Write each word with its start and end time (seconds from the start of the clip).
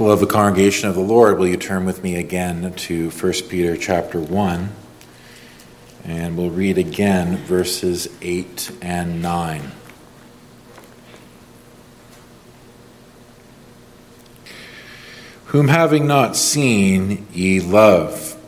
Well, 0.00 0.12
of 0.12 0.20
the 0.20 0.26
congregation 0.26 0.88
of 0.88 0.94
the 0.94 1.02
Lord, 1.02 1.38
will 1.38 1.46
you 1.46 1.58
turn 1.58 1.84
with 1.84 2.02
me 2.02 2.16
again 2.16 2.72
to 2.72 3.10
1 3.10 3.32
Peter 3.50 3.76
chapter 3.76 4.18
1? 4.18 4.70
And 6.04 6.38
we'll 6.38 6.48
read 6.48 6.78
again 6.78 7.36
verses 7.36 8.08
8 8.22 8.78
and 8.80 9.20
9. 9.20 9.72
Whom 15.44 15.68
having 15.68 16.06
not 16.06 16.34
seen 16.34 17.26
ye 17.34 17.60
love, 17.60 18.40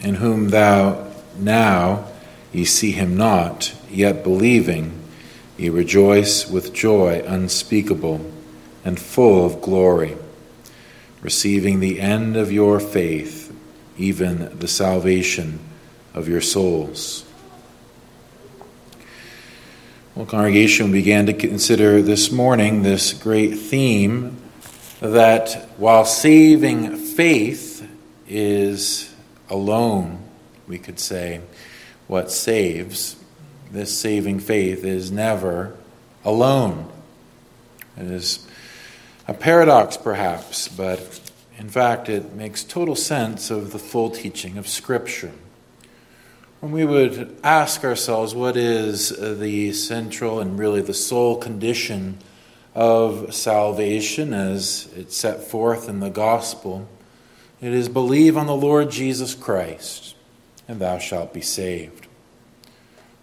in 0.00 0.16
whom 0.16 0.50
thou 0.50 1.10
now 1.38 2.04
ye 2.52 2.66
see 2.66 2.90
him 2.90 3.16
not, 3.16 3.74
yet 3.88 4.22
believing, 4.22 5.00
ye 5.56 5.70
rejoice 5.70 6.50
with 6.50 6.74
joy 6.74 7.24
unspeakable 7.26 8.30
and 8.84 9.00
full 9.00 9.46
of 9.46 9.62
glory 9.62 10.14
receiving 11.22 11.80
the 11.80 12.00
end 12.00 12.36
of 12.36 12.52
your 12.52 12.80
faith, 12.80 13.54
even 13.96 14.58
the 14.58 14.68
salvation 14.68 15.58
of 16.14 16.28
your 16.28 16.40
souls. 16.40 17.24
Well, 20.14 20.26
congregation 20.26 20.90
began 20.90 21.26
to 21.26 21.32
consider 21.32 22.02
this 22.02 22.32
morning 22.32 22.82
this 22.82 23.12
great 23.12 23.54
theme 23.54 24.36
that 25.00 25.68
while 25.76 26.04
saving 26.04 26.96
faith 26.96 27.88
is 28.26 29.14
alone, 29.48 30.24
we 30.66 30.78
could 30.78 30.98
say, 30.98 31.40
what 32.08 32.32
saves, 32.32 33.16
this 33.70 33.96
saving 33.96 34.40
faith 34.40 34.84
is 34.84 35.12
never 35.12 35.76
alone. 36.24 36.90
It 37.96 38.10
is 38.10 38.47
a 39.28 39.34
paradox, 39.34 39.98
perhaps, 39.98 40.68
but 40.68 41.20
in 41.58 41.68
fact, 41.68 42.08
it 42.08 42.32
makes 42.32 42.64
total 42.64 42.96
sense 42.96 43.50
of 43.50 43.72
the 43.72 43.78
full 43.78 44.10
teaching 44.10 44.56
of 44.56 44.66
Scripture. 44.66 45.32
When 46.60 46.72
we 46.72 46.86
would 46.86 47.38
ask 47.44 47.84
ourselves 47.84 48.34
what 48.34 48.56
is 48.56 49.10
the 49.10 49.72
central 49.74 50.40
and 50.40 50.58
really 50.58 50.80
the 50.80 50.94
sole 50.94 51.36
condition 51.36 52.18
of 52.74 53.34
salvation 53.34 54.32
as 54.32 54.88
it's 54.96 55.16
set 55.16 55.44
forth 55.44 55.90
in 55.90 56.00
the 56.00 56.10
gospel, 56.10 56.88
it 57.60 57.74
is 57.74 57.88
believe 57.88 58.36
on 58.36 58.46
the 58.46 58.56
Lord 58.56 58.90
Jesus 58.90 59.34
Christ, 59.34 60.16
and 60.66 60.80
thou 60.80 60.98
shalt 60.98 61.34
be 61.34 61.42
saved. 61.42 62.07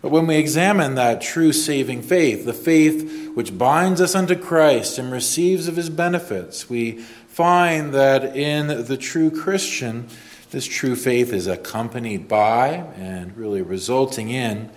But 0.06 0.12
when 0.12 0.28
we 0.28 0.36
examine 0.36 0.94
that 0.94 1.20
true 1.20 1.52
saving 1.52 2.04
faith, 2.04 2.46
the 2.46 2.54
faith 2.54 3.32
which 3.34 3.58
binds 3.58 4.00
us 4.00 4.14
unto 4.14 4.36
Christ 4.36 5.00
and 5.00 5.12
receives 5.12 5.68
of 5.68 5.78
his 5.78 5.90
benefits, 5.90 6.70
we 6.70 7.00
find 7.28 7.92
that 7.96 8.38
in 8.38 8.86
the 8.86 8.98
true 8.98 9.32
Christian, 9.32 10.08
this 10.52 10.68
true 10.68 10.96
faith 10.96 11.34
is 11.34 11.48
accompanied 11.48 12.28
by 12.28 12.86
and 12.96 13.36
really 13.36 13.64
resulting 13.64 14.30
in 14.30 14.70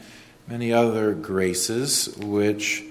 many 0.46 0.72
other 0.72 1.12
graces 1.12 2.08
which 2.16 2.84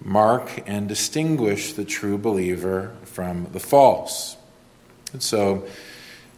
mark 0.00 0.62
and 0.68 0.88
distinguish 0.88 1.72
the 1.72 1.84
true 1.84 2.16
believer 2.16 2.94
from 3.02 3.48
the 3.50 3.58
false. 3.58 4.36
And 5.12 5.20
so, 5.20 5.66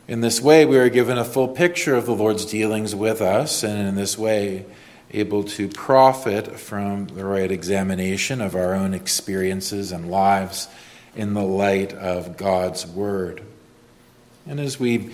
in 0.08 0.22
this 0.22 0.40
way, 0.40 0.64
we 0.64 0.78
are 0.78 0.88
given 0.88 1.18
a 1.18 1.24
full 1.24 1.48
picture 1.48 1.96
of 1.96 2.06
the 2.06 2.14
Lord's 2.14 2.46
dealings 2.46 2.94
with 2.94 3.20
us, 3.20 3.62
and 3.62 3.88
in 3.88 3.94
this 3.94 4.16
way, 4.16 4.64
able 5.14 5.44
to 5.44 5.68
profit 5.68 6.58
from 6.58 7.06
the 7.06 7.24
right 7.24 7.50
examination 7.50 8.40
of 8.40 8.54
our 8.54 8.74
own 8.74 8.92
experiences 8.92 9.92
and 9.92 10.10
lives 10.10 10.68
in 11.14 11.34
the 11.34 11.42
light 11.42 11.92
of 11.92 12.36
God's 12.36 12.86
Word. 12.86 13.42
And 14.46 14.60
as 14.60 14.78
we 14.78 15.10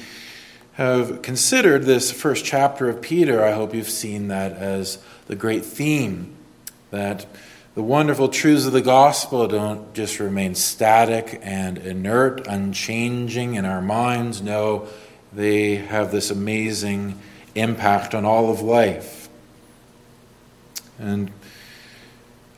have 0.73 1.23
considered 1.23 1.85
this 1.85 2.11
first 2.11 2.45
chapter 2.45 2.89
of 2.89 3.03
Peter, 3.03 3.45
I 3.45 3.53
hope 3.53 3.75
you've 3.75 3.91
seen 3.91 4.29
that 4.29 4.53
as 4.53 4.99
the 5.27 5.37
great 5.37 5.65
theme 5.65 6.35
that 6.91 7.27
the 7.75 7.83
wonderful 7.83 8.29
truths 8.29 8.67
of 8.67 8.73
the 8.73 8.81
gospel 8.81 9.47
don't 9.47 9.95
just 9.95 10.19
remain 10.19 10.55
static 10.55 11.39
and 11.43 11.79
inert, 11.79 12.47
unchanging 12.49 13.55
in 13.55 13.65
our 13.65 13.81
minds. 13.81 14.43
No, 14.43 14.89
they 15.33 15.77
have 15.77 16.11
this 16.11 16.31
amazing 16.31 17.19
impact 17.55 18.15
on 18.15 18.25
all 18.25 18.51
of 18.51 18.61
life. 18.61 19.20
And 21.01 21.33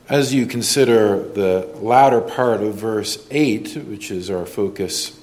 as 0.09 0.33
you 0.33 0.45
consider 0.45 1.17
the 1.17 1.69
latter 1.75 2.19
part 2.19 2.61
of 2.61 2.75
verse 2.75 3.25
8, 3.31 3.77
which 3.87 4.11
is 4.11 4.29
our 4.29 4.45
focus 4.45 5.17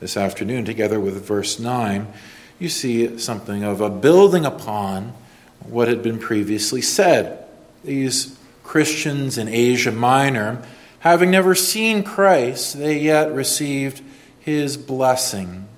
this 0.00 0.16
afternoon, 0.16 0.64
together 0.64 0.98
with 0.98 1.24
verse 1.24 1.60
9, 1.60 2.12
you 2.58 2.68
see 2.68 3.18
something 3.18 3.62
of 3.62 3.80
a 3.80 3.88
building 3.88 4.44
upon 4.44 5.14
what 5.60 5.86
had 5.88 6.02
been 6.02 6.18
previously 6.18 6.82
said. 6.82 7.44
These 7.84 8.36
Christians 8.64 9.38
in 9.38 9.46
Asia 9.46 9.92
Minor, 9.92 10.60
having 11.00 11.30
never 11.30 11.54
seen 11.54 12.02
Christ, 12.02 12.76
they 12.78 12.98
yet 12.98 13.32
received 13.32 14.02
his 14.40 14.76
blessing 14.76 15.68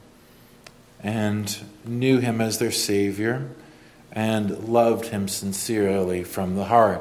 and 1.03 1.59
knew 1.85 2.19
him 2.19 2.41
as 2.41 2.59
their 2.59 2.73
Savior 2.73 3.51
and 4.19 4.69
loved 4.69 5.07
him 5.07 5.29
sincerely 5.29 6.25
from 6.25 6.57
the 6.57 6.65
heart. 6.65 7.01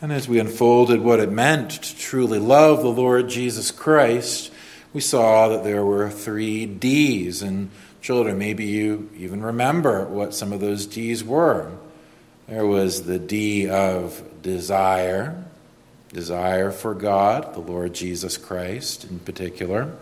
And 0.00 0.12
as 0.12 0.28
we 0.28 0.38
unfolded 0.38 1.00
what 1.00 1.18
it 1.18 1.32
meant 1.32 1.72
to 1.72 1.98
truly 1.98 2.38
love 2.38 2.80
the 2.80 2.92
Lord 2.92 3.28
Jesus 3.28 3.72
Christ, 3.72 4.52
we 4.92 5.00
saw 5.00 5.48
that 5.48 5.64
there 5.64 5.84
were 5.84 6.10
three 6.10 6.64
D's. 6.64 7.42
And 7.42 7.70
children, 8.00 8.38
maybe 8.38 8.66
you 8.66 9.10
even 9.16 9.42
remember 9.42 10.04
what 10.04 10.32
some 10.32 10.52
of 10.52 10.60
those 10.60 10.86
D's 10.86 11.24
were. 11.24 11.72
There 12.46 12.66
was 12.66 13.02
the 13.02 13.18
D 13.18 13.68
of 13.68 14.22
desire, 14.42 15.42
desire 16.12 16.70
for 16.70 16.94
God, 16.94 17.52
the 17.54 17.60
Lord 17.60 17.94
Jesus 17.94 18.36
Christ 18.36 19.02
in 19.10 19.18
particular. 19.18 19.92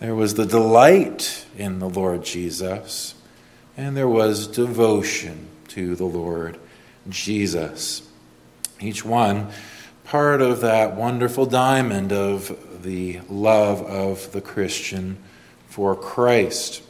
There 0.00 0.14
was 0.14 0.34
the 0.34 0.44
delight 0.44 1.46
in 1.56 1.78
the 1.78 1.88
Lord 1.88 2.24
Jesus 2.24 3.14
and 3.80 3.96
there 3.96 4.06
was 4.06 4.46
devotion 4.46 5.48
to 5.66 5.96
the 5.96 6.04
Lord 6.04 6.58
Jesus. 7.08 8.06
Each 8.78 9.02
one 9.02 9.48
part 10.04 10.42
of 10.42 10.60
that 10.60 10.96
wonderful 10.96 11.46
diamond 11.46 12.12
of 12.12 12.82
the 12.82 13.20
love 13.30 13.80
of 13.80 14.32
the 14.32 14.42
Christian 14.42 15.16
for 15.68 15.96
Christ. 15.96 16.82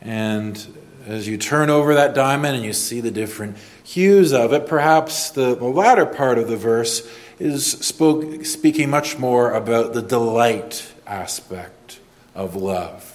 And 0.00 0.78
as 1.06 1.28
you 1.28 1.36
turn 1.36 1.68
over 1.68 1.94
that 1.96 2.14
diamond 2.14 2.56
and 2.56 2.64
you 2.64 2.72
see 2.72 3.02
the 3.02 3.10
different 3.10 3.58
hues 3.84 4.32
of 4.32 4.54
it, 4.54 4.66
perhaps 4.66 5.28
the, 5.28 5.54
the 5.56 5.66
latter 5.66 6.06
part 6.06 6.38
of 6.38 6.48
the 6.48 6.56
verse 6.56 7.06
is 7.38 7.70
spoke, 7.70 8.46
speaking 8.46 8.88
much 8.88 9.18
more 9.18 9.52
about 9.52 9.92
the 9.92 10.02
delight 10.02 10.90
aspect 11.06 12.00
of 12.34 12.56
love. 12.56 13.07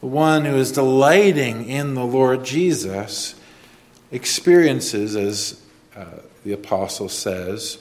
The 0.00 0.06
one 0.06 0.44
who 0.44 0.56
is 0.56 0.72
delighting 0.72 1.68
in 1.68 1.94
the 1.94 2.04
Lord 2.04 2.44
Jesus 2.44 3.34
experiences, 4.12 5.16
as 5.16 5.60
uh, 5.96 6.20
the 6.44 6.52
apostle 6.52 7.08
says, 7.08 7.78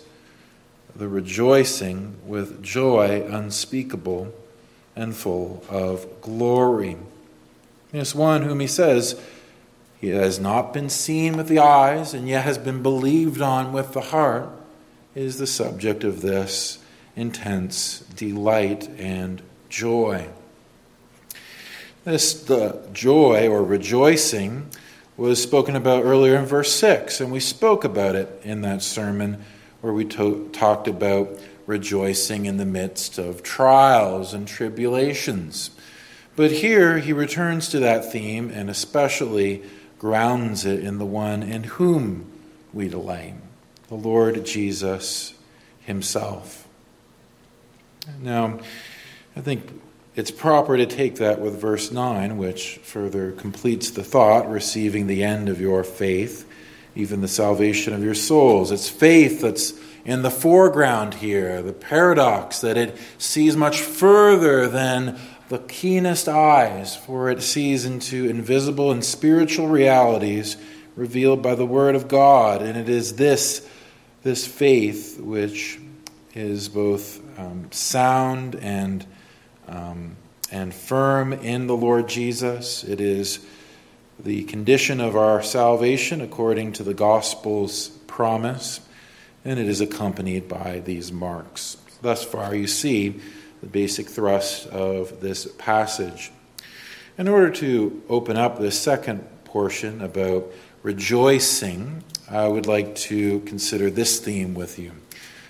the 0.96 1.08
rejoicing 1.08 2.16
with 2.26 2.64
joy 2.64 3.24
unspeakable 3.30 4.34
and 4.96 5.16
full 5.16 5.64
of 5.70 6.22
glory. 6.22 6.98
This 7.92 8.16
one 8.16 8.42
whom 8.42 8.60
he 8.60 8.68
says, 8.68 9.20
he 10.02 10.10
has 10.10 10.40
not 10.40 10.74
been 10.74 10.90
seen 10.90 11.38
with 11.38 11.48
the 11.48 11.60
eyes 11.60 12.16
and 12.16 12.28
yet 12.28 12.44
has 12.44 12.58
been 12.58 12.82
believed 12.82 13.42
on 13.42 13.74
with 13.74 13.94
the 13.94 14.02
heart, 14.02 14.50
is 15.14 15.38
the 15.38 15.48
subject 15.48 16.04
of 16.04 16.22
this 16.22 16.80
intense 17.16 18.00
delight 18.16 18.90
and 18.98 19.42
joy. 19.70 20.28
This 22.08 22.32
the 22.32 22.88
joy 22.94 23.50
or 23.50 23.62
rejoicing 23.62 24.70
was 25.18 25.44
spoken 25.44 25.76
about 25.76 26.06
earlier 26.06 26.38
in 26.38 26.46
verse 26.46 26.72
6, 26.72 27.20
and 27.20 27.34
we 27.34 27.42
spoke 27.42 27.84
about 27.84 28.16
it 28.16 28.40
in 28.46 28.62
that 28.62 28.82
sermon 28.82 29.44
where 29.82 29.92
we 29.92 30.06
to- 30.06 30.50
talked 30.54 30.88
about 30.88 31.38
rejoicing 31.66 32.46
in 32.46 32.56
the 32.56 32.66
midst 32.66 33.18
of 33.18 33.44
trials 33.44 34.34
and 34.34 34.48
tribulations. 34.48 35.72
But 36.38 36.54
here 36.54 37.00
he 37.00 37.12
returns 37.12 37.68
to 37.72 37.80
that 37.80 38.10
theme 38.10 38.52
and 38.52 38.70
especially 38.70 39.64
grounds 40.00 40.64
it 40.64 40.80
in 40.80 41.00
the 41.00 41.06
one 41.06 41.44
in 41.44 41.66
whom 41.66 42.26
we 42.72 42.88
delight, 42.88 43.36
the 43.90 43.96
Lord 43.96 44.46
Jesus 44.46 45.34
himself. 45.82 46.70
Now, 48.22 48.60
I 49.36 49.42
think 49.42 49.82
it's 50.18 50.32
proper 50.32 50.76
to 50.76 50.88
take 50.88 51.18
that 51.18 51.40
with 51.40 51.62
verse 51.62 51.92
9, 51.92 52.40
which 52.40 52.78
further 52.78 53.34
completes 53.34 53.92
the 53.92 54.04
thought 54.04 54.50
receiving 54.50 55.06
the 55.06 55.24
end 55.24 55.48
of 55.48 55.62
your 55.62 55.84
faith, 55.84 56.50
even 56.96 57.22
the 57.22 57.28
salvation 57.28 57.94
of 57.94 58.04
your 58.04 58.16
souls. 58.16 58.72
It's 58.72 58.90
faith 58.90 59.42
that's 59.42 59.74
in 60.06 60.24
the 60.24 60.32
foreground 60.32 61.14
here, 61.14 61.62
the 61.62 61.72
paradox 61.72 62.62
that 62.62 62.78
it 62.78 62.98
sees 63.20 63.56
much 63.56 63.80
further 63.80 64.68
than 64.68 65.20
the 65.50 65.60
keenest 65.60 66.28
eyes, 66.28 66.96
for 66.96 67.30
it 67.30 67.44
sees 67.44 67.86
into 67.86 68.28
invisible 68.28 68.92
and 68.92 69.06
spiritual 69.06 69.68
realities 69.68 70.58
revealed 70.96 71.44
by 71.44 71.54
the 71.54 71.66
Word 71.66 71.94
of 71.94 72.08
God. 72.08 72.64
And 72.64 72.76
it 72.76 72.90
is 72.90 73.18
this, 73.18 73.70
this 74.24 74.48
faith 74.48 75.20
which 75.20 75.80
is 76.34 76.70
both 76.70 77.22
um, 77.38 77.72
sound 77.72 78.56
and, 78.56 79.06
um, 79.68 80.16
and 80.52 80.74
firm 80.74 81.34
in 81.34 81.68
the 81.68 81.76
Lord 81.76 82.08
Jesus. 82.08 82.84
It 82.84 83.02
is 83.02 83.46
the 84.20 84.44
condition 84.46 85.00
of 85.00 85.16
our 85.16 85.44
salvation 85.44 86.22
according 86.22 86.74
to 86.74 86.84
the 86.84 86.94
gospel's 86.94 87.90
promise, 88.08 88.80
and 89.46 89.60
it 89.60 89.68
is 89.68 89.82
accompanied 89.82 90.48
by 90.48 90.80
these 90.80 91.12
marks. 91.12 91.78
Thus 92.02 92.24
far, 92.24 92.56
you 92.56 92.68
see 92.68 93.20
the 93.62 93.68
basic 93.68 94.08
thrust 94.08 94.68
of 94.68 95.22
this 95.22 95.48
passage. 95.58 96.32
In 97.18 97.28
order 97.28 97.50
to 97.52 98.04
open 98.10 98.38
up 98.38 98.60
the 98.60 98.72
second 98.72 99.28
portion 99.44 100.02
about 100.02 100.46
rejoicing, 100.84 102.04
I 102.30 102.48
would 102.48 102.68
like 102.68 102.96
to 102.96 103.40
consider 103.42 103.90
this 103.90 104.20
theme 104.20 104.54
with 104.54 104.78
you 104.78 104.92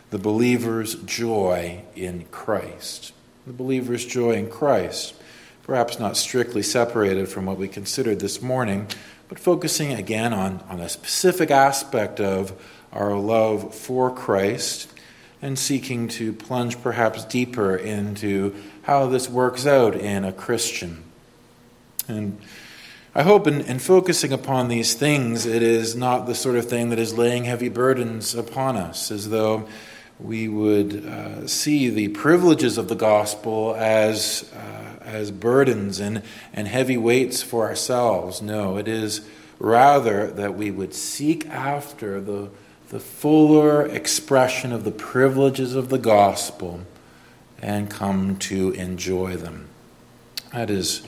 the 0.09 0.17
believer's 0.17 0.95
joy 1.03 1.81
in 1.93 2.23
Christ. 2.31 3.11
The 3.47 3.53
believer's 3.53 4.05
joy 4.05 4.33
in 4.33 4.49
Christ. 4.49 5.15
Perhaps 5.63 5.99
not 5.99 6.17
strictly 6.17 6.61
separated 6.61 7.29
from 7.29 7.45
what 7.45 7.57
we 7.57 7.69
considered 7.69 8.19
this 8.19 8.41
morning, 8.41 8.88
but 9.29 9.39
focusing 9.39 9.94
again 9.94 10.33
on, 10.33 10.61
on 10.67 10.81
a 10.81 10.89
specific 10.89 11.49
aspect 11.49 12.19
of 12.19 12.51
our 12.91 13.17
love 13.17 13.73
for 13.73 14.13
Christ 14.13 14.91
and 15.41 15.57
seeking 15.57 16.09
to 16.09 16.33
plunge 16.33 16.81
perhaps 16.81 17.23
deeper 17.23 17.73
into 17.73 18.53
how 18.81 19.07
this 19.07 19.29
works 19.29 19.65
out 19.65 19.95
in 19.95 20.25
a 20.25 20.33
Christian. 20.33 21.05
And 22.09 22.41
I 23.15 23.23
hope 23.23 23.47
in, 23.47 23.61
in, 23.61 23.79
focusing 23.79 24.33
upon 24.33 24.67
these 24.67 24.93
things, 24.93 25.45
it 25.45 25.63
is 25.63 25.95
not 25.95 26.25
the 26.25 26.35
sort 26.35 26.57
of 26.57 26.69
thing 26.69 26.89
that 26.89 27.00
is 27.00 27.17
laying 27.17 27.45
heavy 27.45 27.69
burdens 27.69 28.35
upon 28.35 28.75
us, 28.75 29.09
as 29.09 29.29
though 29.29 29.69
we 30.19 30.47
would 30.47 31.05
uh, 31.05 31.47
see 31.47 31.89
the 31.89 32.07
privileges 32.09 32.77
of 32.77 32.87
the 32.87 32.95
gospel 32.95 33.75
as, 33.75 34.51
uh, 34.53 35.03
as 35.03 35.31
burdens 35.31 35.99
and, 35.99 36.23
and 36.53 36.67
heavy 36.67 36.97
weights 36.97 37.43
for 37.43 37.67
ourselves. 37.67 38.41
No, 38.41 38.77
it 38.77 38.87
is 38.87 39.27
rather 39.59 40.27
that 40.31 40.55
we 40.55 40.71
would 40.71 40.93
seek 40.93 41.47
after 41.47 42.19
the 42.21 42.49
the 42.89 42.99
fuller 42.99 43.85
expression 43.85 44.71
of 44.71 44.85
the 44.85 44.91
privileges 44.91 45.75
of 45.75 45.89
the 45.89 45.97
gospel 45.97 46.81
and 47.61 47.89
come 47.89 48.37
to 48.37 48.71
enjoy 48.71 49.35
them. 49.35 49.67
That 50.53 50.69
is 50.69 51.03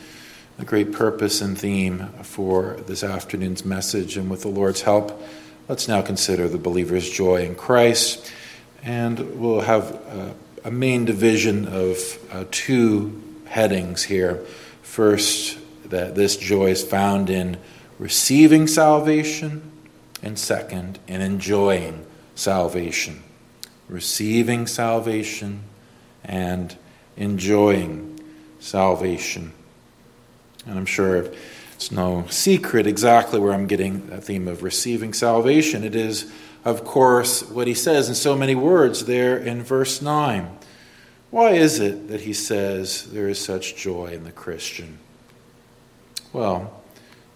a 0.58 0.66
great 0.66 0.92
purpose 0.92 1.40
and 1.40 1.58
theme 1.58 2.10
for 2.24 2.78
this 2.86 3.02
afternoon's 3.04 3.64
message. 3.64 4.18
And 4.18 4.30
with 4.30 4.42
the 4.42 4.50
Lord's 4.50 4.82
help, 4.82 5.22
let's 5.70 5.88
now 5.88 6.02
consider 6.02 6.50
the 6.50 6.58
believer's 6.58 7.10
joy 7.10 7.44
in 7.44 7.56
Christ. 7.56 8.30
And 8.84 9.40
we'll 9.40 9.62
have 9.62 9.92
a, 9.92 10.36
a 10.66 10.72
main 10.72 11.06
division 11.06 11.68
of 11.68 11.98
uh, 12.32 12.46
two 12.52 13.22
headings 13.46 14.04
here. 14.04 14.46
First, 14.82 15.58
that 15.90 16.16
this 16.16 16.38
joy 16.38 16.72
is 16.72 16.84
found 16.84 17.30
in 17.30 17.58
receiving 17.98 18.68
salvation 18.68 19.72
and 20.22 20.38
second, 20.38 21.00
in 21.08 21.22
enjoying 21.22 22.06
salvation, 22.36 23.24
receiving 23.88 24.68
salvation 24.68 25.64
and 26.24 26.78
enjoying 27.18 28.20
salvation. 28.60 29.54
And 30.66 30.78
I'm 30.78 30.86
sure 30.86 31.32
it's 31.74 31.92
no 31.92 32.26
secret 32.30 32.86
exactly 32.86 33.40
where 33.40 33.54
I'm 33.54 33.68
getting 33.68 34.08
that 34.08 34.26
theme 34.26 34.48
of 34.48 34.64
receiving 34.64 35.14
salvation. 35.14 35.84
It 35.84 35.96
is, 35.96 36.32
of 36.66 36.84
course, 36.84 37.44
what 37.44 37.68
he 37.68 37.74
says 37.74 38.10
in 38.10 38.16
so 38.16 38.36
many 38.36 38.56
words 38.56 39.06
there 39.06 39.38
in 39.38 39.64
verse 39.64 40.02
9. 40.02 40.58
Why 41.32 41.52
is 41.52 41.80
it 41.80 42.08
that 42.10 42.22
he 42.22 42.34
says 42.34 43.12
there 43.12 43.30
is 43.30 43.40
such 43.40 43.76
joy 43.76 44.08
in 44.08 44.24
the 44.24 44.32
Christian? 44.32 45.00
Well, 46.34 46.82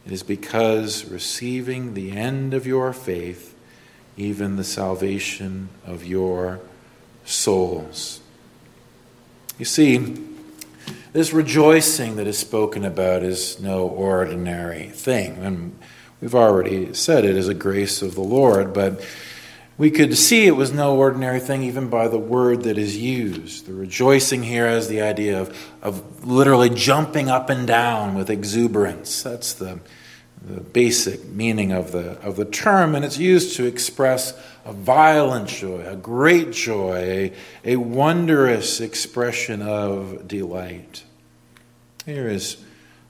it 0.05 0.11
is 0.11 0.23
because 0.23 1.05
receiving 1.05 1.93
the 1.93 2.11
end 2.11 2.53
of 2.53 2.67
your 2.67 2.91
faith, 2.91 3.55
even 4.17 4.55
the 4.55 4.63
salvation 4.63 5.69
of 5.85 6.05
your 6.05 6.59
souls. 7.25 8.19
You 9.57 9.65
see, 9.65 10.17
this 11.13 11.31
rejoicing 11.31 12.15
that 12.17 12.27
is 12.27 12.37
spoken 12.37 12.83
about 12.83 13.23
is 13.23 13.59
no 13.59 13.87
ordinary 13.87 14.89
thing. 14.89 15.37
And 15.37 15.79
we've 16.23 16.35
already 16.35 16.93
said 16.93 17.25
it 17.25 17.35
is 17.35 17.49
a 17.49 17.53
grace 17.53 18.01
of 18.01 18.15
the 18.15 18.21
Lord, 18.21 18.73
but 18.73 19.05
we 19.77 19.91
could 19.91 20.17
see 20.17 20.45
it 20.47 20.55
was 20.55 20.71
no 20.71 20.95
ordinary 20.95 21.41
thing 21.41 21.63
even 21.63 21.89
by 21.89 22.07
the 22.07 22.17
word 22.17 22.63
that 22.63 22.77
is 22.77 22.95
used. 22.95 23.65
The 23.65 23.73
rejoicing 23.73 24.41
here 24.41 24.65
has 24.65 24.87
the 24.87 25.01
idea 25.01 25.41
of, 25.41 25.71
of 25.81 26.25
literally 26.25 26.69
jumping 26.69 27.29
up 27.29 27.49
and 27.49 27.67
down 27.67 28.15
with 28.15 28.29
exuberance. 28.29 29.21
That's 29.21 29.51
the, 29.51 29.81
the 30.41 30.61
basic 30.61 31.25
meaning 31.25 31.73
of 31.73 31.91
the, 31.91 32.11
of 32.21 32.37
the 32.37 32.45
term, 32.45 32.95
and 32.95 33.03
it's 33.03 33.17
used 33.17 33.57
to 33.57 33.65
express 33.65 34.33
a 34.63 34.71
violent 34.71 35.49
joy, 35.49 35.85
a 35.85 35.97
great 35.97 36.53
joy, 36.53 37.33
a, 37.65 37.73
a 37.73 37.75
wondrous 37.75 38.79
expression 38.79 39.61
of 39.61 40.25
delight. 40.25 41.03
Here 42.05 42.29
is 42.29 42.63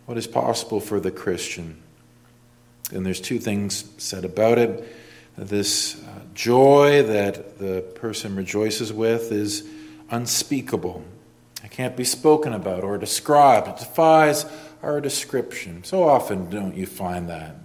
what 0.07 0.18
is 0.18 0.25
possible 0.25 0.80
for 0.80 1.00
the 1.00 1.12
Christian. 1.12 1.83
And 2.92 3.06
there's 3.06 3.22
two 3.22 3.40
things 3.40 3.86
said 3.98 4.26
about 4.26 4.58
it. 4.58 4.88
This 5.38 6.04
uh, 6.04 6.20
joy 6.34 7.04
that 7.04 7.58
the 7.58 7.82
person 7.96 8.36
rejoices 8.36 8.92
with 8.94 9.32
is 9.32 9.68
unspeakable. 10.12 11.04
It 11.64 11.72
can't 11.72 11.96
be 11.96 12.04
spoken 12.04 12.54
about 12.54 12.84
or 12.84 12.98
described. 12.98 13.68
It 13.68 13.78
defies 13.78 14.46
our 14.84 15.00
description. 15.00 15.84
So 15.84 16.04
often, 16.08 16.50
don't 16.50 16.76
you 16.76 16.86
find 16.86 17.30
that? 17.30 17.56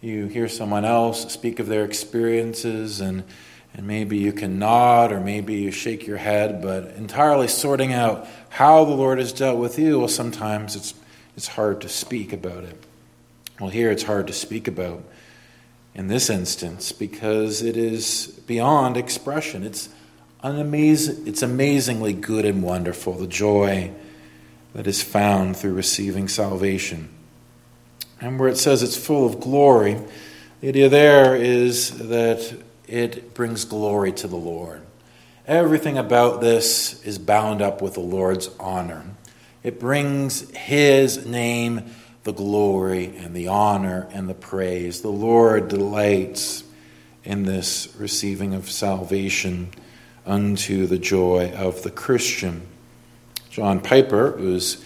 You 0.00 0.26
hear 0.26 0.48
someone 0.48 0.84
else 0.84 1.32
speak 1.32 1.58
of 1.58 1.66
their 1.66 1.84
experiences, 1.84 3.00
and, 3.00 3.22
and 3.74 3.86
maybe 3.86 4.18
you 4.18 4.32
can 4.32 4.58
nod 4.58 5.12
or 5.12 5.20
maybe 5.20 5.54
you 5.56 5.70
shake 5.70 6.06
your 6.06 6.16
head, 6.16 6.60
but 6.60 6.92
entirely 6.96 7.48
sorting 7.48 7.92
out 7.92 8.26
how 8.48 8.84
the 8.84 8.94
Lord 8.94 9.18
has 9.18 9.32
dealt 9.32 9.58
with 9.58 9.78
you, 9.78 10.00
well, 10.00 10.08
sometimes 10.08 10.74
it's, 10.74 10.94
it's 11.36 11.48
hard 11.48 11.80
to 11.82 11.88
speak 11.88 12.32
about 12.32 12.64
it. 12.64 12.82
Well, 13.60 13.68
here 13.68 13.90
it's 13.90 14.04
hard 14.04 14.26
to 14.28 14.32
speak 14.32 14.68
about 14.68 15.04
in 15.94 16.08
this 16.08 16.30
instance 16.30 16.92
because 16.92 17.60
it 17.60 17.76
is 17.76 18.28
beyond 18.46 18.96
expression. 18.96 19.64
It's, 19.64 19.90
unamaz- 20.42 21.26
it's 21.26 21.42
amazingly 21.42 22.14
good 22.14 22.46
and 22.46 22.62
wonderful, 22.62 23.12
the 23.12 23.26
joy 23.26 23.92
that 24.72 24.86
is 24.86 25.02
found 25.02 25.58
through 25.58 25.74
receiving 25.74 26.26
salvation. 26.26 27.10
And 28.18 28.40
where 28.40 28.48
it 28.48 28.56
says 28.56 28.82
it's 28.82 28.96
full 28.96 29.26
of 29.26 29.40
glory, 29.40 29.98
the 30.62 30.68
idea 30.68 30.88
there 30.88 31.36
is 31.36 32.08
that 32.08 32.62
it 32.88 33.34
brings 33.34 33.66
glory 33.66 34.12
to 34.12 34.26
the 34.26 34.36
Lord. 34.36 34.80
Everything 35.46 35.98
about 35.98 36.40
this 36.40 37.04
is 37.04 37.18
bound 37.18 37.60
up 37.60 37.82
with 37.82 37.92
the 37.92 38.00
Lord's 38.00 38.48
honor. 38.58 39.04
It 39.62 39.78
brings 39.78 40.48
His 40.56 41.26
name 41.26 41.90
the 42.24 42.32
glory 42.32 43.16
and 43.16 43.34
the 43.34 43.48
honor 43.48 44.06
and 44.12 44.28
the 44.28 44.34
praise. 44.34 45.00
The 45.02 45.08
Lord 45.08 45.68
delights 45.68 46.64
in 47.24 47.44
this 47.44 47.94
receiving 47.98 48.54
of 48.54 48.70
salvation 48.70 49.70
unto 50.26 50.86
the 50.86 50.98
joy 50.98 51.52
of 51.52 51.82
the 51.82 51.90
Christian. 51.90 52.66
John 53.50 53.80
Piper, 53.80 54.32
who's 54.32 54.84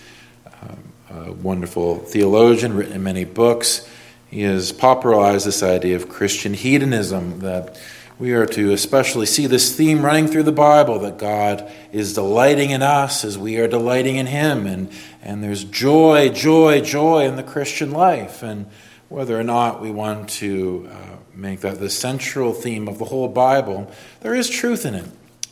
um, 0.63 0.93
a 1.11 1.33
wonderful 1.33 1.99
theologian, 1.99 2.75
written 2.75 3.03
many 3.03 3.25
books, 3.25 3.89
he 4.31 4.43
has 4.43 4.73
popularized 4.73 5.47
this 5.47 5.63
idea 5.63 5.97
of 5.97 6.09
Christian 6.09 6.55
hedonism 6.55 7.41
that 7.41 7.79
we 8.19 8.33
are 8.33 8.47
to 8.47 8.73
especially 8.73 9.27
see 9.27 9.47
this 9.47 9.77
theme 9.77 10.05
running 10.05 10.29
through 10.29 10.45
the 10.45 10.53
Bible 10.53 11.01
that 11.01 11.19
God 11.19 11.71
is 11.93 12.15
delighting 12.15 12.71
in 12.71 12.81
us 12.81 13.25
as 13.25 13.37
we 13.37 13.59
are 13.59 13.67
delighting 13.67 14.17
in 14.17 14.27
Him. 14.27 14.67
And, 14.67 14.91
and 15.21 15.43
there's 15.43 15.65
joy, 15.65 16.29
joy, 16.29 16.81
joy 16.81 17.27
in 17.27 17.37
the 17.37 17.43
Christian 17.43 17.91
life. 17.91 18.43
And 18.43 18.67
whether 19.09 19.39
or 19.39 19.43
not 19.43 19.83
we 19.83 19.91
want 19.91 20.29
to 20.29 20.89
uh, 20.93 21.17
make 21.35 21.61
that 21.61 21.81
the 21.81 21.91
central 21.91 22.53
theme 22.53 22.87
of 22.87 22.99
the 22.99 23.05
whole 23.05 23.29
Bible, 23.29 23.91
there 24.21 24.35
is 24.35 24.49
truth 24.49 24.87
in 24.87 24.95
it. 24.95 25.07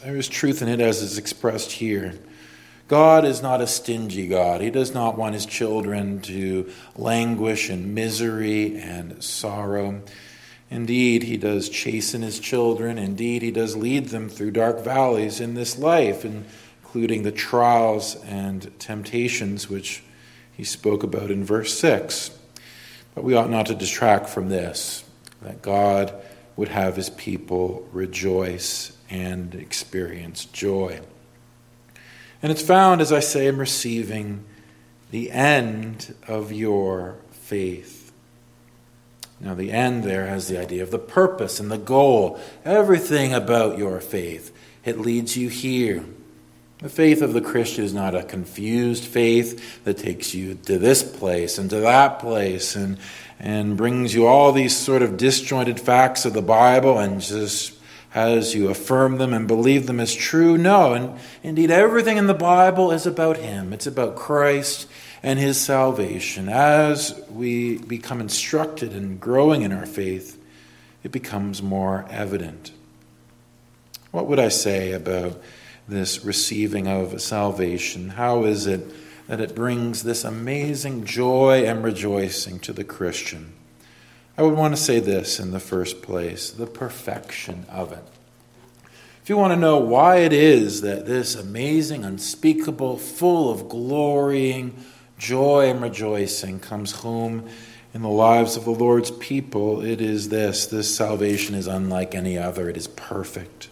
There 0.04 0.16
is 0.16 0.28
truth 0.28 0.62
in 0.62 0.68
it 0.68 0.80
as 0.80 1.02
is 1.02 1.18
expressed 1.18 1.72
here. 1.72 2.14
God 2.86 3.24
is 3.24 3.42
not 3.42 3.60
a 3.60 3.66
stingy 3.66 4.28
God. 4.28 4.60
He 4.60 4.70
does 4.70 4.94
not 4.94 5.16
want 5.16 5.34
His 5.34 5.46
children 5.46 6.20
to 6.22 6.70
languish 6.94 7.70
in 7.70 7.94
misery 7.94 8.78
and 8.78 9.22
sorrow. 9.22 10.02
Indeed, 10.72 11.24
he 11.24 11.36
does 11.36 11.68
chasten 11.68 12.22
his 12.22 12.40
children. 12.40 12.96
Indeed, 12.96 13.42
he 13.42 13.50
does 13.50 13.76
lead 13.76 14.06
them 14.08 14.30
through 14.30 14.52
dark 14.52 14.80
valleys 14.80 15.38
in 15.38 15.52
this 15.52 15.76
life, 15.76 16.24
including 16.24 17.24
the 17.24 17.30
trials 17.30 18.16
and 18.24 18.72
temptations 18.78 19.68
which 19.68 20.02
he 20.50 20.64
spoke 20.64 21.02
about 21.02 21.30
in 21.30 21.44
verse 21.44 21.78
6. 21.78 22.30
But 23.14 23.22
we 23.22 23.34
ought 23.34 23.50
not 23.50 23.66
to 23.66 23.74
detract 23.74 24.30
from 24.30 24.48
this 24.48 25.04
that 25.42 25.60
God 25.60 26.14
would 26.56 26.68
have 26.68 26.96
his 26.96 27.10
people 27.10 27.86
rejoice 27.92 28.96
and 29.10 29.54
experience 29.54 30.46
joy. 30.46 31.02
And 32.42 32.50
it's 32.50 32.62
found, 32.62 33.02
as 33.02 33.12
I 33.12 33.20
say, 33.20 33.46
in 33.46 33.58
receiving 33.58 34.42
the 35.10 35.32
end 35.32 36.14
of 36.26 36.50
your 36.50 37.16
faith. 37.30 38.01
Now, 39.42 39.54
the 39.54 39.72
end 39.72 40.04
there 40.04 40.26
has 40.28 40.46
the 40.46 40.58
idea 40.58 40.84
of 40.84 40.92
the 40.92 41.00
purpose 41.00 41.58
and 41.58 41.68
the 41.68 41.76
goal, 41.76 42.38
everything 42.64 43.34
about 43.34 43.76
your 43.76 44.00
faith. 44.00 44.54
It 44.84 45.00
leads 45.00 45.36
you 45.36 45.48
here. 45.48 46.04
The 46.78 46.88
faith 46.88 47.22
of 47.22 47.32
the 47.32 47.40
Christian 47.40 47.84
is 47.84 47.92
not 47.92 48.14
a 48.14 48.22
confused 48.22 49.04
faith 49.04 49.82
that 49.82 49.98
takes 49.98 50.32
you 50.32 50.54
to 50.54 50.78
this 50.78 51.02
place 51.02 51.58
and 51.58 51.68
to 51.70 51.80
that 51.80 52.20
place 52.20 52.76
and, 52.76 52.98
and 53.40 53.76
brings 53.76 54.14
you 54.14 54.28
all 54.28 54.52
these 54.52 54.76
sort 54.76 55.02
of 55.02 55.16
disjointed 55.16 55.80
facts 55.80 56.24
of 56.24 56.34
the 56.34 56.42
Bible 56.42 56.98
and 56.98 57.20
just 57.20 57.74
has 58.10 58.54
you 58.54 58.68
affirm 58.68 59.18
them 59.18 59.32
and 59.32 59.48
believe 59.48 59.86
them 59.86 59.98
as 59.98 60.14
true. 60.14 60.56
No, 60.56 60.92
and 60.92 61.18
indeed, 61.42 61.70
everything 61.70 62.16
in 62.16 62.26
the 62.26 62.34
Bible 62.34 62.92
is 62.92 63.06
about 63.06 63.38
Him. 63.38 63.72
It's 63.72 63.86
about 63.86 64.16
Christ 64.16 64.88
and 65.22 65.38
his 65.38 65.60
salvation. 65.60 66.48
As 66.48 67.20
we 67.30 67.78
become 67.78 68.20
instructed 68.20 68.92
and 68.92 69.20
growing 69.20 69.62
in 69.62 69.72
our 69.72 69.86
faith, 69.86 70.42
it 71.02 71.12
becomes 71.12 71.62
more 71.62 72.06
evident. 72.10 72.72
What 74.10 74.26
would 74.26 74.38
I 74.38 74.48
say 74.48 74.92
about 74.92 75.40
this 75.88 76.24
receiving 76.24 76.86
of 76.86 77.20
salvation? 77.20 78.10
How 78.10 78.44
is 78.44 78.66
it 78.66 78.84
that 79.28 79.40
it 79.40 79.54
brings 79.54 80.02
this 80.02 80.24
amazing 80.24 81.04
joy 81.04 81.64
and 81.64 81.82
rejoicing 81.82 82.58
to 82.60 82.72
the 82.72 82.84
Christian? 82.84 83.52
I 84.36 84.42
would 84.42 84.54
want 84.54 84.74
to 84.74 84.80
say 84.80 84.98
this 84.98 85.38
in 85.38 85.50
the 85.50 85.60
first 85.60 86.02
place 86.02 86.50
the 86.50 86.66
perfection 86.66 87.66
of 87.70 87.92
it. 87.92 88.04
If 89.22 89.28
you 89.28 89.36
want 89.36 89.52
to 89.52 89.58
know 89.58 89.78
why 89.78 90.16
it 90.16 90.32
is 90.32 90.80
that 90.80 91.06
this 91.06 91.36
amazing, 91.36 92.04
unspeakable, 92.04 92.96
full 92.96 93.52
of 93.52 93.68
glorying, 93.68 94.74
joy 95.22 95.70
and 95.70 95.80
rejoicing 95.80 96.58
comes 96.58 96.90
home 96.90 97.48
in 97.94 98.02
the 98.02 98.08
lives 98.08 98.56
of 98.56 98.64
the 98.64 98.72
Lord's 98.72 99.12
people, 99.12 99.80
it 99.80 100.00
is 100.00 100.30
this 100.30 100.66
this 100.66 100.94
salvation 100.94 101.54
is 101.54 101.68
unlike 101.68 102.14
any 102.14 102.36
other, 102.36 102.68
it 102.68 102.76
is 102.76 102.88
perfect. 102.88 103.68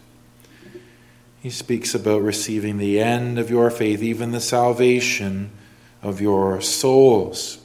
He 1.41 1.49
speaks 1.49 1.93
about 1.93 2.21
receiving 2.21 2.77
the 2.77 3.01
end 3.01 3.37
of 3.37 3.49
your 3.49 3.69
faith, 3.69 4.01
even 4.01 4.31
the 4.31 4.39
salvation 4.39 5.49
of 6.01 6.21
your 6.21 6.61
souls. 6.61 7.57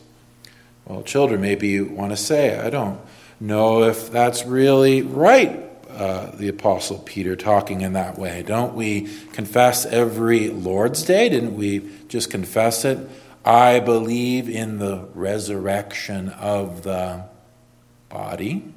Well, 0.87 1.03
children, 1.03 1.41
maybe 1.41 1.69
you 1.69 1.85
want 1.85 2.11
to 2.11 2.17
say, 2.17 2.59
I 2.59 2.71
don't 2.71 2.99
know 3.39 3.85
if 3.85 4.11
that's 4.11 4.45
really 4.45 5.03
right, 5.03 5.63
uh, 5.91 6.33
the 6.35 6.49
Apostle 6.49 6.99
Peter 6.99 7.37
talking 7.37 7.83
in 7.83 7.93
that 7.93 8.19
way. 8.19 8.43
Don't 8.43 8.75
we 8.75 9.09
confess 9.33 9.87
every 9.87 10.49
Lord's 10.49 11.05
Day? 11.05 11.29
Didn't 11.29 11.55
we 11.55 11.89
just 12.09 12.31
confess 12.31 12.85
it 12.85 12.99
I 13.47 13.79
believe 13.79 14.49
in 14.49 14.79
the 14.79 15.07
resurrection 15.15 16.31
of 16.31 16.83
the 16.83 17.27
body. 18.09 18.75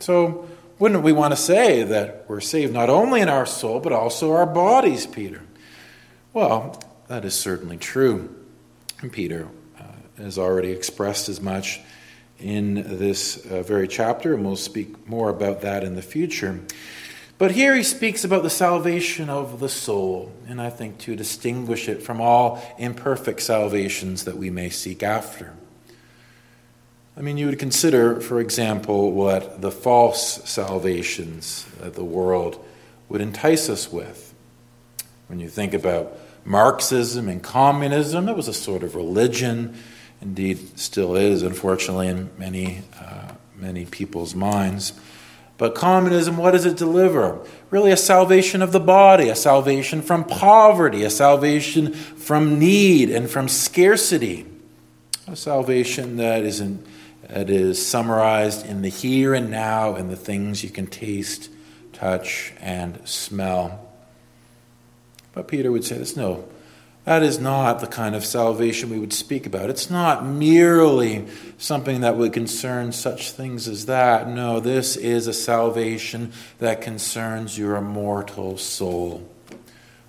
So, 0.00 0.46
wouldn't 0.78 1.02
we 1.02 1.12
want 1.12 1.32
to 1.32 1.36
say 1.36 1.82
that 1.82 2.26
we're 2.28 2.40
saved 2.40 2.74
not 2.74 2.90
only 2.90 3.22
in 3.22 3.30
our 3.30 3.46
soul, 3.46 3.80
but 3.80 3.92
also 3.92 4.32
our 4.32 4.44
bodies, 4.44 5.06
Peter? 5.06 5.40
Well, 6.34 6.78
that 7.08 7.24
is 7.24 7.34
certainly 7.34 7.78
true. 7.78 8.34
And 9.00 9.10
Peter 9.10 9.48
uh, 9.78 9.84
has 10.18 10.36
already 10.36 10.70
expressed 10.70 11.30
as 11.30 11.40
much 11.40 11.80
in 12.38 12.74
this 12.74 13.46
uh, 13.46 13.62
very 13.62 13.88
chapter, 13.88 14.34
and 14.34 14.44
we'll 14.44 14.56
speak 14.56 15.08
more 15.08 15.30
about 15.30 15.62
that 15.62 15.84
in 15.84 15.94
the 15.94 16.02
future. 16.02 16.60
But 17.42 17.50
here 17.50 17.74
he 17.74 17.82
speaks 17.82 18.22
about 18.22 18.44
the 18.44 18.50
salvation 18.50 19.28
of 19.28 19.58
the 19.58 19.68
soul, 19.68 20.30
and 20.46 20.62
I 20.62 20.70
think 20.70 20.98
to 20.98 21.16
distinguish 21.16 21.88
it 21.88 22.00
from 22.00 22.20
all 22.20 22.62
imperfect 22.78 23.42
salvations 23.42 24.26
that 24.26 24.36
we 24.36 24.48
may 24.48 24.70
seek 24.70 25.02
after. 25.02 25.52
I 27.16 27.20
mean, 27.20 27.38
you 27.38 27.46
would 27.46 27.58
consider, 27.58 28.20
for 28.20 28.38
example, 28.38 29.10
what 29.10 29.60
the 29.60 29.72
false 29.72 30.48
salvations 30.48 31.64
that 31.80 31.94
the 31.94 32.04
world 32.04 32.64
would 33.08 33.20
entice 33.20 33.68
us 33.68 33.90
with. 33.90 34.32
When 35.26 35.40
you 35.40 35.48
think 35.48 35.74
about 35.74 36.16
Marxism 36.44 37.28
and 37.28 37.42
communism, 37.42 38.28
it 38.28 38.36
was 38.36 38.46
a 38.46 38.54
sort 38.54 38.84
of 38.84 38.94
religion, 38.94 39.74
indeed, 40.20 40.78
still 40.78 41.16
is, 41.16 41.42
unfortunately, 41.42 42.06
in 42.06 42.30
many, 42.38 42.82
uh, 43.00 43.32
many 43.56 43.84
people's 43.84 44.32
minds. 44.32 44.92
But 45.58 45.74
communism, 45.74 46.36
what 46.36 46.52
does 46.52 46.66
it 46.66 46.76
deliver? 46.76 47.44
Really, 47.70 47.92
a 47.92 47.96
salvation 47.96 48.62
of 48.62 48.72
the 48.72 48.80
body, 48.80 49.28
a 49.28 49.36
salvation 49.36 50.02
from 50.02 50.24
poverty, 50.24 51.04
a 51.04 51.10
salvation 51.10 51.92
from 51.92 52.58
need 52.58 53.10
and 53.10 53.30
from 53.30 53.48
scarcity, 53.48 54.46
a 55.26 55.36
salvation 55.36 56.16
that 56.16 56.42
is, 56.42 56.60
in, 56.60 56.84
that 57.28 57.48
is 57.48 57.84
summarized 57.84 58.66
in 58.66 58.82
the 58.82 58.88
here 58.88 59.34
and 59.34 59.50
now 59.50 59.94
and 59.94 60.10
the 60.10 60.16
things 60.16 60.64
you 60.64 60.70
can 60.70 60.86
taste, 60.86 61.50
touch, 61.92 62.52
and 62.60 63.06
smell. 63.06 63.88
But 65.32 65.48
Peter 65.48 65.70
would 65.70 65.84
say 65.84 65.98
this 65.98 66.16
no, 66.16 66.48
that 67.04 67.24
is 67.24 67.40
not 67.40 67.80
the 67.80 67.88
kind 67.88 68.14
of 68.14 68.24
salvation 68.24 68.90
we 68.90 68.98
would 68.98 69.12
speak 69.12 69.44
about. 69.44 69.70
It's 69.70 69.90
not 69.90 70.24
merely 70.24 71.26
something 71.58 72.02
that 72.02 72.16
would 72.16 72.32
concern 72.32 72.92
such 72.92 73.32
things 73.32 73.66
as 73.66 73.86
that. 73.86 74.28
No, 74.28 74.60
this 74.60 74.96
is 74.96 75.26
a 75.26 75.32
salvation 75.32 76.32
that 76.60 76.80
concerns 76.80 77.58
your 77.58 77.74
immortal 77.74 78.56
soul. 78.56 79.28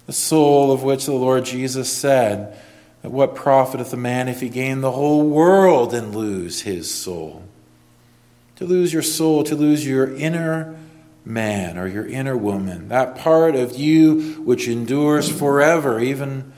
The 0.05 0.13
soul 0.13 0.71
of 0.71 0.83
which 0.83 1.05
the 1.05 1.13
Lord 1.13 1.45
Jesus 1.45 1.91
said, 1.91 2.55
What 3.01 3.33
profiteth 3.33 3.91
a 3.93 3.97
man 3.97 4.27
if 4.27 4.41
he 4.41 4.50
gain 4.50 4.81
the 4.81 4.91
whole 4.91 5.27
world 5.27 5.95
and 5.95 6.15
lose 6.15 6.62
his 6.62 6.93
soul? 6.93 7.43
To 8.57 8.65
lose 8.65 8.93
your 8.93 9.01
soul, 9.01 9.43
to 9.45 9.55
lose 9.55 9.88
your 9.88 10.15
inner 10.15 10.77
man 11.25 11.75
or 11.79 11.88
your 11.88 12.05
inner 12.05 12.38
woman, 12.38 12.89
that 12.89 13.17
part 13.17 13.55
of 13.55 13.75
you 13.77 14.43
which 14.43 14.67
endures 14.67 15.27
forever, 15.27 16.00
even 16.00 16.52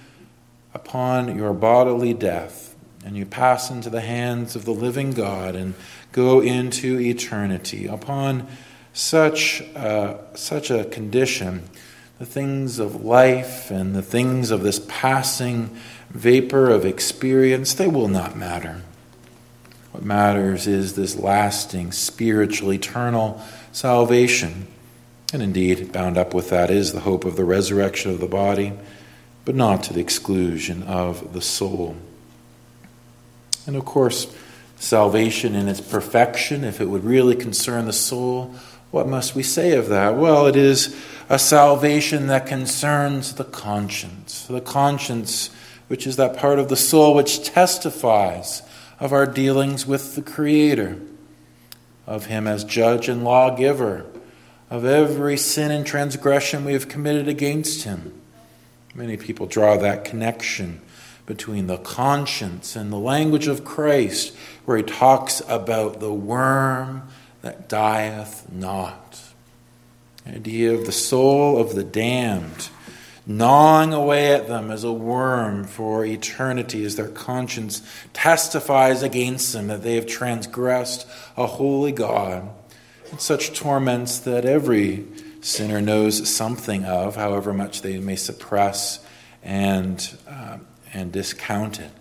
upon 0.75 1.37
your 1.37 1.53
bodily 1.53 2.13
death, 2.13 2.75
and 3.05 3.15
you 3.15 3.25
pass 3.25 3.71
into 3.71 3.89
the 3.89 4.01
hands 4.01 4.55
of 4.57 4.65
the 4.65 4.73
living 4.73 5.11
God 5.11 5.55
and 5.55 5.73
go 6.11 6.41
into 6.41 6.99
eternity. 6.99 7.87
Upon 7.87 8.45
such, 8.93 9.61
uh, 9.75 10.17
such 10.35 10.69
a 10.69 10.83
condition, 10.83 11.69
the 12.19 12.25
things 12.25 12.77
of 12.77 13.03
life 13.03 13.71
and 13.71 13.95
the 13.95 14.01
things 14.01 14.51
of 14.51 14.63
this 14.63 14.85
passing 14.87 15.75
vapor 16.09 16.69
of 16.69 16.85
experience, 16.85 17.73
they 17.73 17.87
will 17.87 18.09
not 18.09 18.35
matter. 18.35 18.81
What 19.91 20.03
matters 20.03 20.67
is 20.67 20.95
this 20.95 21.15
lasting, 21.15 21.93
spiritual, 21.93 22.73
eternal 22.73 23.41
salvation. 23.71 24.67
And 25.31 25.41
indeed, 25.41 25.93
bound 25.93 26.17
up 26.17 26.33
with 26.33 26.49
that 26.49 26.69
is 26.69 26.91
the 26.91 27.01
hope 27.01 27.23
of 27.23 27.37
the 27.37 27.45
resurrection 27.45 28.11
of 28.11 28.19
the 28.19 28.27
body 28.27 28.73
but 29.45 29.55
not 29.55 29.83
to 29.83 29.93
the 29.93 30.01
exclusion 30.01 30.83
of 30.83 31.33
the 31.33 31.41
soul. 31.41 31.95
And 33.67 33.75
of 33.75 33.85
course, 33.85 34.35
salvation 34.77 35.55
in 35.55 35.67
its 35.67 35.81
perfection, 35.81 36.63
if 36.63 36.81
it 36.81 36.85
would 36.85 37.03
really 37.03 37.35
concern 37.35 37.85
the 37.85 37.93
soul, 37.93 38.55
what 38.91 39.07
must 39.07 39.35
we 39.35 39.43
say 39.43 39.75
of 39.75 39.89
that? 39.89 40.15
Well, 40.15 40.47
it 40.47 40.55
is 40.55 40.95
a 41.29 41.39
salvation 41.39 42.27
that 42.27 42.47
concerns 42.47 43.33
the 43.35 43.43
conscience. 43.43 44.45
The 44.45 44.61
conscience, 44.61 45.49
which 45.87 46.05
is 46.07 46.15
that 46.17 46.37
part 46.37 46.59
of 46.59 46.69
the 46.69 46.75
soul 46.75 47.15
which 47.15 47.43
testifies 47.43 48.61
of 48.99 49.11
our 49.11 49.25
dealings 49.25 49.85
with 49.85 50.15
the 50.15 50.21
Creator, 50.21 50.99
of 52.07 52.27
Him 52.27 52.47
as 52.47 52.63
judge 52.63 53.09
and 53.09 53.23
lawgiver, 53.23 54.05
of 54.69 54.85
every 54.85 55.37
sin 55.37 55.71
and 55.71 55.85
transgression 55.85 56.63
we 56.63 56.73
have 56.73 56.87
committed 56.87 57.27
against 57.27 57.83
Him. 57.83 58.13
Many 58.95 59.17
people 59.17 59.45
draw 59.45 59.77
that 59.77 60.05
connection 60.05 60.81
between 61.25 61.67
the 61.67 61.77
conscience 61.77 62.75
and 62.75 62.91
the 62.91 62.97
language 62.97 63.47
of 63.47 63.65
Christ, 63.65 64.35
where 64.63 64.77
he 64.77 64.83
talks 64.83 65.41
about 65.47 65.99
the 65.99 66.13
worm 66.13 67.09
that 67.41 67.67
dieth 67.67 68.51
not. 68.51 69.21
The 70.23 70.35
idea 70.35 70.73
of 70.73 70.85
the 70.85 70.91
soul 70.91 71.59
of 71.59 71.75
the 71.75 71.83
damned 71.83 72.69
gnawing 73.27 73.91
away 73.91 74.33
at 74.33 74.47
them 74.47 74.69
as 74.69 74.83
a 74.83 74.91
worm 74.91 75.63
for 75.63 76.05
eternity, 76.05 76.85
as 76.85 76.95
their 76.95 77.07
conscience 77.07 77.81
testifies 78.13 79.01
against 79.01 79.53
them 79.53 79.67
that 79.67 79.83
they 79.83 79.95
have 79.95 80.05
transgressed 80.05 81.07
a 81.35 81.47
holy 81.47 81.91
God. 81.91 82.47
And 83.11 83.19
such 83.19 83.57
torments 83.57 84.19
that 84.19 84.45
every 84.45 85.05
sinner 85.45 85.79
knows 85.79 86.27
something 86.27 86.85
of, 86.85 87.15
however 87.15 87.53
much 87.53 87.83
they 87.83 87.99
may 87.99 88.15
suppress 88.15 89.05
and, 89.43 90.17
uh, 90.27 90.57
and 90.91 91.11
discount 91.11 91.79
it. 91.79 91.91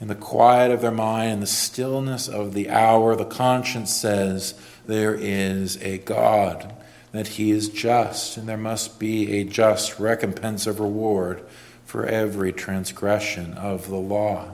In 0.00 0.06
the 0.06 0.14
quiet 0.14 0.70
of 0.70 0.80
their 0.80 0.92
mind, 0.92 1.32
in 1.32 1.40
the 1.40 1.46
stillness 1.46 2.28
of 2.28 2.54
the 2.54 2.70
hour, 2.70 3.16
the 3.16 3.24
conscience 3.24 3.92
says, 3.92 4.54
There 4.86 5.12
is 5.12 5.76
a 5.82 5.98
God 5.98 6.72
that 7.10 7.26
he 7.26 7.50
is 7.50 7.68
just, 7.68 8.36
and 8.36 8.48
there 8.48 8.56
must 8.56 9.00
be 9.00 9.38
a 9.38 9.44
just 9.44 9.98
recompense 9.98 10.68
of 10.68 10.78
reward 10.78 11.44
for 11.84 12.06
every 12.06 12.52
transgression 12.52 13.54
of 13.54 13.88
the 13.88 13.96
law. 13.96 14.50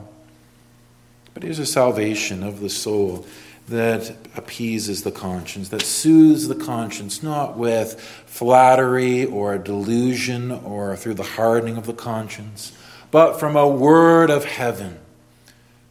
But 1.35 1.43
here's 1.43 1.59
a 1.59 1.65
salvation 1.65 2.41
of 2.41 2.59
the 2.59 2.69
soul 2.71 3.27
that 3.67 4.15
appeases 4.35 5.03
the 5.03 5.11
conscience, 5.11 5.69
that 5.69 5.81
soothes 5.81 6.47
the 6.47 6.55
conscience, 6.55 7.23
not 7.23 7.57
with 7.57 7.99
flattery 7.99 9.25
or 9.25 9.57
delusion 9.57 10.51
or 10.51 10.95
through 10.95 11.15
the 11.15 11.23
hardening 11.23 11.77
of 11.77 11.87
the 11.87 11.93
conscience, 11.93 12.71
but 13.09 13.39
from 13.39 13.55
a 13.55 13.67
word 13.67 14.29
of 14.29 14.45
heaven. 14.45 14.99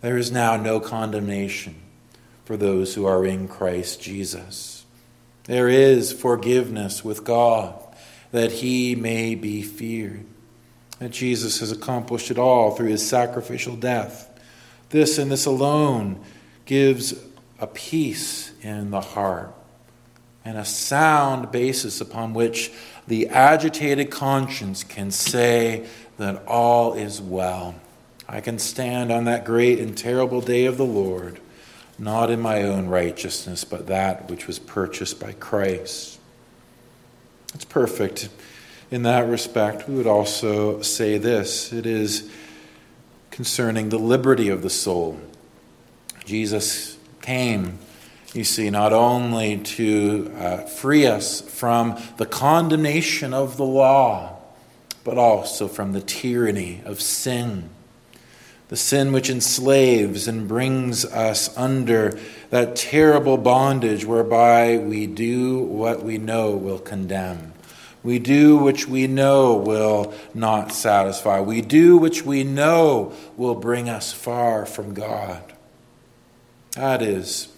There 0.02 0.16
is 0.16 0.30
now 0.30 0.56
no 0.56 0.78
condemnation 0.78 1.76
for 2.44 2.56
those 2.56 2.94
who 2.94 3.06
are 3.06 3.24
in 3.24 3.48
Christ 3.48 4.00
Jesus. 4.00 4.84
There 5.44 5.68
is 5.68 6.12
forgiveness 6.12 7.04
with 7.04 7.24
God 7.24 7.74
that 8.30 8.52
he 8.52 8.94
may 8.94 9.34
be 9.34 9.62
feared. 9.62 10.26
That 10.98 11.10
Jesus 11.10 11.60
has 11.60 11.72
accomplished 11.72 12.30
it 12.30 12.38
all 12.38 12.72
through 12.72 12.88
his 12.88 13.06
sacrificial 13.06 13.76
death. 13.76 14.28
This 14.90 15.18
and 15.18 15.30
this 15.30 15.46
alone 15.46 16.22
gives 16.66 17.14
a 17.64 17.66
peace 17.68 18.52
in 18.60 18.90
the 18.90 19.00
heart 19.00 19.54
and 20.44 20.58
a 20.58 20.64
sound 20.66 21.50
basis 21.50 21.98
upon 21.98 22.34
which 22.34 22.70
the 23.06 23.26
agitated 23.28 24.10
conscience 24.10 24.84
can 24.84 25.10
say 25.10 25.86
that 26.18 26.44
all 26.46 26.92
is 26.92 27.22
well. 27.22 27.74
I 28.28 28.42
can 28.42 28.58
stand 28.58 29.10
on 29.10 29.24
that 29.24 29.46
great 29.46 29.78
and 29.78 29.96
terrible 29.96 30.42
day 30.42 30.66
of 30.66 30.76
the 30.76 30.84
Lord 30.84 31.40
not 31.98 32.30
in 32.30 32.40
my 32.40 32.62
own 32.62 32.88
righteousness, 32.88 33.64
but 33.64 33.86
that 33.86 34.28
which 34.28 34.46
was 34.46 34.58
purchased 34.58 35.18
by 35.18 35.32
Christ. 35.32 36.18
It's 37.54 37.64
perfect. 37.64 38.28
In 38.90 39.04
that 39.04 39.26
respect, 39.26 39.88
we 39.88 39.94
would 39.94 40.06
also 40.06 40.82
say 40.82 41.16
this 41.16 41.72
it 41.72 41.86
is 41.86 42.28
concerning 43.30 43.88
the 43.88 43.98
liberty 43.98 44.50
of 44.50 44.60
the 44.62 44.70
soul. 44.70 45.18
Jesus 46.24 46.93
came, 47.24 47.78
you 48.32 48.44
see, 48.44 48.70
not 48.70 48.92
only 48.92 49.58
to 49.58 50.32
uh, 50.38 50.56
free 50.58 51.06
us 51.06 51.40
from 51.40 52.00
the 52.16 52.26
condemnation 52.26 53.32
of 53.32 53.56
the 53.56 53.64
law, 53.64 54.38
but 55.04 55.18
also 55.18 55.68
from 55.68 55.92
the 55.92 56.00
tyranny 56.00 56.80
of 56.84 57.00
sin 57.00 57.70
the 58.74 58.76
sin 58.76 59.12
which 59.12 59.30
enslaves 59.30 60.26
and 60.26 60.48
brings 60.48 61.04
us 61.04 61.56
under 61.56 62.18
that 62.50 62.74
terrible 62.74 63.36
bondage 63.36 64.04
whereby 64.04 64.78
we 64.78 65.06
do 65.06 65.58
what 65.60 66.02
we 66.02 66.18
know 66.18 66.50
will 66.56 66.80
condemn. 66.80 67.52
We 68.02 68.18
do 68.18 68.56
which 68.56 68.88
we 68.88 69.06
know 69.06 69.54
will 69.54 70.12
not 70.34 70.72
satisfy. 70.72 71.40
We 71.40 71.60
do 71.60 71.96
which 71.96 72.24
we 72.24 72.42
know 72.42 73.12
will 73.36 73.54
bring 73.54 73.88
us 73.88 74.12
far 74.12 74.66
from 74.66 74.92
God. 74.92 75.53
That 76.74 77.02
is 77.02 77.48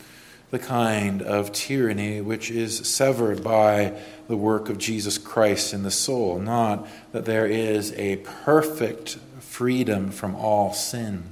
the 0.50 0.58
kind 0.58 1.22
of 1.22 1.52
tyranny 1.52 2.20
which 2.20 2.50
is 2.50 2.86
severed 2.88 3.42
by 3.42 3.98
the 4.28 4.36
work 4.36 4.68
of 4.68 4.78
Jesus 4.78 5.18
Christ 5.18 5.72
in 5.72 5.82
the 5.82 5.90
soul, 5.90 6.38
not 6.38 6.86
that 7.12 7.24
there 7.24 7.46
is 7.46 7.92
a 7.92 8.16
perfect 8.16 9.18
freedom 9.40 10.10
from 10.10 10.34
all 10.34 10.72
sin, 10.72 11.24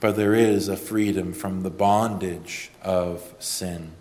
but 0.00 0.16
there 0.16 0.34
is 0.34 0.68
a 0.68 0.76
freedom 0.76 1.32
from 1.32 1.62
the 1.62 1.70
bondage 1.70 2.70
of 2.82 3.34
sin, 3.38 3.92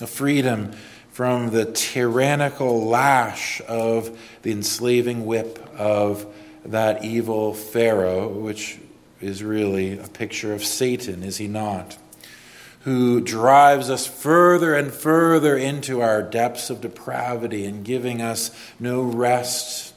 a 0.00 0.06
freedom 0.06 0.72
from 1.12 1.50
the 1.50 1.66
tyrannical 1.66 2.86
lash 2.86 3.60
of 3.68 4.18
the 4.42 4.50
enslaving 4.50 5.24
whip 5.24 5.58
of 5.76 6.26
that 6.64 7.04
evil 7.04 7.54
Pharaoh, 7.54 8.28
which 8.28 8.78
is 9.20 9.42
really 9.42 9.98
a 9.98 10.08
picture 10.08 10.52
of 10.52 10.64
Satan, 10.64 11.22
is 11.22 11.36
he 11.36 11.48
not? 11.48 11.96
Who 12.80 13.20
drives 13.20 13.90
us 13.90 14.06
further 14.06 14.74
and 14.74 14.92
further 14.92 15.56
into 15.56 16.00
our 16.00 16.22
depths 16.22 16.70
of 16.70 16.80
depravity 16.80 17.66
and 17.66 17.84
giving 17.84 18.22
us 18.22 18.50
no 18.78 19.02
rest 19.02 19.90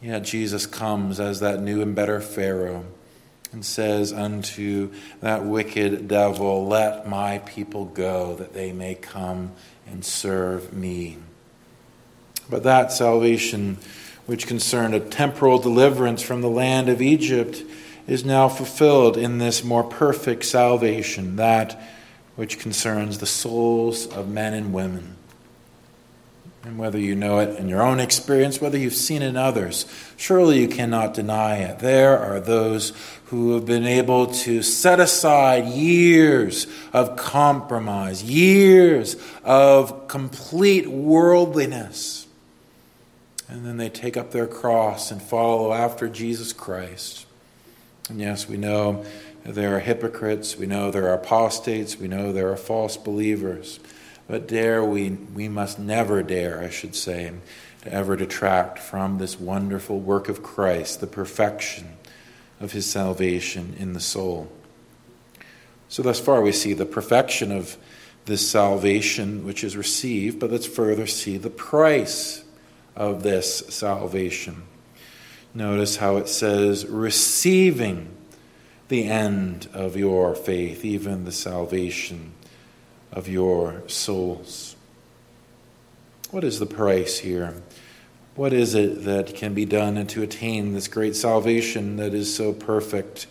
Yet 0.00 0.22
Jesus 0.22 0.64
comes 0.64 1.20
as 1.20 1.40
that 1.40 1.60
new 1.60 1.82
and 1.82 1.94
better 1.94 2.20
Pharaoh 2.20 2.86
and 3.52 3.64
says 3.64 4.12
unto 4.12 4.92
that 5.20 5.44
wicked 5.44 6.08
devil, 6.08 6.66
Let 6.66 7.06
my 7.06 7.38
people 7.38 7.84
go, 7.84 8.36
that 8.36 8.54
they 8.54 8.72
may 8.72 8.94
come 8.94 9.52
and 9.86 10.04
serve 10.04 10.72
me. 10.72 11.18
But 12.48 12.62
that 12.62 12.92
salvation, 12.92 13.76
which 14.26 14.46
concerned 14.46 14.94
a 14.94 15.00
temporal 15.00 15.58
deliverance 15.58 16.22
from 16.22 16.40
the 16.40 16.48
land 16.48 16.88
of 16.88 17.02
Egypt, 17.02 17.62
is 18.06 18.24
now 18.24 18.48
fulfilled 18.48 19.16
in 19.16 19.38
this 19.38 19.62
more 19.62 19.84
perfect 19.84 20.44
salvation, 20.44 21.36
that 21.36 21.80
which 22.40 22.58
concerns 22.58 23.18
the 23.18 23.26
souls 23.26 24.06
of 24.06 24.26
men 24.26 24.54
and 24.54 24.72
women. 24.72 25.14
And 26.64 26.78
whether 26.78 26.98
you 26.98 27.14
know 27.14 27.38
it 27.40 27.58
in 27.58 27.68
your 27.68 27.82
own 27.82 28.00
experience, 28.00 28.62
whether 28.62 28.78
you've 28.78 28.94
seen 28.94 29.20
it 29.20 29.26
in 29.26 29.36
others, 29.36 29.84
surely 30.16 30.58
you 30.62 30.66
cannot 30.66 31.12
deny 31.12 31.58
it. 31.58 31.80
There 31.80 32.18
are 32.18 32.40
those 32.40 32.94
who 33.26 33.52
have 33.52 33.66
been 33.66 33.84
able 33.84 34.28
to 34.28 34.62
set 34.62 35.00
aside 35.00 35.66
years 35.66 36.66
of 36.94 37.14
compromise, 37.18 38.22
years 38.22 39.16
of 39.44 40.08
complete 40.08 40.86
worldliness. 40.88 42.26
And 43.48 43.66
then 43.66 43.76
they 43.76 43.90
take 43.90 44.16
up 44.16 44.30
their 44.30 44.46
cross 44.46 45.10
and 45.10 45.20
follow 45.20 45.74
after 45.74 46.08
Jesus 46.08 46.54
Christ. 46.54 47.26
And 48.08 48.18
yes, 48.18 48.48
we 48.48 48.56
know 48.56 49.04
there 49.44 49.76
are 49.76 49.80
hypocrites, 49.80 50.56
we 50.56 50.66
know 50.66 50.90
there 50.90 51.08
are 51.08 51.14
apostates, 51.14 51.98
we 51.98 52.08
know 52.08 52.32
there 52.32 52.52
are 52.52 52.56
false 52.56 52.96
believers. 52.96 53.80
But 54.28 54.46
dare 54.46 54.84
we, 54.84 55.10
we 55.10 55.48
must 55.48 55.78
never 55.78 56.22
dare, 56.22 56.60
I 56.62 56.70
should 56.70 56.94
say, 56.94 57.32
to 57.82 57.92
ever 57.92 58.16
detract 58.16 58.78
from 58.78 59.18
this 59.18 59.40
wonderful 59.40 59.98
work 59.98 60.28
of 60.28 60.42
Christ, 60.42 61.00
the 61.00 61.06
perfection 61.06 61.96
of 62.60 62.72
his 62.72 62.88
salvation 62.88 63.74
in 63.78 63.92
the 63.92 64.00
soul. 64.00 64.52
So, 65.88 66.02
thus 66.02 66.20
far, 66.20 66.42
we 66.42 66.52
see 66.52 66.74
the 66.74 66.86
perfection 66.86 67.50
of 67.50 67.76
this 68.26 68.48
salvation 68.48 69.44
which 69.44 69.64
is 69.64 69.76
received, 69.76 70.38
but 70.38 70.52
let's 70.52 70.66
further 70.66 71.06
see 71.08 71.36
the 71.36 71.50
price 71.50 72.44
of 72.94 73.24
this 73.24 73.58
salvation. 73.70 74.62
Notice 75.52 75.96
how 75.96 76.18
it 76.18 76.28
says, 76.28 76.86
receiving 76.86 78.16
the 78.90 79.04
end 79.04 79.68
of 79.72 79.96
your 79.96 80.34
faith, 80.34 80.84
even 80.84 81.24
the 81.24 81.32
salvation 81.32 82.32
of 83.12 83.28
your 83.28 83.82
souls. 83.88 84.76
What 86.30 86.44
is 86.44 86.58
the 86.58 86.66
price 86.66 87.18
here? 87.18 87.54
What 88.34 88.52
is 88.52 88.74
it 88.74 89.04
that 89.04 89.34
can 89.34 89.54
be 89.54 89.64
done 89.64 90.06
to 90.06 90.22
attain 90.22 90.74
this 90.74 90.86
great 90.86 91.16
salvation 91.16 91.96
that 91.96 92.14
is 92.14 92.34
so 92.34 92.52
perfect 92.52 93.26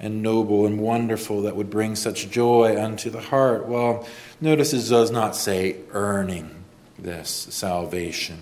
and 0.00 0.22
noble 0.22 0.66
and 0.66 0.80
wonderful 0.80 1.42
that 1.42 1.56
would 1.56 1.70
bring 1.70 1.94
such 1.94 2.30
joy 2.30 2.82
unto 2.82 3.08
the 3.08 3.20
heart? 3.20 3.66
Well, 3.66 4.06
notice 4.40 4.72
it 4.72 4.88
does 4.88 5.10
not 5.10 5.36
say 5.36 5.76
earning 5.92 6.64
this 6.98 7.30
salvation. 7.30 8.38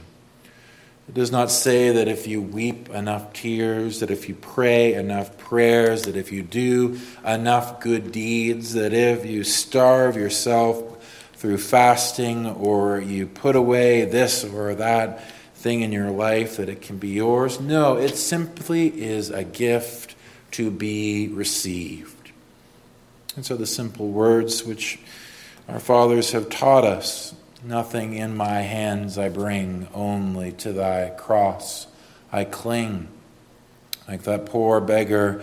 It 1.11 1.15
does 1.15 1.33
not 1.33 1.51
say 1.51 1.91
that 1.91 2.07
if 2.07 2.29
you 2.29 2.41
weep 2.41 2.89
enough 2.91 3.33
tears, 3.33 3.99
that 3.99 4.13
if 4.13 4.29
you 4.29 4.37
pray 4.37 4.95
enough 4.95 5.37
prayers, 5.39 6.03
that 6.03 6.15
if 6.15 6.31
you 6.31 6.45
do 6.45 7.01
enough 7.27 7.81
good 7.81 8.13
deeds, 8.13 8.75
that 8.75 8.93
if 8.93 9.27
you 9.27 9.43
starve 9.43 10.15
yourself 10.15 11.05
through 11.33 11.59
fasting 11.59 12.47
or 12.47 13.01
you 13.01 13.27
put 13.27 13.57
away 13.57 14.05
this 14.05 14.45
or 14.45 14.77
that 14.77 15.29
thing 15.57 15.81
in 15.81 15.91
your 15.91 16.13
life, 16.13 16.59
that 16.59 16.69
it 16.69 16.81
can 16.81 16.97
be 16.97 17.09
yours. 17.09 17.59
No, 17.59 17.97
it 17.97 18.17
simply 18.17 18.87
is 18.87 19.31
a 19.31 19.43
gift 19.43 20.15
to 20.53 20.71
be 20.71 21.27
received. 21.27 22.31
And 23.35 23.45
so 23.45 23.57
the 23.57 23.67
simple 23.67 24.11
words 24.11 24.63
which 24.63 25.01
our 25.67 25.81
fathers 25.81 26.31
have 26.31 26.51
taught 26.51 26.85
us 26.85 27.35
Nothing 27.63 28.15
in 28.15 28.37
my 28.37 28.61
hands 28.61 29.19
I 29.19 29.29
bring, 29.29 29.87
only 29.93 30.53
to 30.53 30.73
thy 30.73 31.11
cross 31.11 31.87
I 32.33 32.45
cling. 32.45 33.09
Like 34.09 34.23
that 34.23 34.47
poor 34.47 34.81
beggar 34.81 35.43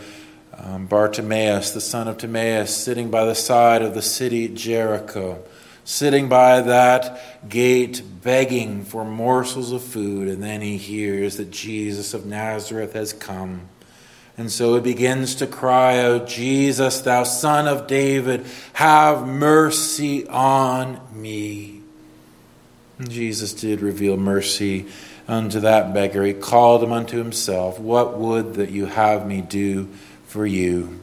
um, 0.57 0.87
Bartimaeus, 0.87 1.71
the 1.71 1.81
son 1.81 2.07
of 2.07 2.17
Timaeus, 2.17 2.75
sitting 2.75 3.11
by 3.11 3.25
the 3.25 3.35
side 3.35 3.83
of 3.83 3.93
the 3.93 4.01
city 4.01 4.47
Jericho, 4.47 5.43
sitting 5.83 6.27
by 6.27 6.61
that 6.61 7.47
gate 7.47 8.01
begging 8.23 8.83
for 8.83 9.05
morsels 9.05 9.71
of 9.71 9.83
food, 9.83 10.27
and 10.27 10.41
then 10.41 10.61
he 10.61 10.77
hears 10.77 11.37
that 11.37 11.51
Jesus 11.51 12.15
of 12.15 12.25
Nazareth 12.25 12.93
has 12.93 13.13
come. 13.13 13.61
And 14.39 14.51
so 14.51 14.75
he 14.75 14.81
begins 14.81 15.35
to 15.35 15.47
cry 15.47 15.99
out, 15.99 16.27
Jesus, 16.27 17.01
thou 17.01 17.23
son 17.23 17.67
of 17.67 17.87
David, 17.87 18.45
have 18.73 19.27
mercy 19.27 20.27
on 20.27 20.99
me. 21.13 21.81
Jesus 23.01 23.53
did 23.53 23.81
reveal 23.81 24.17
mercy 24.17 24.87
unto 25.27 25.59
that 25.59 25.93
beggar. 25.93 26.23
He 26.23 26.33
called 26.33 26.83
him 26.83 26.91
unto 26.91 27.17
himself. 27.17 27.79
What 27.79 28.17
would 28.17 28.55
that 28.55 28.71
you 28.71 28.85
have 28.85 29.27
me 29.27 29.41
do? 29.41 29.89
for 30.27 30.45
you, 30.45 30.99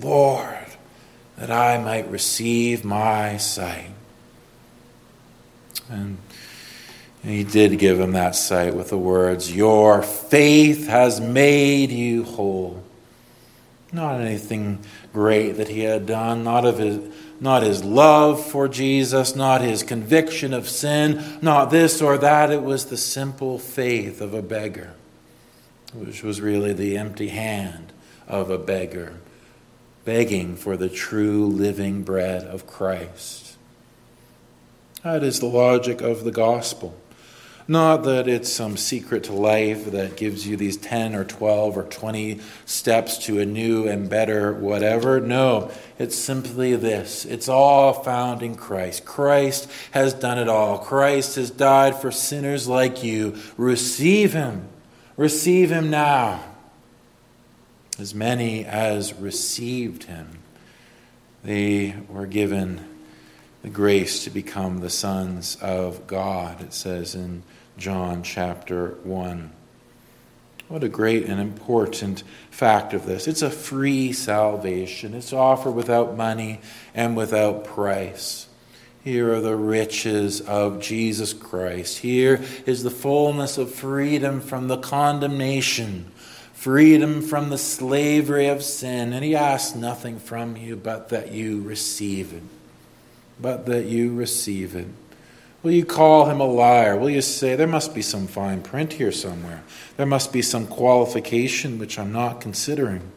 Lord, 0.00 0.66
that 1.38 1.50
I 1.50 1.78
might 1.78 2.10
receive 2.10 2.84
my 2.84 3.36
sight. 3.36 3.90
And 5.88 6.18
he 7.22 7.44
did 7.44 7.78
give 7.78 7.98
him 8.00 8.12
that 8.12 8.34
sight 8.34 8.74
with 8.74 8.90
the 8.90 8.98
words, 8.98 9.54
Your 9.54 10.02
faith 10.02 10.88
has 10.88 11.20
made 11.20 11.90
you 11.90 12.24
whole. 12.24 12.82
Not 13.92 14.20
anything 14.20 14.80
great 15.12 15.52
that 15.52 15.68
he 15.68 15.80
had 15.80 16.04
done, 16.04 16.42
not 16.42 16.64
of 16.64 16.78
his 16.78 16.98
not 17.44 17.62
his 17.62 17.84
love 17.84 18.42
for 18.42 18.68
Jesus, 18.68 19.36
not 19.36 19.60
his 19.60 19.82
conviction 19.82 20.54
of 20.54 20.66
sin, 20.66 21.22
not 21.42 21.70
this 21.70 22.00
or 22.00 22.16
that. 22.16 22.50
It 22.50 22.62
was 22.62 22.86
the 22.86 22.96
simple 22.96 23.58
faith 23.58 24.22
of 24.22 24.32
a 24.32 24.40
beggar, 24.40 24.94
which 25.92 26.22
was 26.22 26.40
really 26.40 26.72
the 26.72 26.96
empty 26.96 27.28
hand 27.28 27.92
of 28.26 28.48
a 28.48 28.56
beggar, 28.56 29.16
begging 30.06 30.56
for 30.56 30.78
the 30.78 30.88
true 30.88 31.46
living 31.46 32.02
bread 32.02 32.44
of 32.44 32.66
Christ. 32.66 33.58
That 35.02 35.22
is 35.22 35.40
the 35.40 35.46
logic 35.46 36.00
of 36.00 36.24
the 36.24 36.32
gospel. 36.32 36.98
Not 37.66 38.04
that 38.04 38.28
it's 38.28 38.52
some 38.52 38.76
secret 38.76 39.24
to 39.24 39.32
life 39.32 39.90
that 39.92 40.16
gives 40.16 40.46
you 40.46 40.56
these 40.56 40.76
10 40.76 41.14
or 41.14 41.24
12 41.24 41.78
or 41.78 41.84
20 41.84 42.40
steps 42.66 43.18
to 43.26 43.40
a 43.40 43.46
new 43.46 43.88
and 43.88 44.10
better 44.10 44.52
whatever. 44.52 45.18
No, 45.18 45.70
it's 45.98 46.14
simply 46.14 46.76
this 46.76 47.24
it's 47.24 47.48
all 47.48 47.92
found 47.92 48.42
in 48.42 48.54
Christ. 48.54 49.04
Christ 49.04 49.70
has 49.92 50.12
done 50.12 50.38
it 50.38 50.48
all. 50.48 50.78
Christ 50.78 51.36
has 51.36 51.50
died 51.50 51.96
for 51.96 52.10
sinners 52.10 52.68
like 52.68 53.02
you. 53.02 53.36
Receive 53.56 54.34
Him. 54.34 54.68
Receive 55.16 55.70
Him 55.70 55.88
now 55.88 56.44
as 57.98 58.14
many 58.14 58.64
as 58.64 59.14
received 59.14 60.04
him, 60.04 60.38
they 61.44 61.94
were 62.08 62.26
given 62.26 62.84
the 63.64 63.70
grace 63.70 64.24
to 64.24 64.30
become 64.30 64.80
the 64.80 64.90
sons 64.90 65.56
of 65.62 66.06
God, 66.06 66.60
it 66.60 66.74
says 66.74 67.14
in 67.14 67.42
John 67.78 68.22
chapter 68.22 68.88
1. 69.04 69.50
What 70.68 70.84
a 70.84 70.88
great 70.90 71.24
and 71.24 71.40
important 71.40 72.24
fact 72.50 72.92
of 72.92 73.06
this. 73.06 73.26
It's 73.26 73.40
a 73.40 73.48
free 73.48 74.12
salvation, 74.12 75.14
it's 75.14 75.32
offered 75.32 75.70
without 75.70 76.14
money 76.14 76.60
and 76.94 77.16
without 77.16 77.64
price. 77.64 78.48
Here 79.02 79.32
are 79.32 79.40
the 79.40 79.56
riches 79.56 80.42
of 80.42 80.82
Jesus 80.82 81.32
Christ. 81.32 81.96
Here 81.96 82.44
is 82.66 82.82
the 82.82 82.90
fullness 82.90 83.56
of 83.56 83.74
freedom 83.74 84.42
from 84.42 84.68
the 84.68 84.76
condemnation 84.76 86.12
freedom 86.52 87.20
from 87.20 87.50
the 87.50 87.58
slavery 87.58 88.46
of 88.46 88.62
sin. 88.62 89.12
And 89.12 89.22
he 89.22 89.36
asks 89.36 89.74
nothing 89.74 90.18
from 90.18 90.56
you 90.56 90.76
but 90.76 91.10
that 91.10 91.32
you 91.32 91.60
receive 91.60 92.32
it. 92.32 92.42
But 93.40 93.66
that 93.66 93.86
you 93.86 94.14
receive 94.14 94.74
it. 94.76 94.86
Will 95.62 95.72
you 95.72 95.84
call 95.84 96.28
him 96.28 96.40
a 96.40 96.44
liar? 96.44 96.96
Will 96.96 97.10
you 97.10 97.22
say, 97.22 97.56
there 97.56 97.66
must 97.66 97.94
be 97.94 98.02
some 98.02 98.26
fine 98.26 98.60
print 98.60 98.92
here 98.92 99.10
somewhere? 99.10 99.62
There 99.96 100.06
must 100.06 100.32
be 100.32 100.42
some 100.42 100.66
qualification 100.66 101.78
which 101.78 101.98
I'm 101.98 102.12
not 102.12 102.40
considering. 102.40 103.10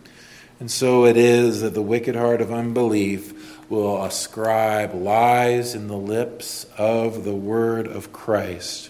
And 0.59 0.71
so 0.71 1.05
it 1.05 1.17
is 1.17 1.61
that 1.61 1.73
the 1.73 1.81
wicked 1.81 2.15
heart 2.15 2.41
of 2.41 2.51
unbelief 2.51 3.69
will 3.69 4.03
ascribe 4.03 4.93
lies 4.93 5.75
in 5.75 5.87
the 5.87 5.97
lips 5.97 6.65
of 6.77 7.25
the 7.25 7.35
word 7.35 7.85
of 7.85 8.13
Christ, 8.13 8.89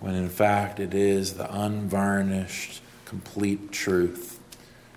when 0.00 0.14
in 0.14 0.28
fact 0.28 0.80
it 0.80 0.92
is 0.92 1.34
the 1.34 1.50
unvarnished 1.54 2.82
complete 3.04 3.70
truth. 3.70 4.40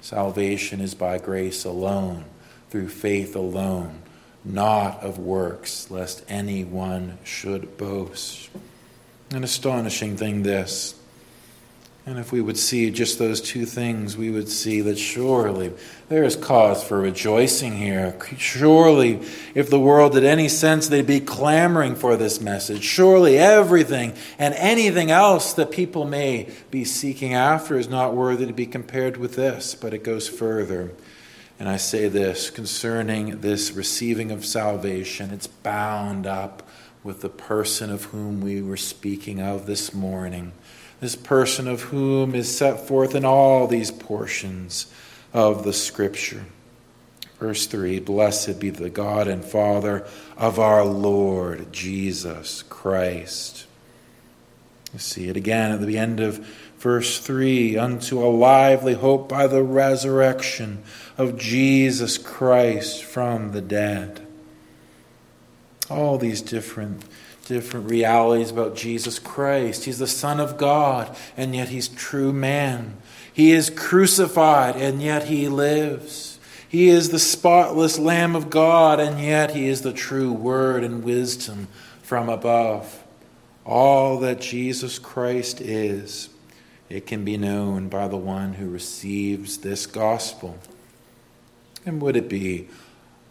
Salvation 0.01 0.81
is 0.81 0.95
by 0.95 1.19
grace 1.19 1.63
alone, 1.63 2.25
through 2.69 2.89
faith 2.89 3.35
alone, 3.35 4.01
not 4.47 5.03
of 5.03 5.19
works, 5.19 5.91
lest 5.91 6.23
anyone 6.29 7.17
should 7.23 7.77
boast. 7.77 8.49
An 9.31 9.43
astonishing 9.43 10.17
thing, 10.17 10.43
this. 10.43 10.95
And 12.07 12.17
if 12.17 12.31
we 12.31 12.39
would 12.39 12.57
see 12.57 12.89
just 12.89 13.19
those 13.19 13.41
two 13.41 13.65
things, 13.65 14.15
we 14.15 14.29
would 14.29 14.47
see 14.47 14.79
that 14.79 14.97
surely 14.97 15.73
there 16.07 16.23
is 16.23 16.37
cause 16.37 16.81
for 16.81 17.01
rejoicing 17.01 17.75
here. 17.75 18.17
Surely, 18.37 19.19
if 19.53 19.69
the 19.69 19.79
world 19.79 20.15
had 20.15 20.23
any 20.23 20.47
sense, 20.47 20.87
they'd 20.87 21.05
be 21.05 21.19
clamoring 21.19 21.95
for 21.95 22.15
this 22.15 22.39
message. 22.39 22.81
Surely, 22.81 23.37
everything 23.37 24.13
and 24.39 24.53
anything 24.53 25.11
else 25.11 25.51
that 25.55 25.69
people 25.69 26.05
may 26.05 26.49
be 26.71 26.85
seeking 26.85 27.33
after 27.33 27.77
is 27.77 27.89
not 27.89 28.15
worthy 28.15 28.45
to 28.45 28.53
be 28.53 28.65
compared 28.65 29.17
with 29.17 29.35
this, 29.35 29.75
but 29.75 29.93
it 29.93 30.05
goes 30.05 30.29
further. 30.29 30.93
And 31.59 31.67
I 31.67 31.77
say 31.77 32.07
this 32.07 32.49
concerning 32.49 33.41
this 33.41 33.71
receiving 33.71 34.31
of 34.31 34.45
salvation, 34.45 35.31
it's 35.31 35.47
bound 35.47 36.27
up 36.27 36.67
with 37.03 37.21
the 37.21 37.29
person 37.29 37.91
of 37.91 38.05
whom 38.05 38.41
we 38.41 38.61
were 38.61 38.77
speaking 38.77 39.41
of 39.41 39.65
this 39.65 39.93
morning 39.93 40.51
this 40.99 41.15
person 41.15 41.67
of 41.67 41.83
whom 41.83 42.33
is 42.33 42.55
set 42.55 42.87
forth 42.87 43.13
in 43.13 43.23
all 43.23 43.67
these 43.67 43.91
portions 43.91 44.87
of 45.33 45.63
the 45.63 45.73
Scripture. 45.73 46.45
Verse 47.39 47.67
3 47.67 47.99
Blessed 47.99 48.59
be 48.59 48.69
the 48.69 48.89
God 48.89 49.27
and 49.27 49.45
Father 49.45 50.07
of 50.35 50.59
our 50.59 50.83
Lord 50.83 51.71
Jesus 51.71 52.63
Christ. 52.63 53.65
You 54.93 54.99
see 54.99 55.27
it 55.27 55.37
again 55.37 55.71
at 55.71 55.81
the 55.81 55.97
end 55.97 56.19
of 56.19 56.47
verse 56.79 57.19
3 57.19 57.77
unto 57.77 58.23
a 58.23 58.29
lively 58.29 58.93
hope 58.93 59.27
by 59.27 59.47
the 59.47 59.63
resurrection 59.63 60.83
of 61.17 61.37
Jesus 61.37 62.17
Christ 62.17 63.03
from 63.03 63.51
the 63.51 63.61
dead. 63.61 64.25
All 65.89 66.17
these 66.17 66.41
different 66.41 67.03
different 67.47 67.89
realities 67.89 68.51
about 68.51 68.75
Jesus 68.75 69.19
Christ. 69.19 69.85
He's 69.85 69.99
the 69.99 70.07
Son 70.07 70.39
of 70.39 70.57
God, 70.57 71.15
and 71.37 71.55
yet 71.55 71.69
he's 71.69 71.87
true 71.87 72.33
man. 72.33 72.97
He 73.33 73.51
is 73.51 73.69
crucified, 73.69 74.75
and 74.75 75.01
yet 75.01 75.25
he 75.25 75.47
lives. 75.47 76.39
He 76.67 76.89
is 76.89 77.09
the 77.09 77.19
spotless 77.19 77.97
Lamb 77.97 78.35
of 78.35 78.49
God, 78.49 78.99
and 78.99 79.19
yet 79.21 79.55
he 79.55 79.67
is 79.67 79.81
the 79.81 79.93
true 79.93 80.33
word 80.33 80.83
and 80.83 81.03
wisdom 81.03 81.69
from 82.03 82.27
above. 82.27 83.03
All 83.65 84.19
that 84.19 84.41
Jesus 84.41 84.99
Christ 84.99 85.61
is, 85.61 86.29
it 86.89 87.05
can 87.05 87.25
be 87.25 87.37
known 87.37 87.89
by 87.89 88.07
the 88.07 88.17
one 88.17 88.53
who 88.53 88.69
receives 88.69 89.57
this 89.57 89.85
gospel. 89.85 90.57
And 91.85 92.01
would 92.01 92.15
it 92.15 92.29
be 92.29 92.67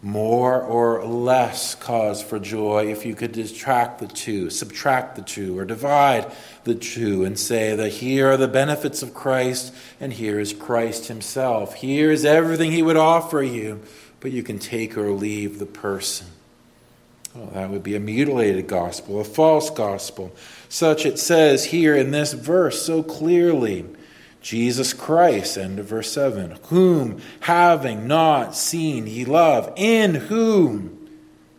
more 0.01 0.61
or 0.61 1.03
less 1.03 1.73
cause 1.73 2.21
for 2.21 2.37
joy 2.37 2.91
if 2.91 3.05
you 3.05 3.15
could 3.15 3.31
detract 3.31 3.99
the 3.99 4.07
two, 4.07 4.49
subtract 4.49 5.15
the 5.15 5.21
two, 5.23 5.57
or 5.57 5.65
divide 5.65 6.31
the 6.65 6.75
two 6.75 7.23
and 7.23 7.37
say 7.37 7.75
that 7.75 7.93
here 7.93 8.29
are 8.31 8.37
the 8.37 8.47
benefits 8.47 9.01
of 9.01 9.13
Christ 9.13 9.73
and 9.99 10.13
here 10.13 10.39
is 10.39 10.53
Christ 10.53 11.07
Himself. 11.07 11.75
Here 11.75 12.11
is 12.11 12.25
everything 12.25 12.71
He 12.71 12.83
would 12.83 12.97
offer 12.97 13.41
you, 13.41 13.81
but 14.19 14.31
you 14.31 14.43
can 14.43 14.59
take 14.59 14.95
or 14.97 15.11
leave 15.11 15.57
the 15.57 15.65
person. 15.65 16.27
Well, 17.33 17.49
that 17.53 17.69
would 17.69 17.83
be 17.83 17.95
a 17.95 17.99
mutilated 17.99 18.67
gospel, 18.67 19.19
a 19.19 19.23
false 19.23 19.69
gospel. 19.69 20.31
Such 20.69 21.05
it 21.05 21.17
says 21.19 21.65
here 21.65 21.95
in 21.95 22.11
this 22.11 22.33
verse 22.33 22.81
so 22.81 23.03
clearly. 23.03 23.85
Jesus 24.41 24.93
Christ, 24.93 25.57
end 25.57 25.79
of 25.79 25.87
verse 25.87 26.11
7, 26.11 26.57
whom 26.69 27.19
having 27.41 28.07
not 28.07 28.55
seen 28.55 29.07
ye 29.07 29.25
love, 29.25 29.73
in 29.75 30.15
whom, 30.15 31.09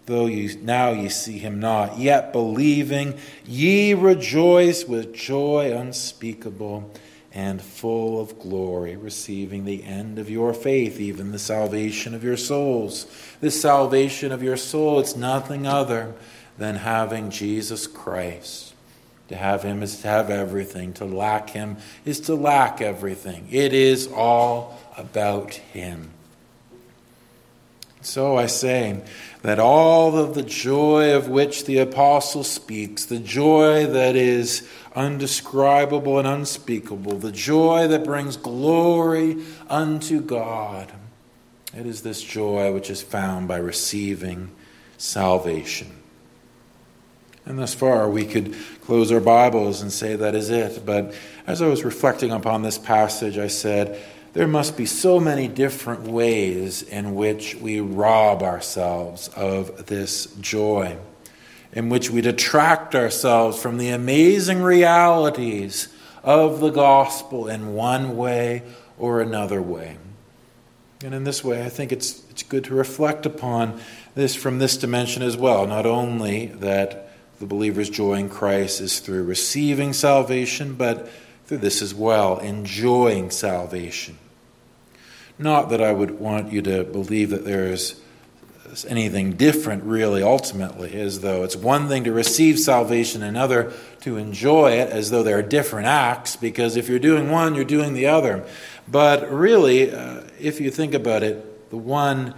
though 0.06 0.26
you 0.26 0.56
now 0.62 0.92
ye 0.92 1.08
see 1.08 1.38
him 1.38 1.60
not, 1.60 1.98
yet 1.98 2.32
believing, 2.32 3.18
ye 3.44 3.92
rejoice 3.92 4.86
with 4.86 5.12
joy 5.12 5.70
unspeakable 5.76 6.90
and 7.32 7.60
full 7.60 8.20
of 8.20 8.38
glory, 8.38 8.96
receiving 8.96 9.64
the 9.64 9.84
end 9.84 10.18
of 10.18 10.30
your 10.30 10.54
faith, 10.54 10.98
even 10.98 11.32
the 11.32 11.38
salvation 11.38 12.14
of 12.14 12.24
your 12.24 12.38
souls. 12.38 13.06
This 13.40 13.60
salvation 13.60 14.32
of 14.32 14.42
your 14.42 14.56
soul, 14.56 14.98
it's 14.98 15.14
nothing 15.14 15.66
other 15.66 16.14
than 16.56 16.76
having 16.76 17.30
Jesus 17.30 17.86
Christ 17.86 18.67
To 19.28 19.36
have 19.36 19.62
him 19.62 19.82
is 19.82 20.00
to 20.00 20.08
have 20.08 20.30
everything. 20.30 20.94
To 20.94 21.04
lack 21.04 21.50
him 21.50 21.76
is 22.04 22.20
to 22.20 22.34
lack 22.34 22.80
everything. 22.80 23.46
It 23.50 23.74
is 23.74 24.08
all 24.08 24.78
about 24.96 25.54
him. 25.54 26.10
So 28.00 28.36
I 28.36 28.46
say 28.46 29.02
that 29.42 29.58
all 29.58 30.16
of 30.16 30.34
the 30.34 30.42
joy 30.42 31.14
of 31.14 31.28
which 31.28 31.66
the 31.66 31.78
apostle 31.78 32.44
speaks, 32.44 33.04
the 33.04 33.18
joy 33.18 33.86
that 33.86 34.16
is 34.16 34.66
undescribable 34.94 36.18
and 36.18 36.26
unspeakable, 36.26 37.18
the 37.18 37.32
joy 37.32 37.86
that 37.88 38.04
brings 38.04 38.36
glory 38.36 39.44
unto 39.68 40.20
God, 40.20 40.90
it 41.76 41.86
is 41.86 42.02
this 42.02 42.22
joy 42.22 42.72
which 42.72 42.88
is 42.88 43.02
found 43.02 43.46
by 43.46 43.58
receiving 43.58 44.50
salvation. 44.96 45.97
And 47.48 47.58
thus 47.58 47.72
far, 47.72 48.10
we 48.10 48.26
could 48.26 48.54
close 48.82 49.10
our 49.10 49.20
Bibles 49.20 49.80
and 49.80 49.90
say 49.90 50.16
that 50.16 50.34
is 50.34 50.50
it. 50.50 50.84
But 50.84 51.14
as 51.46 51.62
I 51.62 51.66
was 51.66 51.82
reflecting 51.82 52.30
upon 52.30 52.60
this 52.60 52.76
passage, 52.76 53.38
I 53.38 53.46
said, 53.46 53.98
there 54.34 54.46
must 54.46 54.76
be 54.76 54.84
so 54.84 55.18
many 55.18 55.48
different 55.48 56.02
ways 56.02 56.82
in 56.82 57.14
which 57.14 57.54
we 57.54 57.80
rob 57.80 58.42
ourselves 58.42 59.28
of 59.28 59.86
this 59.86 60.26
joy, 60.42 60.98
in 61.72 61.88
which 61.88 62.10
we 62.10 62.20
detract 62.20 62.94
ourselves 62.94 63.58
from 63.58 63.78
the 63.78 63.88
amazing 63.88 64.60
realities 64.60 65.88
of 66.22 66.60
the 66.60 66.68
gospel 66.68 67.48
in 67.48 67.72
one 67.72 68.14
way 68.18 68.62
or 68.98 69.22
another 69.22 69.62
way. 69.62 69.96
And 71.02 71.14
in 71.14 71.24
this 71.24 71.42
way, 71.42 71.64
I 71.64 71.70
think 71.70 71.92
it's, 71.92 72.28
it's 72.28 72.42
good 72.42 72.64
to 72.64 72.74
reflect 72.74 73.24
upon 73.24 73.80
this 74.14 74.34
from 74.34 74.58
this 74.58 74.76
dimension 74.76 75.22
as 75.22 75.38
well. 75.38 75.66
Not 75.66 75.86
only 75.86 76.46
that 76.46 77.07
the 77.38 77.46
believer's 77.46 77.90
joy 77.90 78.14
in 78.14 78.28
Christ 78.28 78.80
is 78.80 79.00
through 79.00 79.24
receiving 79.24 79.92
salvation, 79.92 80.74
but 80.74 81.10
through 81.46 81.58
this 81.58 81.82
as 81.82 81.94
well, 81.94 82.38
enjoying 82.38 83.30
salvation. 83.30 84.18
Not 85.38 85.70
that 85.70 85.80
I 85.80 85.92
would 85.92 86.18
want 86.18 86.52
you 86.52 86.62
to 86.62 86.84
believe 86.84 87.30
that 87.30 87.44
there 87.44 87.66
is 87.66 88.00
anything 88.86 89.32
different, 89.32 89.84
really, 89.84 90.22
ultimately, 90.22 91.00
as 91.00 91.20
though 91.20 91.44
it's 91.44 91.56
one 91.56 91.88
thing 91.88 92.04
to 92.04 92.12
receive 92.12 92.58
salvation, 92.58 93.22
another 93.22 93.72
to 94.00 94.16
enjoy 94.16 94.72
it, 94.72 94.90
as 94.90 95.10
though 95.10 95.22
there 95.22 95.38
are 95.38 95.42
different 95.42 95.86
acts, 95.86 96.36
because 96.36 96.76
if 96.76 96.88
you're 96.88 96.98
doing 96.98 97.30
one, 97.30 97.54
you're 97.54 97.64
doing 97.64 97.94
the 97.94 98.06
other. 98.06 98.44
But 98.86 99.30
really, 99.30 99.90
uh, 99.92 100.22
if 100.38 100.60
you 100.60 100.70
think 100.70 100.94
about 100.94 101.22
it, 101.22 101.70
the 101.70 101.76
one 101.76 102.34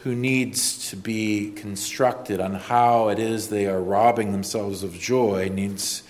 who 0.00 0.14
needs 0.14 0.90
to 0.90 0.96
be 0.96 1.50
constructed 1.52 2.40
on 2.40 2.54
how 2.54 3.08
it 3.08 3.18
is 3.18 3.48
they 3.48 3.66
are 3.66 3.80
robbing 3.80 4.32
themselves 4.32 4.82
of 4.82 4.94
joy 4.94 5.48
needs 5.52 6.02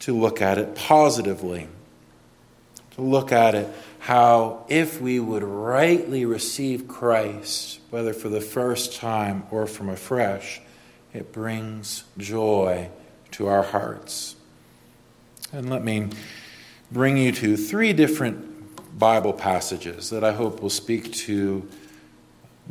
to 0.00 0.16
look 0.16 0.42
at 0.42 0.58
it 0.58 0.74
positively. 0.74 1.68
To 2.96 3.02
look 3.02 3.32
at 3.32 3.54
it 3.54 3.68
how, 4.00 4.64
if 4.68 5.00
we 5.00 5.20
would 5.20 5.44
rightly 5.44 6.24
receive 6.24 6.88
Christ, 6.88 7.78
whether 7.90 8.12
for 8.12 8.28
the 8.28 8.40
first 8.40 8.96
time 8.96 9.44
or 9.50 9.66
from 9.66 9.88
afresh, 9.88 10.60
it 11.14 11.32
brings 11.32 12.02
joy 12.18 12.90
to 13.30 13.46
our 13.46 13.62
hearts. 13.62 14.34
And 15.52 15.70
let 15.70 15.84
me 15.84 16.08
bring 16.90 17.16
you 17.16 17.30
to 17.32 17.56
three 17.56 17.92
different 17.92 18.98
Bible 18.98 19.32
passages 19.32 20.10
that 20.10 20.24
I 20.24 20.32
hope 20.32 20.60
will 20.60 20.70
speak 20.70 21.12
to 21.12 21.68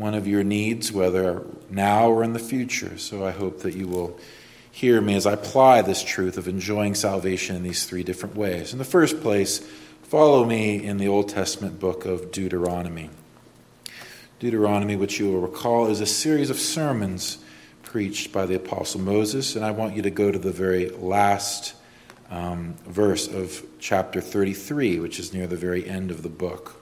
one 0.02 0.16
of 0.16 0.28
your 0.28 0.44
needs, 0.44 0.92
whether 0.92 1.44
now 1.70 2.10
or 2.10 2.24
in 2.24 2.34
the 2.34 2.40
future. 2.40 2.98
So 2.98 3.24
I 3.24 3.32
hope 3.32 3.60
that 3.60 3.76
you 3.76 3.88
will 3.88 4.20
hear 4.72 5.00
me 5.00 5.16
as 5.16 5.28
I 5.28 5.34
apply 5.34 5.84
this 5.84 6.04
truth 6.04 6.38
of 6.38 6.48
enjoying 6.48 6.96
salvation 6.96 7.56
in 7.56 7.64
these 7.64 7.86
three 7.86 8.04
different 8.04 8.36
ways. 8.36 8.74
In 8.74 8.80
the 8.80 8.86
first 8.86 9.22
place, 9.22 9.60
follow 10.04 10.44
me 10.44 10.84
in 10.84 10.98
the 10.98 11.08
Old 11.08 11.30
Testament 11.30 11.80
book 11.80 12.06
of 12.06 12.32
Deuteronomy. 12.32 13.12
Deuteronomy, 14.40 14.96
which 14.96 15.20
you 15.20 15.32
will 15.32 15.42
recall, 15.42 15.88
is 15.88 16.02
a 16.02 16.06
series 16.08 16.50
of 16.50 16.58
sermons 16.58 17.38
preached 17.84 18.32
by 18.32 18.48
the 18.48 18.56
Apostle 18.56 19.02
Moses, 19.02 19.56
and 19.56 19.64
I 19.64 19.70
want 19.70 19.96
you 19.96 20.02
to 20.02 20.10
go 20.10 20.32
to 20.32 20.40
the 20.40 20.52
very 20.52 20.90
last 20.90 21.76
um, 22.32 22.74
verse 22.88 23.28
of 23.28 23.64
chapter 23.80 24.20
33, 24.20 25.00
which 25.00 25.20
is 25.20 25.32
near 25.32 25.46
the 25.46 25.58
very 25.58 25.88
end 25.88 26.10
of 26.10 26.24
the 26.24 26.30
book. 26.30 26.81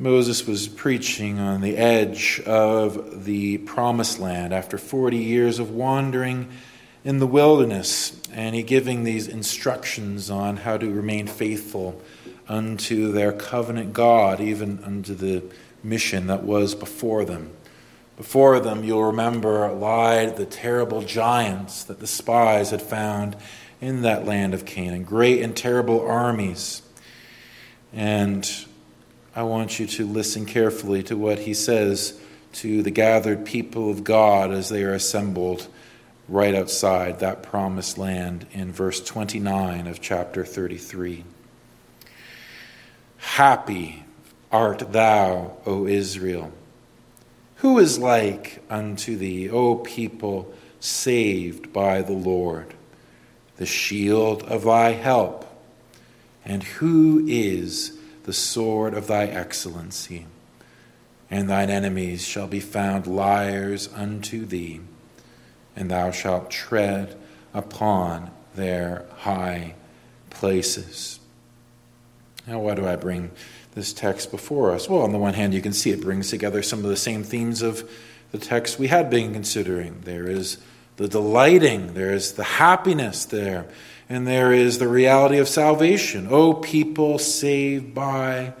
Moses 0.00 0.46
was 0.46 0.66
preaching 0.66 1.38
on 1.38 1.60
the 1.60 1.76
edge 1.76 2.40
of 2.46 3.26
the 3.26 3.58
promised 3.58 4.18
land 4.18 4.54
after 4.54 4.78
40 4.78 5.18
years 5.18 5.58
of 5.58 5.72
wandering 5.72 6.48
in 7.04 7.18
the 7.18 7.26
wilderness, 7.26 8.18
and 8.32 8.54
he 8.54 8.62
giving 8.62 9.04
these 9.04 9.28
instructions 9.28 10.30
on 10.30 10.56
how 10.56 10.78
to 10.78 10.90
remain 10.90 11.26
faithful 11.26 12.00
unto 12.48 13.12
their 13.12 13.30
covenant 13.30 13.92
God, 13.92 14.40
even 14.40 14.82
unto 14.84 15.14
the 15.14 15.42
mission 15.82 16.28
that 16.28 16.44
was 16.44 16.74
before 16.74 17.26
them. 17.26 17.50
Before 18.16 18.58
them, 18.58 18.82
you'll 18.82 19.04
remember, 19.04 19.70
lied 19.70 20.38
the 20.38 20.46
terrible 20.46 21.02
giants 21.02 21.84
that 21.84 22.00
the 22.00 22.06
spies 22.06 22.70
had 22.70 22.80
found 22.80 23.36
in 23.82 24.00
that 24.00 24.24
land 24.24 24.54
of 24.54 24.64
Canaan, 24.64 25.04
great 25.04 25.42
and 25.42 25.54
terrible 25.54 26.00
armies. 26.00 26.80
And 27.92 28.50
I 29.34 29.44
want 29.44 29.78
you 29.78 29.86
to 29.86 30.06
listen 30.06 30.44
carefully 30.44 31.04
to 31.04 31.16
what 31.16 31.38
he 31.38 31.54
says 31.54 32.20
to 32.54 32.82
the 32.82 32.90
gathered 32.90 33.44
people 33.44 33.88
of 33.88 34.02
God 34.02 34.50
as 34.50 34.68
they 34.68 34.82
are 34.82 34.92
assembled 34.92 35.68
right 36.28 36.54
outside 36.54 37.20
that 37.20 37.42
promised 37.42 37.96
land 37.96 38.46
in 38.52 38.72
verse 38.72 39.00
29 39.00 39.86
of 39.86 40.00
chapter 40.00 40.44
33. 40.44 41.24
Happy 43.18 44.02
art 44.50 44.92
thou, 44.92 45.56
O 45.64 45.86
Israel. 45.86 46.50
Who 47.56 47.78
is 47.78 48.00
like 48.00 48.60
unto 48.68 49.16
thee, 49.16 49.48
O 49.48 49.76
people 49.76 50.52
saved 50.80 51.72
by 51.72 52.02
the 52.02 52.14
Lord, 52.14 52.74
the 53.58 53.66
shield 53.66 54.42
of 54.42 54.64
thy 54.64 54.90
help? 54.90 55.46
And 56.44 56.64
who 56.64 57.24
is 57.28 57.96
the 58.30 58.34
sword 58.34 58.94
of 58.94 59.08
thy 59.08 59.24
excellency. 59.24 60.24
And 61.32 61.50
thine 61.50 61.68
enemies 61.68 62.24
shall 62.24 62.46
be 62.46 62.60
found 62.60 63.08
liars 63.08 63.92
unto 63.92 64.46
thee, 64.46 64.78
and 65.74 65.90
thou 65.90 66.12
shalt 66.12 66.48
tread 66.48 67.18
upon 67.52 68.30
their 68.54 69.04
high 69.16 69.74
places. 70.30 71.18
Now, 72.46 72.60
why 72.60 72.76
do 72.76 72.86
I 72.86 72.94
bring 72.94 73.32
this 73.74 73.92
text 73.92 74.30
before 74.30 74.70
us? 74.70 74.88
Well, 74.88 75.02
on 75.02 75.10
the 75.10 75.18
one 75.18 75.34
hand, 75.34 75.52
you 75.52 75.60
can 75.60 75.72
see 75.72 75.90
it 75.90 76.00
brings 76.00 76.30
together 76.30 76.62
some 76.62 76.84
of 76.84 76.88
the 76.88 76.96
same 76.96 77.24
themes 77.24 77.62
of 77.62 77.90
the 78.30 78.38
text 78.38 78.78
we 78.78 78.86
had 78.86 79.10
been 79.10 79.32
considering. 79.32 80.02
There 80.02 80.30
is 80.30 80.58
the 80.98 81.08
delighting, 81.08 81.94
there 81.94 82.12
is 82.12 82.34
the 82.34 82.44
happiness 82.44 83.24
there 83.24 83.66
and 84.10 84.26
there 84.26 84.52
is 84.52 84.80
the 84.80 84.88
reality 84.88 85.38
of 85.38 85.48
salvation. 85.48 86.26
Oh, 86.28 86.52
people 86.52 87.20
saved 87.20 87.94
by 87.94 88.54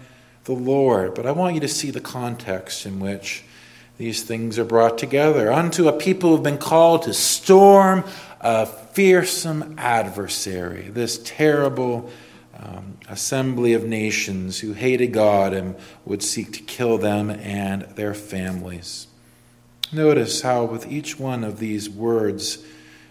the 0.44 0.52
Lord. 0.52 1.14
But 1.14 1.26
I 1.26 1.32
want 1.32 1.54
you 1.54 1.60
to 1.62 1.68
see 1.68 1.90
the 1.90 2.00
context 2.00 2.86
in 2.86 3.00
which 3.00 3.42
these 3.98 4.22
things 4.22 4.60
are 4.60 4.64
brought 4.64 4.96
together. 4.96 5.52
Unto 5.52 5.88
a 5.88 5.92
people 5.92 6.30
who've 6.30 6.42
been 6.42 6.56
called 6.56 7.02
to 7.02 7.12
storm 7.12 8.04
a 8.40 8.64
fearsome 8.64 9.74
adversary, 9.76 10.82
this 10.82 11.18
terrible 11.24 12.08
um, 12.56 12.96
assembly 13.08 13.72
of 13.72 13.84
nations 13.84 14.60
who 14.60 14.72
hated 14.72 15.08
God 15.08 15.52
and 15.52 15.74
would 16.04 16.22
seek 16.22 16.52
to 16.52 16.62
kill 16.62 16.96
them 16.96 17.28
and 17.28 17.82
their 17.96 18.14
families. 18.14 19.08
Notice 19.92 20.42
how, 20.42 20.64
with 20.64 20.86
each 20.90 21.18
one 21.18 21.42
of 21.42 21.58
these 21.58 21.90
words, 21.90 22.64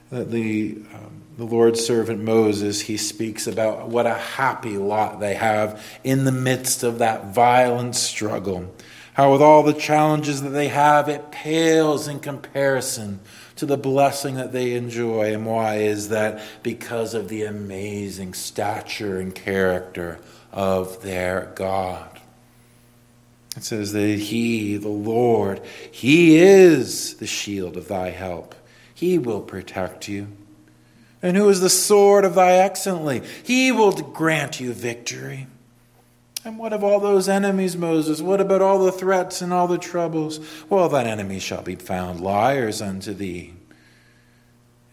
that 0.10 0.32
the 0.32 0.78
um, 0.94 1.19
the 1.40 1.46
Lord's 1.46 1.80
servant 1.86 2.22
Moses, 2.22 2.82
he 2.82 2.98
speaks 2.98 3.48
about 3.48 3.88
what 3.88 4.06
a 4.06 4.14
happy 4.14 4.78
lot 4.78 5.22
they 5.22 5.36
have 5.36 5.82
in 6.04 6.26
the 6.26 6.34
midst 6.34 6.84
of 6.84 7.00
that 7.00 7.34
violent 7.34 7.96
struggle. 7.96 8.76
How, 9.14 9.32
with 9.32 9.42
all 9.42 9.64
the 9.64 9.72
challenges 9.72 10.42
that 10.42 10.50
they 10.50 10.68
have, 10.68 11.08
it 11.08 11.32
pales 11.32 12.10
in 12.10 12.20
comparison 12.20 13.22
to 13.56 13.66
the 13.66 13.78
blessing 13.78 14.36
that 14.36 14.52
they 14.52 14.74
enjoy. 14.74 15.34
And 15.34 15.46
why 15.46 15.78
is 15.78 16.10
that? 16.10 16.42
Because 16.62 17.14
of 17.14 17.30
the 17.30 17.44
amazing 17.44 18.34
stature 18.34 19.18
and 19.18 19.34
character 19.34 20.20
of 20.52 21.02
their 21.04 21.54
God. 21.56 22.20
It 23.56 23.64
says 23.64 23.94
that 23.94 24.20
He, 24.20 24.76
the 24.76 24.90
Lord, 24.90 25.62
He 25.90 26.38
is 26.38 27.14
the 27.14 27.28
shield 27.28 27.78
of 27.78 27.88
thy 27.88 28.10
help. 28.10 28.56
He 28.94 29.18
will 29.18 29.42
protect 29.42 30.10
you. 30.10 30.28
And 31.22 31.36
who 31.36 31.50
is 31.50 31.60
the 31.60 31.70
sword 31.70 32.24
of 32.24 32.36
thy 32.36 32.54
excellency? 32.54 33.28
He 33.44 33.72
will 33.72 33.92
grant 33.92 34.60
you 34.60 34.74
victory. 34.74 35.48
And 36.46 36.58
what 36.58 36.72
of 36.72 36.84
all 36.84 37.02
those 37.02 37.28
enemies, 37.28 37.76
Moses? 37.76 38.22
What 38.22 38.40
about 38.40 38.62
all 38.62 38.80
the 38.86 38.92
threats 38.92 39.42
and 39.42 39.52
all 39.52 39.68
the 39.68 39.78
troubles? 39.78 40.40
Well, 40.70 40.88
thine 40.88 41.08
enemies 41.08 41.44
shall 41.44 41.62
be 41.62 41.76
found 41.76 42.22
liars 42.22 42.82
unto 42.82 43.14
thee, 43.14 43.54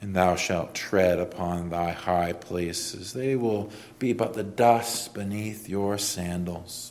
and 0.01 0.15
thou 0.15 0.35
shalt 0.35 0.75
tread 0.75 1.21
upon 1.21 1.71
thy 1.71 1.93
high 1.93 2.33
places. 2.33 3.13
They 3.13 3.37
will 3.37 3.71
be 4.01 4.13
but 4.13 4.35
the 4.35 4.43
dust 4.43 5.15
beneath 5.15 5.69
your 5.69 5.99
sandals. 5.99 6.91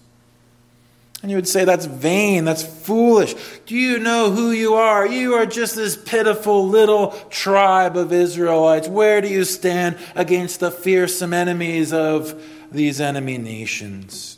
And 1.26 1.32
you 1.32 1.38
would 1.38 1.48
say, 1.48 1.66
That's 1.66 1.88
vain, 1.88 2.46
that's 2.46 2.62
foolish. 2.62 3.34
Do 3.66 3.76
you 3.76 3.98
know 3.98 4.30
who 4.30 4.52
you 4.52 4.76
are? 4.76 5.08
You 5.08 5.34
are 5.34 5.48
just 5.48 5.76
this 5.76 5.98
pitiful 5.98 6.68
little 6.68 7.14
tribe 7.32 7.98
of 7.98 8.14
Israelites. 8.14 8.88
Where 8.88 9.22
do 9.22 9.28
you 9.28 9.44
stand 9.44 9.98
against 10.14 10.60
the 10.60 10.70
fearsome 10.70 11.34
enemies 11.34 11.92
of 11.92 12.40
these 12.72 13.02
enemy 13.02 13.40
nations? 13.40 14.38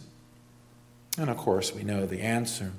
And 1.17 1.29
of 1.29 1.35
course, 1.35 1.75
we 1.75 1.83
know 1.83 2.05
the 2.05 2.21
answer. 2.21 2.71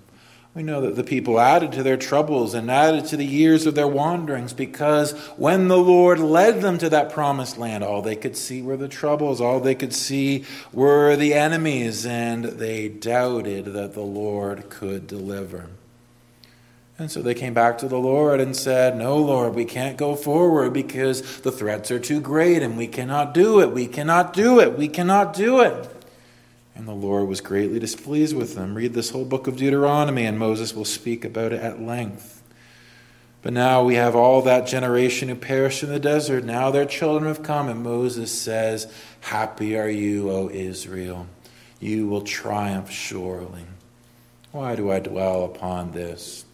We 0.59 0.65
know 0.65 0.81
that 0.81 0.97
the 0.97 1.05
people 1.05 1.39
added 1.39 1.71
to 1.75 1.85
their 1.85 1.97
troubles 1.97 2.53
and 2.53 2.69
added 2.69 3.05
to 3.07 3.17
the 3.17 3.25
years 3.25 3.65
of 3.65 3.77
their 3.77 3.87
wanderings 3.87 4.53
because 4.53 5.13
when 5.37 5.69
the 5.69 5.79
Lord 5.79 6.19
led 6.19 6.63
them 6.63 6.79
to 6.79 6.91
that 6.91 7.13
promised 7.13 7.59
land, 7.59 7.85
all 7.85 8.03
they 8.03 8.17
could 8.17 8.37
see 8.37 8.61
were 8.61 8.77
the 8.77 8.89
troubles, 8.89 9.41
all 9.41 9.61
they 9.61 9.77
could 9.77 9.95
see 9.95 10.45
were 10.73 11.15
the 11.15 11.33
enemies, 11.33 12.05
and 12.05 12.45
they 12.45 12.89
doubted 12.89 13.67
that 13.67 13.95
the 13.95 14.01
Lord 14.01 14.69
could 14.69 15.07
deliver. 15.07 15.67
And 16.99 17.09
so 17.09 17.23
they 17.23 17.35
came 17.35 17.55
back 17.55 17.79
to 17.79 17.87
the 17.87 18.01
Lord 18.01 18.41
and 18.41 18.57
said, 18.57 18.97
No, 18.97 19.17
Lord, 19.17 19.55
we 19.55 19.65
can't 19.65 19.97
go 19.97 20.17
forward 20.17 20.73
because 20.73 21.41
the 21.43 21.53
threats 21.53 21.93
are 21.93 22.01
too 22.01 22.21
great 22.21 22.65
and 22.65 22.77
we 22.77 22.89
cannot 22.89 23.33
do 23.33 23.61
it. 23.61 23.71
We 23.71 23.87
cannot 23.87 24.33
do 24.33 24.59
it. 24.59 24.77
We 24.77 24.89
cannot 24.89 25.35
do 25.35 25.61
it. 25.61 25.98
And 26.79 26.87
the 26.87 26.93
Lord 26.93 27.27
was 27.27 27.41
greatly 27.41 27.81
displeased 27.81 28.37
with 28.37 28.55
them. 28.55 28.77
Read 28.77 28.95
this 28.95 29.11
whole 29.11 29.25
book 29.25 29.49
of 29.49 29.57
Deuteronomy, 29.57 30.25
and 30.25 30.39
Moses 30.39 30.75
will 30.75 30.85
speak 30.85 31.25
about 31.25 31.53
it 31.53 31.61
at 31.61 31.83
length. 31.83 32.41
But 33.43 33.53
now 33.53 33.83
we 33.83 33.97
have 33.97 34.15
all 34.15 34.43
that 34.43 34.69
generation 34.69 35.29
who 35.29 35.35
perished 35.35 35.83
in 35.83 35.89
the 35.89 35.99
desert. 35.99 36.45
Now 36.45 36.71
their 36.71 36.85
children 36.87 37.27
have 37.27 37.43
come, 37.43 37.69
and 37.69 37.83
Moses 37.83 38.31
says, 38.31 38.93
Happy 39.23 39.77
are 39.77 39.89
you, 39.89 40.31
O 40.31 40.49
Israel. 40.51 41.27
You 41.81 42.07
will 42.07 42.23
triumph 42.23 42.93
surely. 42.93 43.65
Why 44.53 44.77
do 44.77 44.91
I 44.91 45.01
dwell 45.01 45.45
upon 45.45 45.91
this? 45.91 46.45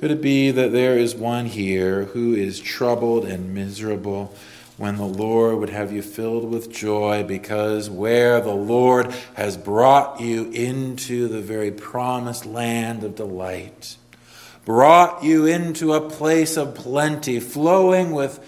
Could 0.00 0.10
it 0.10 0.22
be 0.22 0.50
that 0.52 0.72
there 0.72 0.96
is 0.96 1.14
one 1.14 1.44
here 1.44 2.06
who 2.06 2.32
is 2.32 2.60
troubled 2.60 3.26
and 3.26 3.54
miserable? 3.54 4.34
When 4.80 4.96
the 4.96 5.04
Lord 5.04 5.58
would 5.58 5.68
have 5.68 5.92
you 5.92 6.00
filled 6.00 6.50
with 6.50 6.72
joy, 6.72 7.22
because 7.22 7.90
where 7.90 8.40
the 8.40 8.54
Lord 8.54 9.14
has 9.34 9.58
brought 9.58 10.22
you 10.22 10.50
into 10.52 11.28
the 11.28 11.42
very 11.42 11.70
promised 11.70 12.46
land 12.46 13.04
of 13.04 13.14
delight, 13.14 13.98
brought 14.64 15.22
you 15.22 15.44
into 15.44 15.92
a 15.92 16.08
place 16.08 16.56
of 16.56 16.74
plenty, 16.74 17.40
flowing 17.40 18.12
with 18.12 18.40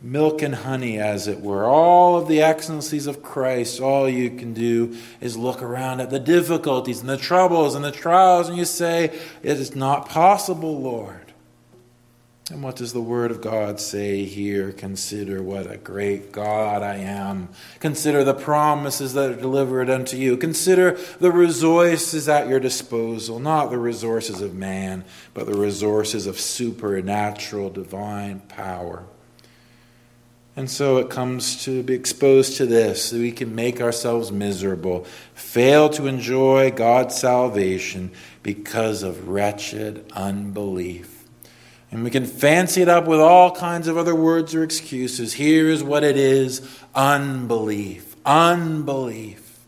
milk 0.00 0.42
and 0.42 0.54
honey, 0.54 1.00
as 1.00 1.26
it 1.26 1.40
were. 1.40 1.64
All 1.64 2.16
of 2.16 2.28
the 2.28 2.40
excellencies 2.40 3.08
of 3.08 3.20
Christ, 3.20 3.80
all 3.80 4.08
you 4.08 4.30
can 4.30 4.54
do 4.54 4.96
is 5.20 5.36
look 5.36 5.60
around 5.60 5.98
at 5.98 6.10
the 6.10 6.20
difficulties 6.20 7.00
and 7.00 7.08
the 7.08 7.16
troubles 7.16 7.74
and 7.74 7.84
the 7.84 7.90
trials, 7.90 8.48
and 8.48 8.56
you 8.56 8.64
say, 8.64 9.06
It 9.42 9.58
is 9.58 9.74
not 9.74 10.08
possible, 10.08 10.80
Lord. 10.80 11.19
And 12.50 12.64
what 12.64 12.74
does 12.74 12.92
the 12.92 13.00
Word 13.00 13.30
of 13.30 13.40
God 13.40 13.78
say 13.78 14.24
here? 14.24 14.72
Consider 14.72 15.40
what 15.40 15.70
a 15.70 15.76
great 15.76 16.32
God 16.32 16.82
I 16.82 16.96
am. 16.96 17.48
Consider 17.78 18.24
the 18.24 18.34
promises 18.34 19.14
that 19.14 19.30
are 19.30 19.36
delivered 19.36 19.88
unto 19.88 20.16
you. 20.16 20.36
Consider 20.36 20.98
the 21.20 21.30
resources 21.30 22.28
at 22.28 22.48
your 22.48 22.58
disposal, 22.58 23.38
not 23.38 23.70
the 23.70 23.78
resources 23.78 24.40
of 24.40 24.52
man, 24.52 25.04
but 25.32 25.46
the 25.46 25.56
resources 25.56 26.26
of 26.26 26.40
supernatural 26.40 27.70
divine 27.70 28.40
power. 28.40 29.04
And 30.56 30.68
so 30.68 30.96
it 30.96 31.08
comes 31.08 31.62
to 31.66 31.84
be 31.84 31.94
exposed 31.94 32.56
to 32.56 32.66
this 32.66 33.10
that 33.10 33.18
we 33.18 33.30
can 33.30 33.54
make 33.54 33.80
ourselves 33.80 34.32
miserable, 34.32 35.04
fail 35.34 35.88
to 35.90 36.08
enjoy 36.08 36.72
God's 36.72 37.14
salvation 37.14 38.10
because 38.42 39.04
of 39.04 39.28
wretched 39.28 40.10
unbelief. 40.14 41.19
And 41.90 42.04
we 42.04 42.10
can 42.10 42.24
fancy 42.24 42.82
it 42.82 42.88
up 42.88 43.06
with 43.06 43.20
all 43.20 43.50
kinds 43.50 43.88
of 43.88 43.96
other 43.96 44.14
words 44.14 44.54
or 44.54 44.62
excuses. 44.62 45.34
Here's 45.34 45.82
what 45.82 46.04
it 46.04 46.16
is 46.16 46.68
unbelief. 46.94 48.14
Unbelief. 48.24 49.58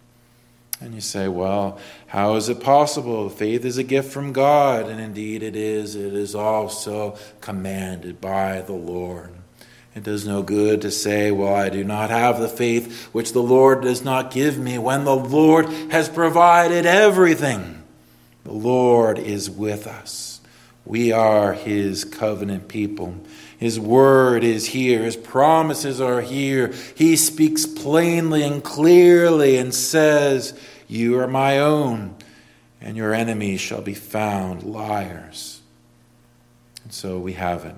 And 0.81 0.95
you 0.95 1.01
say, 1.01 1.29
well, 1.29 1.79
how 2.07 2.35
is 2.35 2.49
it 2.49 2.61
possible? 2.61 3.29
Faith 3.29 3.65
is 3.65 3.79
a 3.79 3.83
gift 3.83 4.13
from 4.13 4.33
God. 4.33 4.89
And 4.89 5.01
indeed 5.01 5.43
it 5.43 5.57
is. 5.57 5.97
It 5.97 6.13
is 6.13 6.35
also 6.35 7.17
commanded 7.41 8.21
by 8.21 8.61
the 8.61 8.73
Lord. 8.73 9.33
It 9.95 10.05
does 10.05 10.27
no 10.27 10.43
good 10.43 10.81
to 10.83 10.91
say, 10.91 11.31
Well, 11.31 11.55
I 11.55 11.69
do 11.69 11.85
not 11.85 12.11
have 12.11 12.41
the 12.41 12.49
faith 12.49 13.09
which 13.13 13.33
the 13.33 13.43
Lord 13.43 13.83
does 13.83 14.03
not 14.03 14.31
give 14.31 14.59
me, 14.59 14.79
when 14.79 15.05
the 15.05 15.15
Lord 15.17 15.67
has 15.91 16.09
provided 16.09 16.87
everything. 16.87 17.83
The 18.45 18.53
Lord 18.53 19.19
is 19.19 19.51
with 19.51 19.87
us. 19.87 20.32
We 20.85 21.12
are 21.12 21.53
His 21.53 22.05
covenant 22.05 22.68
people. 22.68 23.14
His 23.59 23.79
word 23.79 24.42
is 24.42 24.66
here. 24.66 25.05
His 25.05 25.16
promises 25.16 26.01
are 26.01 26.21
here. 26.21 26.75
He 26.97 27.14
speaks 27.16 27.64
plainly 27.64 28.42
and 28.42 28.62
clearly 28.62 29.57
and 29.57 29.73
says, 29.73 30.59
You 30.88 31.21
are 31.21 31.29
my 31.29 31.59
own, 31.59 32.16
and 32.81 32.97
your 32.97 33.14
enemies 33.14 33.61
shall 33.61 33.83
be 33.83 33.95
found 33.95 34.64
liars. 34.64 35.61
And 36.83 36.92
so 36.92 37.18
we 37.18 37.35
have 37.35 37.64
it. 37.64 37.77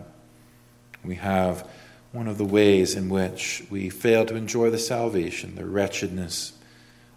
We 1.04 1.16
have 1.16 1.68
one 2.12 2.28
of 2.28 2.38
the 2.38 2.44
ways 2.44 2.94
in 2.94 3.10
which 3.10 3.64
we 3.68 3.90
fail 3.90 4.24
to 4.24 4.36
enjoy 4.36 4.70
the 4.70 4.78
salvation, 4.78 5.56
the 5.56 5.66
wretchedness 5.66 6.52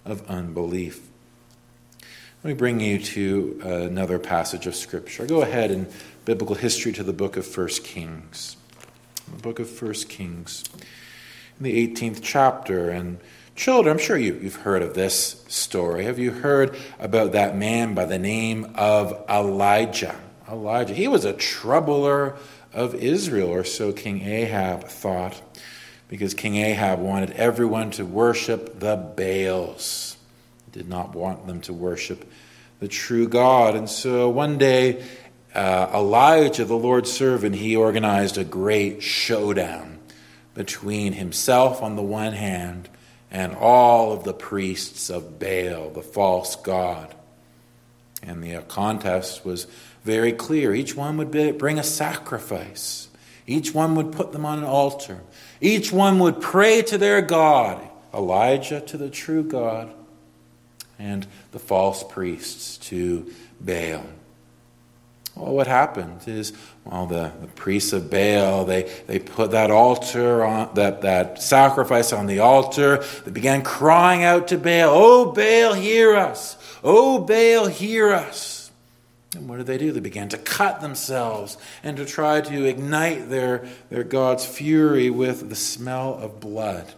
of 0.04 0.28
unbelief. 0.28 1.07
Let 2.48 2.54
me 2.54 2.60
bring 2.60 2.80
you 2.80 3.00
to 3.00 3.60
another 3.62 4.20
passage 4.20 4.68
of 4.68 4.76
Scripture. 4.78 5.26
Go 5.26 5.42
ahead 5.42 5.70
in 5.70 5.86
biblical 6.24 6.56
history 6.56 6.94
to 6.94 7.04
the 7.04 7.12
book 7.12 7.36
of 7.36 7.46
1 7.46 7.68
Kings. 7.84 8.56
The 9.30 9.42
book 9.42 9.60
of 9.60 9.82
1 9.82 9.94
Kings, 10.08 10.64
in 11.60 11.66
the 11.66 11.88
18th 11.90 12.22
chapter. 12.24 12.90
And 12.90 13.20
children, 13.58 13.92
I'm 13.92 14.02
sure 14.02 14.16
you, 14.18 14.40
you've 14.42 14.56
heard 14.56 14.82
of 14.82 14.94
this 14.94 15.44
story. 15.50 16.06
Have 16.06 16.20
you 16.20 16.32
heard 16.32 16.78
about 17.00 17.34
that 17.34 17.58
man 17.58 17.94
by 17.94 18.06
the 18.06 18.18
name 18.18 18.72
of 18.76 19.26
Elijah? 19.30 20.16
Elijah. 20.50 20.94
He 20.94 21.10
was 21.10 21.26
a 21.26 21.34
troubler 21.34 22.38
of 22.72 22.96
Israel, 22.96 23.50
or 23.50 23.66
so 23.66 23.92
King 23.92 24.22
Ahab 24.22 24.86
thought, 24.86 25.42
because 26.08 26.34
King 26.34 26.56
Ahab 26.56 27.00
wanted 27.00 27.32
everyone 27.32 27.92
to 27.92 28.06
worship 28.06 28.80
the 28.80 28.96
Baals 28.96 30.17
did 30.72 30.88
not 30.88 31.16
want 31.16 31.48
them 31.48 31.62
to 31.62 31.74
worship 31.74 32.30
the 32.80 32.88
true 32.88 33.28
God. 33.28 33.76
And 33.76 33.90
so 33.90 34.30
one 34.30 34.58
day, 34.58 35.04
uh, 35.54 35.90
Elijah, 35.94 36.66
the 36.66 36.78
Lord's 36.78 37.12
servant, 37.12 37.56
he 37.56 37.76
organized 37.76 38.38
a 38.38 38.44
great 38.44 39.02
showdown 39.02 40.00
between 40.54 41.14
himself 41.14 41.82
on 41.82 41.96
the 41.96 42.02
one 42.02 42.34
hand 42.34 42.90
and 43.30 43.56
all 43.56 44.14
of 44.14 44.24
the 44.24 44.34
priests 44.34 45.10
of 45.10 45.40
Baal, 45.40 45.90
the 45.90 46.02
false 46.02 46.56
god. 46.56 47.14
And 48.24 48.44
the 48.44 48.62
contest 48.68 49.46
was 49.46 49.68
very 50.04 50.32
clear. 50.32 50.74
Each 50.74 50.96
one 50.96 51.18
would 51.18 51.32
bring 51.58 51.78
a 51.78 51.84
sacrifice. 51.84 53.10
Each 53.46 53.74
one 53.74 53.96
would 53.96 54.12
put 54.12 54.32
them 54.32 54.46
on 54.46 54.60
an 54.60 54.66
altar. 54.66 55.22
Each 55.62 55.92
one 55.92 56.20
would 56.20 56.42
pray 56.42 56.82
to 56.84 56.98
their 56.98 57.22
God. 57.22 57.88
Elijah 58.14 58.82
to 58.82 58.98
the 58.98 59.10
true 59.10 59.44
God, 59.44 59.94
and 61.00 61.28
the 61.52 61.60
false 61.60 62.04
priests 62.04 62.78
to 62.78 63.32
Baal. 63.60 64.04
Well, 65.36 65.54
what 65.54 65.68
happened 65.68 66.22
is, 66.26 66.54
well, 66.84 67.06
the, 67.06 67.32
the 67.42 67.48
priests 67.48 67.94
of 67.94 68.10
Baal, 68.10 68.66
they, 68.66 68.84
they 69.06 69.20
put 69.20 69.52
that 69.52 69.70
altar 69.70 70.44
on, 70.44 70.74
that, 70.74 71.02
that 71.02 71.42
sacrifice 71.42 72.12
on 72.12 72.26
the 72.26 72.40
altar. 72.40 73.04
They 73.26 73.32
began 73.32 73.62
crying 73.62 74.24
out 74.24 74.48
to 74.48 74.58
Baal, 74.58 74.90
Oh, 74.90 75.32
Baal, 75.32 75.74
hear 75.74 76.16
us! 76.16 76.58
Oh, 76.84 77.20
Baal, 77.20 77.68
hear 77.68 78.14
us! 78.14 78.72
And 79.36 79.48
what 79.48 79.58
did 79.58 79.68
they 79.68 79.78
do? 79.78 79.92
They 79.92 80.00
began 80.00 80.30
to 80.30 80.38
cut 80.38 80.82
themselves 80.82 81.58
and 81.84 81.98
to 81.98 82.06
try 82.06 82.42
to 82.42 82.66
ignite 82.66 83.30
their, 83.30 83.68
their 83.90 84.04
God's 84.04 84.46
fury 84.46 85.12
with 85.12 85.50
the 85.50 85.56
smell 85.56 86.16
of 86.16 86.40
blood. 86.40 86.92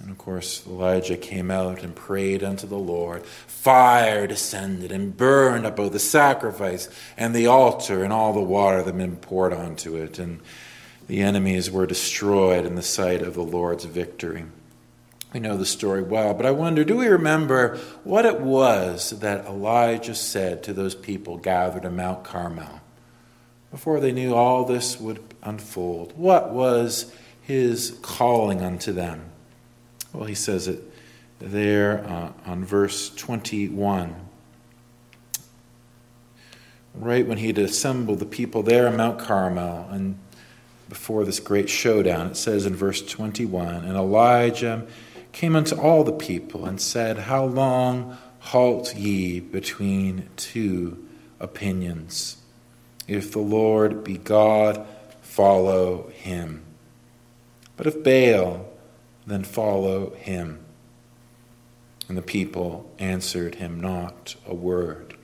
And 0.00 0.10
of 0.10 0.18
course, 0.18 0.66
Elijah 0.66 1.16
came 1.16 1.50
out 1.50 1.82
and 1.82 1.96
prayed 1.96 2.44
unto 2.44 2.66
the 2.66 2.76
Lord. 2.76 3.24
Fire 3.24 4.26
descended 4.26 4.92
and 4.92 5.16
burned 5.16 5.64
up 5.64 5.76
both 5.76 5.92
the 5.92 5.98
sacrifice 5.98 6.88
and 7.16 7.34
the 7.34 7.46
altar 7.46 8.04
and 8.04 8.12
all 8.12 8.32
the 8.32 8.40
water 8.40 8.78
that 8.78 8.86
had 8.86 8.98
been 8.98 9.16
poured 9.16 9.52
onto 9.52 9.96
it. 9.96 10.18
And 10.18 10.40
the 11.06 11.22
enemies 11.22 11.70
were 11.70 11.86
destroyed 11.86 12.66
in 12.66 12.74
the 12.74 12.82
sight 12.82 13.22
of 13.22 13.34
the 13.34 13.42
Lord's 13.42 13.84
victory. 13.84 14.44
We 15.32 15.40
know 15.40 15.56
the 15.56 15.66
story 15.66 16.02
well, 16.02 16.34
but 16.34 16.46
I 16.46 16.50
wonder 16.50 16.84
do 16.84 16.96
we 16.96 17.08
remember 17.08 17.78
what 18.04 18.26
it 18.26 18.40
was 18.40 19.10
that 19.20 19.46
Elijah 19.46 20.14
said 20.14 20.62
to 20.64 20.72
those 20.72 20.94
people 20.94 21.36
gathered 21.36 21.84
at 21.84 21.92
Mount 21.92 22.22
Carmel? 22.22 22.80
before 23.76 24.00
they 24.00 24.12
knew 24.12 24.34
all 24.34 24.64
this 24.64 24.98
would 24.98 25.22
unfold. 25.42 26.16
What 26.16 26.50
was 26.50 27.12
his 27.42 27.98
calling 28.00 28.62
unto 28.62 28.90
them? 28.90 29.30
Well, 30.16 30.24
he 30.24 30.34
says 30.34 30.66
it 30.66 30.82
there 31.40 32.02
uh, 32.06 32.32
on 32.46 32.64
verse 32.64 33.14
21. 33.14 34.16
Right 36.94 37.26
when 37.26 37.36
he'd 37.36 37.58
assembled 37.58 38.20
the 38.20 38.24
people 38.24 38.62
there 38.62 38.88
on 38.88 38.96
Mount 38.96 39.18
Carmel 39.18 39.86
and 39.90 40.18
before 40.88 41.26
this 41.26 41.38
great 41.38 41.68
showdown, 41.68 42.28
it 42.28 42.38
says 42.38 42.64
in 42.64 42.74
verse 42.74 43.02
21 43.02 43.84
And 43.84 43.94
Elijah 43.94 44.86
came 45.32 45.54
unto 45.54 45.78
all 45.78 46.02
the 46.02 46.12
people 46.12 46.64
and 46.64 46.80
said, 46.80 47.18
How 47.18 47.44
long 47.44 48.16
halt 48.38 48.96
ye 48.96 49.40
between 49.40 50.30
two 50.36 51.06
opinions? 51.38 52.38
If 53.06 53.32
the 53.32 53.40
Lord 53.40 54.02
be 54.02 54.16
God, 54.16 54.86
follow 55.20 56.08
him. 56.14 56.62
But 57.76 57.86
if 57.86 58.02
Baal, 58.02 58.66
then 59.26 59.44
follow 59.44 60.14
him. 60.14 60.60
And 62.08 62.16
the 62.16 62.22
people 62.22 62.90
answered 62.98 63.56
him 63.56 63.80
not 63.80 64.36
a 64.46 64.54
word. 64.54 65.16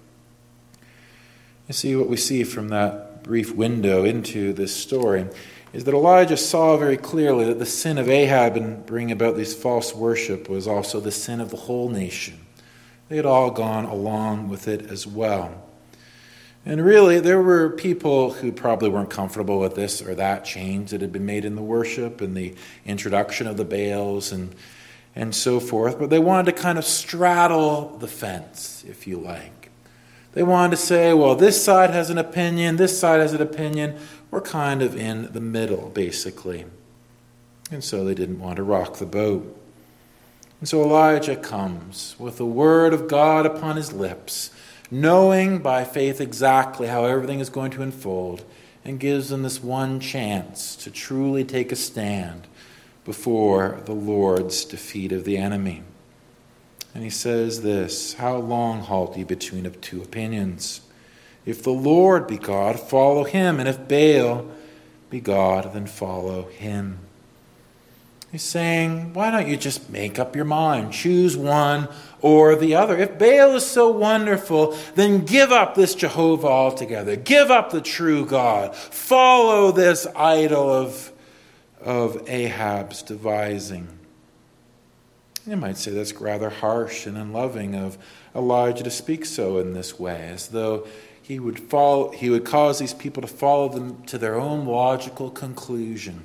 You 1.68 1.74
see, 1.74 1.94
what 1.94 2.09
we 2.09 2.16
see 2.16 2.42
from 2.42 2.68
that 2.68 3.22
brief 3.22 3.55
window 3.55 4.05
into 4.05 4.53
this 4.53 4.74
story 4.74 5.26
is 5.72 5.84
that 5.84 5.94
Elijah 5.94 6.36
saw 6.36 6.76
very 6.76 6.96
clearly 6.96 7.44
that 7.46 7.59
the 7.59 7.66
sin 7.66 7.98
of 7.98 8.09
Ahab 8.09 8.57
in 8.57 8.82
bringing 8.82 9.12
about 9.12 9.36
this 9.36 9.55
false 9.55 9.94
worship 9.94 10.48
was 10.48 10.66
also 10.66 11.00
the 11.00 11.12
sin 11.12 11.40
of 11.40 11.50
the 11.50 11.57
whole 11.57 11.88
nation. 11.88 12.40
They 13.09 13.16
had 13.16 13.26
all 13.26 13.50
gone 13.50 13.84
along 13.84 14.48
with 14.48 14.68
it 14.68 14.90
as 14.90 15.07
well. 15.07 15.62
And 16.64 16.84
really, 16.84 17.18
there 17.18 17.42
were 17.42 17.70
people 17.70 18.34
who 18.34 18.52
probably 18.52 18.88
weren't 18.88 19.10
comfortable 19.10 19.58
with 19.58 19.74
this 19.74 20.00
or 20.00 20.14
that 20.14 20.44
change 20.44 20.90
that 20.90 21.00
had 21.00 21.12
been 21.12 21.26
made 21.26 21.44
in 21.44 21.56
the 21.56 21.62
worship 21.62 22.20
and 22.20 22.36
the 22.36 22.54
introduction 22.86 23.48
of 23.48 23.56
the 23.56 23.64
Baals 23.64 24.30
and, 24.30 24.54
and 25.16 25.34
so 25.34 25.58
forth, 25.58 25.98
but 25.98 26.08
they 26.08 26.20
wanted 26.20 26.54
to 26.54 26.62
kind 26.62 26.78
of 26.78 26.84
straddle 26.84 27.96
the 27.98 28.06
fence, 28.06 28.84
if 28.86 29.08
you 29.08 29.18
like. 29.18 29.70
They 30.34 30.44
wanted 30.44 30.76
to 30.76 30.82
say, 30.82 31.12
well, 31.12 31.34
this 31.34 31.62
side 31.62 31.90
has 31.90 32.10
an 32.10 32.18
opinion, 32.18 32.76
this 32.76 32.98
side 32.98 33.20
has 33.20 33.32
an 33.32 33.42
opinion. 33.42 33.98
We're 34.30 34.40
kind 34.40 34.82
of 34.82 34.96
in 34.96 35.32
the 35.32 35.40
middle, 35.40 35.90
basically. 35.90 36.64
And 37.70 37.82
so 37.82 38.04
they 38.04 38.14
didn't 38.14 38.38
want 38.38 38.56
to 38.56 38.62
rock 38.62 38.98
the 38.98 39.06
boat. 39.06 39.58
And 40.60 40.68
so 40.68 40.82
Elijah 40.82 41.36
comes 41.36 42.14
with 42.20 42.36
the 42.38 42.46
word 42.46 42.94
of 42.94 43.08
God 43.08 43.46
upon 43.46 43.76
his 43.76 43.92
lips 43.92 44.50
knowing 44.93 45.59
by 45.59 45.84
faith 45.84 46.20
exactly 46.20 46.86
how 46.86 47.07
everything 47.07 47.40
is 47.40 47.49
going 47.49 47.70
to 47.70 47.80
unfold, 47.80 48.45
and 48.84 49.01
gives 49.01 49.30
them 49.30 49.43
this 49.43 49.62
one 49.62 49.99
chance 49.99 50.76
to 50.76 50.90
truly 50.90 51.43
take 51.45 51.72
a 51.72 51.76
stand 51.76 52.47
before 53.05 53.80
the 53.86 53.95
Lord's 53.95 54.66
defeat 54.66 55.11
of 55.11 55.24
the 55.24 55.38
enemy. 55.38 55.82
And 56.95 57.03
he 57.03 57.11
says 57.11 57.62
this 57.62 58.14
How 58.14 58.36
long 58.36 58.80
halt 58.80 59.16
ye 59.16 59.24
between 59.24 59.64
of 59.64 59.80
two 59.80 60.03
opinions? 60.03 60.82
If 61.47 61.62
the 61.62 61.70
Lord 61.70 62.26
be 62.26 62.36
God, 62.36 62.78
follow 62.78 63.24
him, 63.24 63.59
and 63.59 63.68
if 63.68 63.88
Baal 63.88 64.47
be 65.09 65.20
God, 65.20 65.72
then 65.72 65.86
follow 65.86 66.49
him. 66.49 66.99
He's 68.33 68.43
saying, 68.43 69.12
why 69.12 69.30
don't 69.30 69.47
you 69.47 69.59
just 69.59 69.91
make 69.91 70.18
up 70.18 70.35
your 70.35 70.47
mind? 70.47 70.95
Choose 70.95 71.37
one 71.37 71.87
or 72.22 72.57
the 72.57 72.74
other. 72.74 72.97
If 72.97 73.18
Baal 73.18 73.57
is 73.57 73.66
so 73.66 73.91
wonderful, 73.91 74.74
then 74.95 75.26
give 75.26 75.53
up 75.53 75.74
this 75.74 75.95
Jehovah 75.95 76.47
altogether. 76.47 77.14
Give 77.14 77.51
up 77.51 77.70
the 77.70 77.83
true 77.83 78.24
God. 78.24 78.74
Follow 78.74 79.70
this 79.70 80.07
idol 80.16 80.72
of, 80.72 81.12
of 81.83 82.26
Ahab's 82.26 83.03
devising. 83.03 83.87
You 85.47 85.59
might 85.59 85.76
say 85.76 85.91
that's 85.91 86.14
rather 86.14 86.49
harsh 86.49 87.05
and 87.07 87.18
unloving 87.18 87.74
of 87.74 87.99
Elijah 88.35 88.85
to 88.85 88.91
speak 88.91 89.26
so 89.26 89.59
in 89.59 89.74
this 89.74 89.99
way, 89.99 90.30
as 90.33 90.49
though 90.49 90.87
he 91.20 91.39
would, 91.39 91.61
follow, 91.61 92.12
he 92.12 92.30
would 92.30 92.47
cause 92.47 92.78
these 92.78 92.95
people 92.95 93.20
to 93.20 93.28
follow 93.28 93.68
them 93.68 94.03
to 94.05 94.16
their 94.16 94.37
own 94.37 94.64
logical 94.64 95.30
conclusion. 95.30 96.24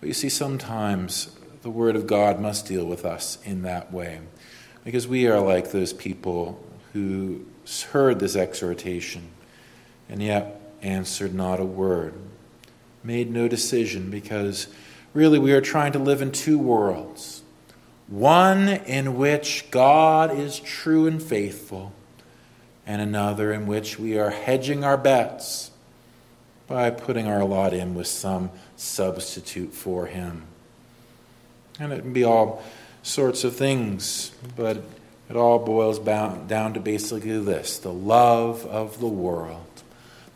But 0.00 0.08
you 0.08 0.14
see, 0.14 0.28
sometimes 0.28 1.36
the 1.62 1.70
Word 1.70 1.96
of 1.96 2.06
God 2.06 2.40
must 2.40 2.66
deal 2.66 2.84
with 2.84 3.04
us 3.04 3.38
in 3.44 3.62
that 3.62 3.92
way. 3.92 4.20
Because 4.84 5.08
we 5.08 5.26
are 5.26 5.40
like 5.40 5.70
those 5.70 5.92
people 5.92 6.64
who 6.92 7.44
heard 7.90 8.20
this 8.20 8.36
exhortation 8.36 9.28
and 10.08 10.22
yet 10.22 10.60
answered 10.82 11.34
not 11.34 11.60
a 11.60 11.64
word, 11.64 12.14
made 13.04 13.30
no 13.30 13.48
decision, 13.48 14.10
because 14.10 14.68
really 15.12 15.38
we 15.38 15.52
are 15.52 15.60
trying 15.60 15.92
to 15.92 15.98
live 15.98 16.22
in 16.22 16.32
two 16.32 16.58
worlds 16.58 17.42
one 18.06 18.68
in 18.68 19.18
which 19.18 19.70
God 19.70 20.36
is 20.36 20.58
true 20.60 21.06
and 21.06 21.22
faithful, 21.22 21.92
and 22.86 23.02
another 23.02 23.52
in 23.52 23.66
which 23.66 23.98
we 23.98 24.18
are 24.18 24.30
hedging 24.30 24.82
our 24.82 24.96
bets 24.96 25.70
by 26.68 26.90
putting 26.90 27.26
our 27.26 27.42
lot 27.44 27.72
in 27.72 27.94
with 27.94 28.06
some 28.06 28.50
substitute 28.76 29.72
for 29.72 30.06
him. 30.06 30.42
And 31.80 31.92
it 31.92 32.02
can 32.02 32.12
be 32.12 32.24
all 32.24 32.62
sorts 33.02 33.42
of 33.42 33.56
things, 33.56 34.32
but 34.54 34.82
it 35.30 35.36
all 35.36 35.58
boils 35.58 35.98
down 35.98 36.74
to 36.74 36.80
basically 36.80 37.38
this 37.38 37.78
the 37.78 37.92
love 37.92 38.66
of 38.66 39.00
the 39.00 39.08
world. 39.08 39.64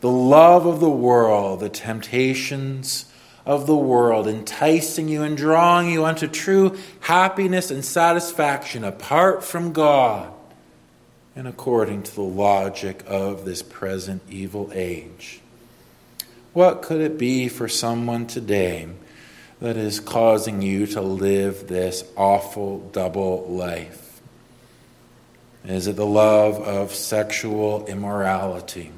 The 0.01 0.09
love 0.09 0.65
of 0.65 0.79
the 0.81 0.89
world, 0.89 1.61
the 1.61 1.69
temptations 1.69 3.05
of 3.45 3.67
the 3.67 3.75
world, 3.75 4.27
enticing 4.27 5.07
you 5.07 5.21
and 5.23 5.37
drawing 5.37 5.89
you 5.89 6.03
unto 6.03 6.27
true 6.27 6.77
happiness 7.01 7.71
and 7.71 7.85
satisfaction 7.85 8.83
apart 8.83 9.43
from 9.43 9.71
God 9.71 10.33
and 11.35 11.47
according 11.47 12.03
to 12.03 12.15
the 12.15 12.21
logic 12.21 13.03
of 13.07 13.45
this 13.45 13.61
present 13.61 14.21
evil 14.29 14.71
age. 14.73 15.41
What 16.53 16.83
could 16.83 17.01
it 17.01 17.17
be 17.17 17.47
for 17.47 17.67
someone 17.67 18.27
today 18.27 18.87
that 19.59 19.75
is 19.75 19.99
causing 19.99 20.61
you 20.61 20.85
to 20.87 21.01
live 21.01 21.67
this 21.67 22.03
awful 22.15 22.77
double 22.91 23.47
life? 23.49 24.21
Is 25.65 25.87
it 25.87 25.95
the 25.95 26.05
love 26.05 26.59
of 26.59 26.93
sexual 26.93 27.87
immorality? 27.87 28.91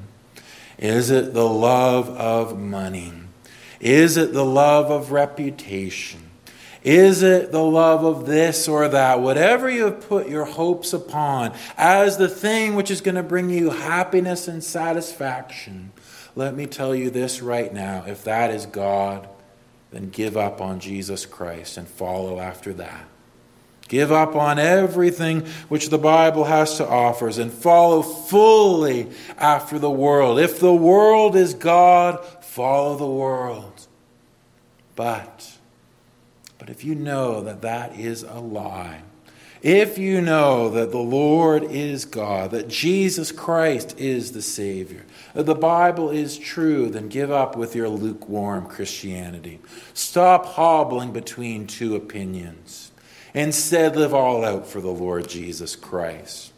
Is 0.76 1.10
it 1.10 1.32
the 1.32 1.48
love 1.48 2.10
of 2.10 2.58
money? 2.58 3.12
Is 3.80 4.18
it 4.18 4.34
the 4.34 4.44
love 4.44 4.90
of 4.90 5.10
reputation? 5.10 6.20
Is 6.82 7.22
it 7.22 7.52
the 7.52 7.64
love 7.64 8.04
of 8.04 8.26
this 8.26 8.68
or 8.68 8.86
that? 8.88 9.20
Whatever 9.20 9.70
you 9.70 9.86
have 9.86 10.06
put 10.06 10.28
your 10.28 10.44
hopes 10.44 10.92
upon 10.92 11.54
as 11.78 12.18
the 12.18 12.28
thing 12.28 12.74
which 12.74 12.90
is 12.90 13.00
going 13.00 13.14
to 13.14 13.22
bring 13.22 13.48
you 13.48 13.70
happiness 13.70 14.46
and 14.46 14.62
satisfaction, 14.62 15.92
let 16.36 16.54
me 16.54 16.66
tell 16.66 16.94
you 16.94 17.10
this 17.10 17.42
right 17.42 17.72
now 17.72 18.04
if 18.06 18.22
that 18.24 18.50
is 18.50 18.66
God, 18.66 19.28
then 19.90 20.10
give 20.10 20.36
up 20.36 20.60
on 20.60 20.78
Jesus 20.78 21.26
Christ 21.26 21.78
and 21.78 21.88
follow 21.88 22.38
after 22.38 22.72
that. 22.74 23.08
Give 23.88 24.12
up 24.12 24.34
on 24.34 24.58
everything 24.58 25.46
which 25.68 25.88
the 25.88 25.98
Bible 25.98 26.44
has 26.44 26.76
to 26.76 26.86
offer 26.86 27.28
and 27.28 27.52
follow 27.52 28.02
fully 28.02 29.08
after 29.38 29.78
the 29.78 29.90
world. 29.90 30.38
If 30.38 30.60
the 30.60 30.74
world 30.74 31.36
is 31.36 31.54
God, 31.54 32.24
follow 32.42 32.96
the 32.96 33.06
world. 33.06 33.86
But, 34.96 35.56
but 36.58 36.68
if 36.68 36.84
you 36.84 36.94
know 36.94 37.42
that 37.42 37.62
that 37.62 37.98
is 37.98 38.24
a 38.24 38.40
lie, 38.40 39.02
if 39.62 39.98
you 39.98 40.20
know 40.20 40.68
that 40.70 40.90
the 40.90 40.98
Lord 40.98 41.64
is 41.64 42.04
God, 42.04 42.50
that 42.50 42.68
Jesus 42.68 43.32
Christ 43.32 43.98
is 43.98 44.32
the 44.32 44.42
Savior, 44.42 45.04
that 45.34 45.46
the 45.46 45.54
Bible 45.54 46.10
is 46.10 46.38
true, 46.38 46.90
then 46.90 47.08
give 47.08 47.30
up 47.30 47.56
with 47.56 47.74
your 47.74 47.88
lukewarm 47.88 48.66
Christianity. 48.66 49.60
Stop 49.94 50.46
hobbling 50.46 51.12
between 51.12 51.66
two 51.66 51.96
opinions. 51.96 52.92
Instead, 53.34 53.96
live 53.96 54.14
all 54.14 54.44
out 54.44 54.66
for 54.66 54.80
the 54.80 54.88
Lord 54.88 55.28
Jesus 55.28 55.76
Christ. 55.76 56.52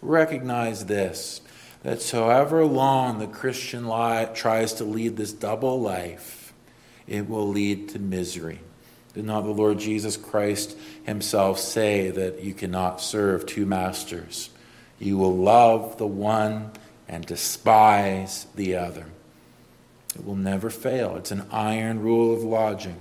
Recognize 0.00 0.86
this 0.86 1.40
that 1.82 2.08
however 2.10 2.64
long 2.64 3.18
the 3.18 3.26
Christian 3.26 3.86
life 3.86 4.34
tries 4.34 4.72
to 4.74 4.84
lead 4.84 5.16
this 5.16 5.32
double 5.32 5.80
life, 5.80 6.52
it 7.08 7.28
will 7.28 7.48
lead 7.48 7.88
to 7.88 7.98
misery. 7.98 8.60
Did 9.14 9.24
not 9.24 9.42
the 9.42 9.50
Lord 9.50 9.78
Jesus 9.78 10.16
Christ 10.16 10.76
himself 11.04 11.58
say 11.58 12.10
that 12.10 12.42
you 12.42 12.54
cannot 12.54 13.00
serve 13.00 13.44
two 13.44 13.66
masters? 13.66 14.50
You 14.98 15.18
will 15.18 15.36
love 15.36 15.98
the 15.98 16.06
one 16.06 16.70
and 17.08 17.26
despise 17.26 18.46
the 18.54 18.76
other. 18.76 19.06
It 20.14 20.24
will 20.24 20.36
never 20.36 20.70
fail. 20.70 21.16
It's 21.16 21.30
an 21.30 21.46
iron 21.50 22.00
rule 22.00 22.34
of 22.34 22.42
logic. 22.42 22.94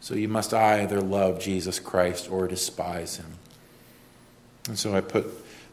So 0.00 0.14
you 0.14 0.28
must 0.28 0.54
either 0.54 1.00
love 1.00 1.40
Jesus 1.40 1.80
Christ 1.80 2.30
or 2.30 2.46
despise 2.46 3.16
him. 3.16 3.34
And 4.68 4.78
so 4.78 4.94
I 4.94 5.00
put 5.00 5.26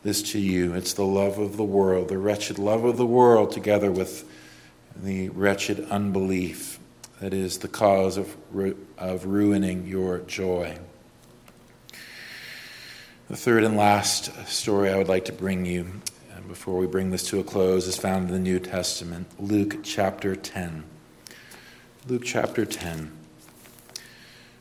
this 0.03 0.31
to 0.31 0.39
you 0.39 0.73
it's 0.73 0.93
the 0.93 1.05
love 1.05 1.37
of 1.37 1.57
the 1.57 1.63
world, 1.63 2.09
the 2.09 2.17
wretched 2.17 2.57
love 2.57 2.85
of 2.85 2.97
the 2.97 3.05
world, 3.05 3.51
together 3.51 3.91
with 3.91 4.27
the 4.95 5.29
wretched 5.29 5.87
unbelief 5.89 6.79
that 7.19 7.33
is 7.33 7.59
the 7.59 7.67
cause 7.67 8.17
of, 8.17 8.35
ru- 8.51 8.85
of 8.97 9.25
ruining 9.25 9.87
your 9.87 10.19
joy. 10.19 10.77
The 13.29 13.35
third 13.35 13.63
and 13.63 13.75
last 13.75 14.47
story 14.47 14.91
I 14.91 14.97
would 14.97 15.07
like 15.07 15.25
to 15.25 15.33
bring 15.33 15.65
you 15.65 16.01
uh, 16.31 16.41
before 16.41 16.77
we 16.77 16.87
bring 16.87 17.09
this 17.09 17.27
to 17.29 17.39
a 17.39 17.43
close 17.43 17.87
is 17.87 17.97
found 17.97 18.27
in 18.27 18.33
the 18.33 18.39
New 18.39 18.59
Testament, 18.59 19.27
Luke 19.39 19.77
chapter 19.83 20.35
10. 20.35 20.83
Luke 22.07 22.23
chapter 22.23 22.65
10. 22.65 23.11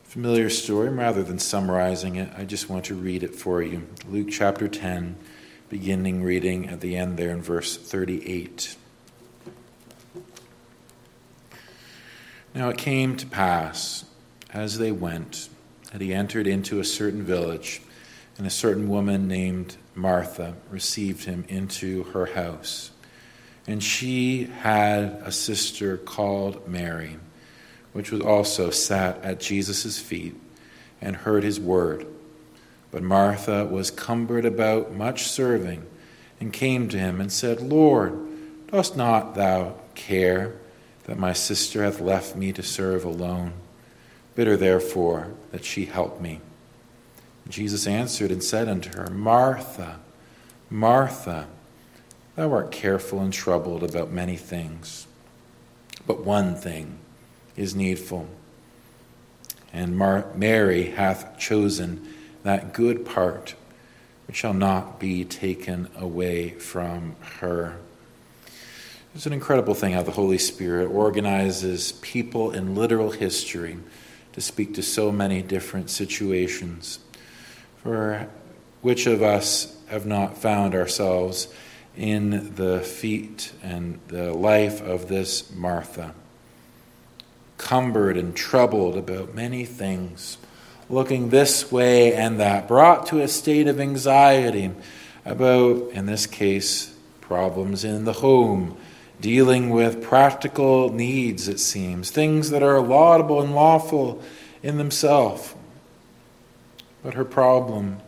Familiar 0.03 0.49
story, 0.49 0.89
rather 0.89 1.23
than 1.23 1.37
summarizing 1.37 2.15
it, 2.15 2.31
I 2.37 2.45
just 2.45 2.69
want 2.69 2.85
to 2.85 2.95
read 2.95 3.21
it 3.21 3.35
for 3.35 3.61
you. 3.61 3.85
Luke 4.09 4.29
chapter 4.31 4.67
10, 4.67 5.17
beginning 5.69 6.23
reading 6.23 6.69
at 6.69 6.79
the 6.79 6.95
end 6.95 7.17
there 7.17 7.31
in 7.31 7.41
verse 7.41 7.75
38. 7.77 8.77
Now 12.55 12.69
it 12.69 12.77
came 12.77 13.17
to 13.17 13.27
pass, 13.27 14.05
as 14.53 14.77
they 14.77 14.93
went, 14.93 15.49
that 15.91 15.99
he 15.99 16.13
entered 16.13 16.47
into 16.47 16.79
a 16.79 16.85
certain 16.85 17.21
village, 17.21 17.81
and 18.37 18.47
a 18.47 18.49
certain 18.49 18.87
woman 18.87 19.27
named 19.27 19.75
Martha 19.93 20.55
received 20.71 21.25
him 21.25 21.43
into 21.49 22.03
her 22.05 22.27
house. 22.27 22.91
And 23.67 23.83
she 23.83 24.45
had 24.45 25.19
a 25.21 25.33
sister 25.33 25.97
called 25.97 26.65
Mary, 26.65 27.17
which 27.91 28.09
was 28.09 28.21
also 28.21 28.69
sat 28.69 29.21
at 29.21 29.41
Jesus' 29.41 29.99
feet 29.99 30.35
and 31.01 31.17
heard 31.17 31.43
his 31.43 31.59
word. 31.59 32.07
But 32.89 33.03
Martha 33.03 33.65
was 33.65 33.91
cumbered 33.91 34.45
about 34.45 34.93
much 34.93 35.27
serving, 35.27 35.85
and 36.39 36.53
came 36.53 36.87
to 36.87 36.97
him 36.97 37.19
and 37.19 37.33
said, 37.33 37.59
Lord, 37.59 38.17
dost 38.71 38.95
not 38.95 39.35
thou 39.35 39.75
care? 39.93 40.53
That 41.05 41.17
my 41.17 41.33
sister 41.33 41.83
hath 41.83 41.99
left 41.99 42.35
me 42.35 42.51
to 42.51 42.63
serve 42.63 43.05
alone. 43.05 43.53
Bid 44.35 44.47
her 44.47 44.57
therefore 44.57 45.31
that 45.51 45.63
she 45.63 45.85
help 45.85 46.19
me. 46.19 46.41
Jesus 47.47 47.85
answered 47.85 48.31
and 48.31 48.43
said 48.43 48.67
unto 48.67 48.95
her, 48.97 49.09
Martha, 49.09 49.99
Martha, 50.69 51.47
thou 52.35 52.51
art 52.51 52.71
careful 52.71 53.19
and 53.19 53.31
troubled 53.31 53.83
about 53.83 54.11
many 54.11 54.35
things, 54.35 55.05
but 56.07 56.25
one 56.25 56.55
thing 56.55 56.97
is 57.55 57.75
needful. 57.75 58.27
And 59.71 59.97
Mar- 59.97 60.25
Mary 60.35 60.91
hath 60.91 61.37
chosen 61.37 62.07
that 62.43 62.73
good 62.73 63.05
part 63.05 63.55
which 64.27 64.37
shall 64.37 64.53
not 64.53 64.99
be 64.99 65.23
taken 65.23 65.87
away 65.95 66.49
from 66.49 67.15
her. 67.39 67.77
It's 69.15 69.25
an 69.25 69.31
incredible 69.31 69.75
thing 69.75 69.93
how 69.93 70.03
the 70.03 70.11
Holy 70.11 70.37
Spirit 70.37 70.87
organizes 70.87 71.93
people 71.93 72.51
in 72.51 72.75
literal 72.75 73.11
history 73.11 73.77
to 74.33 74.41
speak 74.41 74.73
to 74.73 74.83
so 74.83 75.09
many 75.09 75.41
different 75.41 75.89
situations. 75.89 76.99
For 77.81 78.27
which 78.81 79.07
of 79.07 79.23
us 79.23 79.73
have 79.87 80.05
not 80.05 80.37
found 80.37 80.75
ourselves 80.75 81.47
in 81.95 82.55
the 82.55 82.81
feet 82.81 83.53
and 83.63 84.01
the 84.09 84.33
life 84.33 84.81
of 84.81 85.07
this 85.07 85.49
Martha? 85.49 86.13
Cumbered 87.57 88.17
and 88.17 88.35
troubled 88.35 88.97
about 88.97 89.33
many 89.33 89.63
things, 89.63 90.37
looking 90.89 91.29
this 91.29 91.71
way 91.71 92.13
and 92.13 92.37
that, 92.41 92.67
brought 92.67 93.05
to 93.07 93.21
a 93.21 93.29
state 93.29 93.69
of 93.69 93.79
anxiety 93.79 94.71
about, 95.23 95.91
in 95.91 96.05
this 96.05 96.27
case, 96.27 96.93
problems 97.21 97.85
in 97.85 98.03
the 98.03 98.11
home 98.11 98.75
dealing 99.21 99.69
with 99.69 100.03
practical 100.03 100.91
needs, 100.91 101.47
it 101.47 101.59
seems, 101.59 102.11
things 102.11 102.49
that 102.49 102.63
are 102.63 102.81
laudable 102.81 103.41
and 103.41 103.55
lawful 103.55 104.21
in 104.61 104.77
themselves. 104.77 105.55
But 107.03 107.13
her 107.13 107.25
problem 107.25 107.99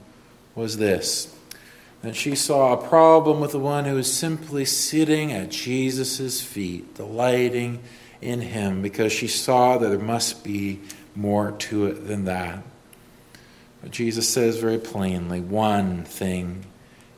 was 0.55 0.78
this 0.78 1.34
that 2.03 2.16
she 2.16 2.36
saw 2.36 2.74
a 2.74 2.88
problem 2.88 3.39
with 3.39 3.51
the 3.51 3.60
one 3.60 3.86
who 3.86 3.95
was 3.95 4.12
simply 4.12 4.64
sitting 4.64 5.32
at 5.32 5.49
Jesus' 5.49 6.41
feet, 6.41 6.93
delighting 6.93 7.80
in 8.22 8.39
him, 8.39 8.82
because 8.82 9.12
she 9.12 9.28
saw 9.28 9.78
that 9.78 9.89
there 9.89 9.97
must 9.97 10.43
be 10.43 10.80
more 11.16 11.51
to 11.53 11.88
it 11.88 12.08
than 12.08 12.26
that. 12.26 12.62
But 13.82 13.91
Jesus 13.91 14.30
says 14.30 14.58
very 14.58 14.78
plainly 14.78 15.41
one 15.41 16.03
thing 16.03 16.66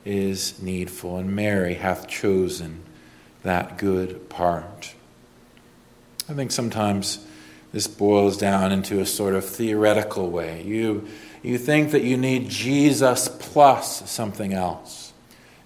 is 0.06 0.62
needful, 0.62 1.18
and 1.18 1.36
Mary 1.36 1.76
hath 1.76 2.08
chosen 2.08 2.84
that 3.44 3.78
good 3.78 4.30
part. 4.30 4.94
I 6.30 6.34
think 6.34 6.52
sometimes 6.52 7.26
this 7.72 7.88
boils 7.88 8.38
down 8.38 8.72
into 8.72 9.00
a 9.00 9.06
sort 9.06 9.36
of 9.36 9.46
theoretical 9.46 10.30
way. 10.30 10.64
You, 10.64 11.08
you 11.44 11.58
think 11.58 11.92
that 11.92 12.04
you 12.04 12.18
need 12.18 12.50
Jesus 12.50 13.28
plus 13.28 14.10
something 14.10 14.54
else. 14.54 15.14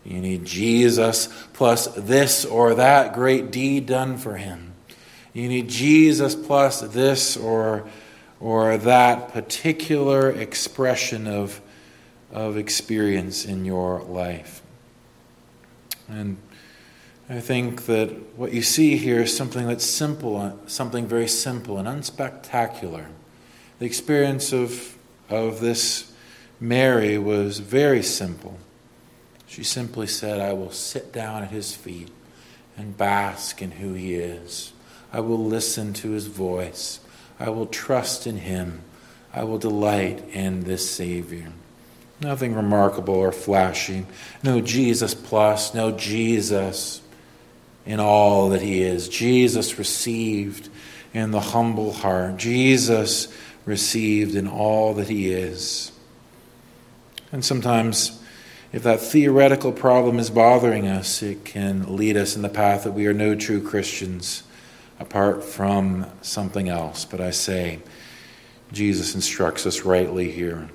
You 0.06 0.20
need 0.20 0.46
Jesus 0.46 1.28
plus 1.54 1.88
this 1.88 2.46
or 2.46 2.76
that 2.76 3.14
great 3.14 3.52
deed 3.52 3.86
done 3.86 4.18
for 4.18 4.36
him. 4.36 4.74
You 5.34 5.48
need 5.48 5.70
Jesus 5.70 6.36
plus 6.36 6.82
this 6.82 7.38
or, 7.38 7.88
or 8.40 8.78
that 8.78 9.30
particular 9.34 10.30
expression 10.30 11.26
of, 11.28 11.62
of 12.32 12.58
experience 12.58 13.46
in 13.46 13.66
your 13.66 14.02
life. 14.04 14.62
And 16.10 16.38
I 17.30 17.40
think 17.40 17.86
that 17.86 18.10
what 18.36 18.52
you 18.52 18.62
see 18.62 18.98
here 18.98 19.22
is 19.22 19.36
something 19.36 19.66
that's 19.66 19.86
simple, 19.86 20.60
something 20.68 21.08
very 21.08 21.28
simple 21.28 21.78
and 21.78 21.88
unspectacular. 21.88 23.06
The 23.80 23.86
experience 23.86 24.52
of, 24.52 24.98
of 25.30 25.62
this 25.62 26.12
Mary 26.60 27.18
was 27.18 27.60
very 27.60 28.04
simple. 28.04 28.58
She 29.48 29.64
simply 29.64 30.08
said, 30.08 30.42
I 30.42 30.52
will 30.52 30.72
sit 30.72 31.14
down 31.14 31.44
at 31.44 31.52
his 31.52 31.74
feet 31.74 32.10
and 32.76 32.98
bask 32.98 33.62
in 33.62 33.72
who 33.72 33.94
he 33.94 34.16
is. 34.16 34.74
I 35.14 35.22
will 35.22 35.46
listen 35.46 35.94
to 35.94 36.12
his 36.12 36.28
voice. 36.28 37.00
I 37.40 37.50
will 37.50 37.68
trust 37.68 38.28
in 38.28 38.38
him. 38.38 38.82
I 39.34 39.46
will 39.46 39.60
delight 39.60 40.28
in 40.34 40.66
this 40.66 40.90
Savior. 40.90 41.54
Nothing 42.20 42.54
remarkable 42.54 43.16
or 43.16 43.32
flashy. 43.32 44.06
No 44.44 44.60
Jesus 44.60 45.14
plus, 45.14 45.74
no 45.74 45.92
Jesus 45.92 47.02
in 47.86 48.00
all 48.00 48.50
that 48.50 48.62
he 48.62 48.82
is. 48.82 49.10
Jesus 49.10 49.78
received 49.78 50.70
in 51.14 51.32
the 51.32 51.40
humble 51.40 51.94
heart. 51.94 52.38
Jesus 52.38 53.28
received 53.66 54.36
in 54.36 54.48
all 54.48 54.94
that 54.96 55.10
he 55.10 55.32
is. 55.32 55.92
And 57.32 57.44
sometimes, 57.44 58.22
if 58.72 58.84
that 58.84 59.00
theoretical 59.00 59.72
problem 59.72 60.20
is 60.20 60.30
bothering 60.30 60.88
us, 60.88 61.22
it 61.22 61.46
can 61.46 61.96
lead 61.96 62.18
us 62.18 62.36
in 62.36 62.42
the 62.42 62.50
path 62.50 62.84
that 62.84 62.92
we 62.92 63.08
are 63.08 63.14
no 63.14 63.36
true 63.36 63.62
Christians 63.62 64.44
apart 65.00 65.44
from 65.44 66.06
something 66.22 66.70
else. 66.70 67.06
But 67.06 67.22
I 67.22 67.32
say, 67.32 67.80
Jesus 68.72 69.16
instructs 69.16 69.66
us 69.66 69.82
rightly 69.82 70.32
here. 70.32 70.70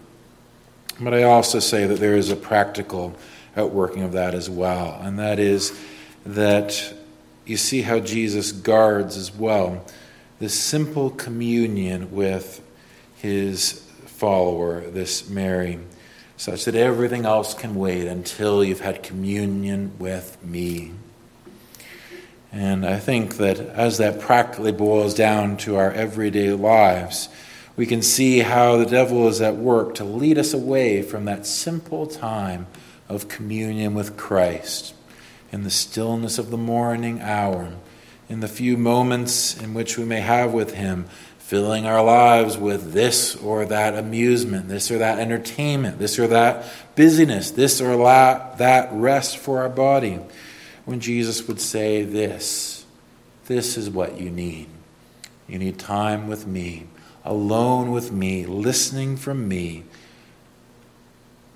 But 1.00 1.14
I 1.14 1.22
also 1.24 1.60
say 1.60 1.86
that 1.86 2.00
there 2.00 2.16
is 2.16 2.30
a 2.30 2.36
practical 2.36 3.16
outworking 3.56 4.02
of 4.02 4.12
that 4.12 4.34
as 4.34 4.50
well, 4.50 4.98
and 5.02 5.18
that 5.18 5.38
is 5.38 5.78
that 6.26 6.94
you 7.48 7.56
see 7.56 7.82
how 7.82 7.98
Jesus 7.98 8.52
guards 8.52 9.16
as 9.16 9.34
well 9.34 9.84
this 10.38 10.58
simple 10.58 11.10
communion 11.10 12.12
with 12.12 12.62
his 13.16 13.72
follower, 14.06 14.82
this 14.82 15.28
Mary, 15.28 15.80
such 16.36 16.64
that 16.64 16.76
everything 16.76 17.24
else 17.24 17.54
can 17.54 17.74
wait 17.74 18.06
until 18.06 18.62
you've 18.62 18.80
had 18.80 19.02
communion 19.02 19.92
with 19.98 20.40
me. 20.44 20.92
And 22.52 22.86
I 22.86 22.98
think 22.98 23.36
that 23.38 23.58
as 23.58 23.98
that 23.98 24.20
practically 24.20 24.72
boils 24.72 25.12
down 25.12 25.56
to 25.58 25.76
our 25.76 25.90
everyday 25.90 26.52
lives, 26.52 27.28
we 27.76 27.86
can 27.86 28.02
see 28.02 28.38
how 28.38 28.76
the 28.76 28.86
devil 28.86 29.26
is 29.28 29.40
at 29.40 29.56
work 29.56 29.96
to 29.96 30.04
lead 30.04 30.38
us 30.38 30.54
away 30.54 31.02
from 31.02 31.24
that 31.24 31.46
simple 31.46 32.06
time 32.06 32.68
of 33.08 33.28
communion 33.28 33.94
with 33.94 34.16
Christ 34.16 34.94
in 35.50 35.64
the 35.64 35.70
stillness 35.70 36.38
of 36.38 36.50
the 36.50 36.56
morning 36.56 37.20
hour, 37.20 37.72
in 38.28 38.40
the 38.40 38.48
few 38.48 38.76
moments 38.76 39.56
in 39.56 39.74
which 39.74 39.96
we 39.96 40.04
may 40.04 40.20
have 40.20 40.52
with 40.52 40.74
Him, 40.74 41.06
filling 41.38 41.86
our 41.86 42.04
lives 42.04 42.58
with 42.58 42.92
this 42.92 43.34
or 43.36 43.64
that 43.64 43.94
amusement, 43.94 44.68
this 44.68 44.90
or 44.90 44.98
that 44.98 45.18
entertainment, 45.18 45.98
this 45.98 46.18
or 46.18 46.26
that 46.26 46.66
busyness, 46.94 47.52
this 47.52 47.80
or 47.80 47.96
that 47.96 48.88
rest 48.92 49.38
for 49.38 49.60
our 49.62 49.70
body. 49.70 50.20
When 50.84 51.00
Jesus 51.00 51.48
would 51.48 51.60
say, 51.60 52.02
This, 52.02 52.84
this 53.46 53.78
is 53.78 53.88
what 53.88 54.20
you 54.20 54.30
need. 54.30 54.68
You 55.46 55.58
need 55.58 55.78
time 55.78 56.28
with 56.28 56.46
me, 56.46 56.86
alone 57.24 57.92
with 57.92 58.12
me, 58.12 58.44
listening 58.44 59.16
from 59.16 59.48
me, 59.48 59.84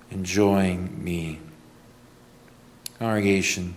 enjoying 0.09 1.03
me. 1.03 1.39
Congregation, 3.03 3.75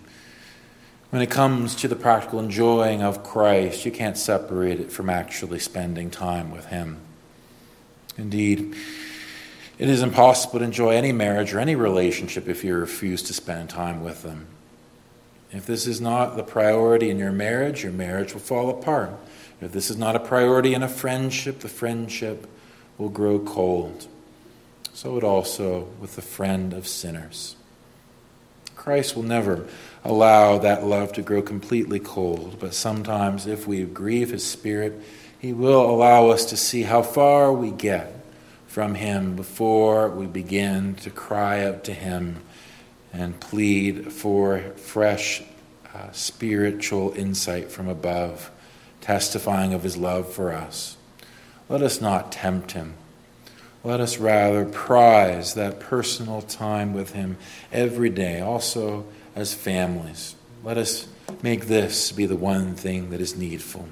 When 1.11 1.21
it 1.21 1.31
comes 1.31 1.75
to 1.77 1.89
the 1.89 1.97
practical 1.97 2.39
enjoying 2.39 3.03
of 3.03 3.25
Christ, 3.25 3.85
you 3.85 3.91
can't 3.91 4.17
separate 4.17 4.79
it 4.79 4.93
from 4.93 5.11
actually 5.11 5.59
spending 5.59 6.13
time 6.13 6.53
with 6.53 6.67
Him. 6.67 7.01
Indeed, 8.17 8.77
it 9.79 9.89
is 9.89 10.01
impossible 10.01 10.61
to 10.61 10.65
enjoy 10.65 10.91
any 10.91 11.11
marriage 11.11 11.53
or 11.53 11.59
any 11.59 11.75
relationship 11.75 12.49
if 12.49 12.63
you 12.63 12.77
refuse 12.77 13.21
to 13.25 13.33
spend 13.33 13.69
time 13.69 14.05
with 14.05 14.23
them. 14.23 14.47
If 15.51 15.67
this 15.67 15.89
is 15.89 16.01
not 16.01 16.37
the 16.37 16.45
priority 16.45 17.11
in 17.11 17.19
your 17.19 17.33
marriage, 17.33 17.83
your 17.83 17.91
marriage 17.91 18.33
will 18.33 18.41
fall 18.41 18.71
apart. 18.71 19.11
If 19.61 19.73
this 19.73 19.91
is 19.91 19.97
not 19.97 20.15
a 20.15 20.21
priority 20.21 20.73
in 20.73 20.85
a 20.85 20.89
friendship, 20.89 21.59
the 21.59 21.69
friendship 21.69 22.47
will 22.97 23.09
grow 23.09 23.41
cold. 23.41 24.07
So 24.95 25.17
it 25.17 25.25
also 25.25 25.89
with 25.99 26.15
the 26.15 26.23
friend 26.23 26.73
of 26.73 26.87
sinners. 26.87 27.57
Christ 28.87 29.17
will 29.17 29.25
never 29.25 29.67
allow 30.05 30.59
that 30.59 30.85
love 30.85 31.13
to 31.15 31.23
grow 31.23 31.43
completely 31.43 31.99
cold, 31.99 32.59
but 32.61 32.73
sometimes 32.73 33.45
if 33.45 33.67
we 33.67 33.83
grieve 33.83 34.31
his 34.31 34.47
spirit, 34.47 35.03
he 35.41 35.53
will 35.53 35.91
allow 35.91 36.29
us 36.29 36.45
to 36.45 36.57
see 36.57 36.85
how 36.85 37.03
far 37.03 37.53
we 37.53 37.73
get 37.73 38.15
from 38.69 38.95
him 38.95 39.35
before 39.35 40.09
we 40.09 40.27
begin 40.27 40.95
to 40.95 41.11
cry 41.11 41.65
out 41.65 41.83
to 41.83 41.93
him 41.93 42.37
and 43.13 43.41
plead 43.41 44.13
for 44.13 44.61
fresh 44.77 45.43
uh, 45.93 46.13
spiritual 46.13 47.13
insight 47.17 47.73
from 47.73 47.89
above, 47.89 48.53
testifying 49.01 49.75
of 49.75 49.83
his 49.83 49.97
love 49.97 50.33
for 50.33 50.53
us. 50.53 50.97
Let 51.69 51.83
us 51.83 52.01
not 52.01 52.31
tempt 52.31 52.71
him. 52.71 52.95
Let 53.85 54.01
us 54.01 54.19
rather 54.19 54.65
prize 54.65 55.55
that 55.55 55.81
personal 55.81 56.43
time 56.43 56.93
with 56.93 57.13
him 57.13 57.37
every 57.71 58.11
day, 58.11 58.41
also 58.41 59.07
as 59.35 59.55
families. 59.55 60.35
Let 60.65 60.79
us 60.79 61.07
make 61.43 61.67
this 61.67 62.11
be 62.13 62.27
the 62.27 62.37
one 62.37 62.75
thing 62.75 63.11
that 63.11 63.21
is 63.21 63.37
needful. 63.37 63.89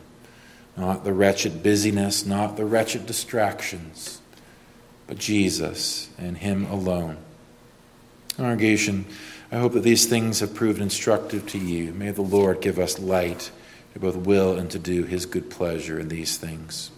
Not 0.76 1.04
the 1.04 1.12
wretched 1.12 1.62
busyness, 1.62 2.26
not 2.26 2.56
the 2.56 2.64
wretched 2.64 3.06
distractions, 3.06 4.20
but 5.06 5.18
Jesus 5.18 6.08
and 6.18 6.36
Him 6.36 6.66
alone. 6.66 7.18
Congregation, 8.36 9.04
I 9.52 9.58
hope 9.58 9.74
that 9.74 9.84
these 9.84 10.06
things 10.06 10.40
have 10.40 10.54
proved 10.54 10.80
instructive 10.80 11.46
to 11.48 11.58
you. 11.58 11.92
May 11.92 12.10
the 12.10 12.22
Lord 12.22 12.60
give 12.60 12.78
us 12.80 12.98
light 12.98 13.52
to 13.92 14.00
both 14.00 14.16
will 14.16 14.58
and 14.58 14.68
to 14.72 14.78
do 14.78 15.04
His 15.04 15.26
good 15.26 15.50
pleasure 15.50 16.00
in 16.00 16.08
these 16.08 16.36
things. 16.36 16.90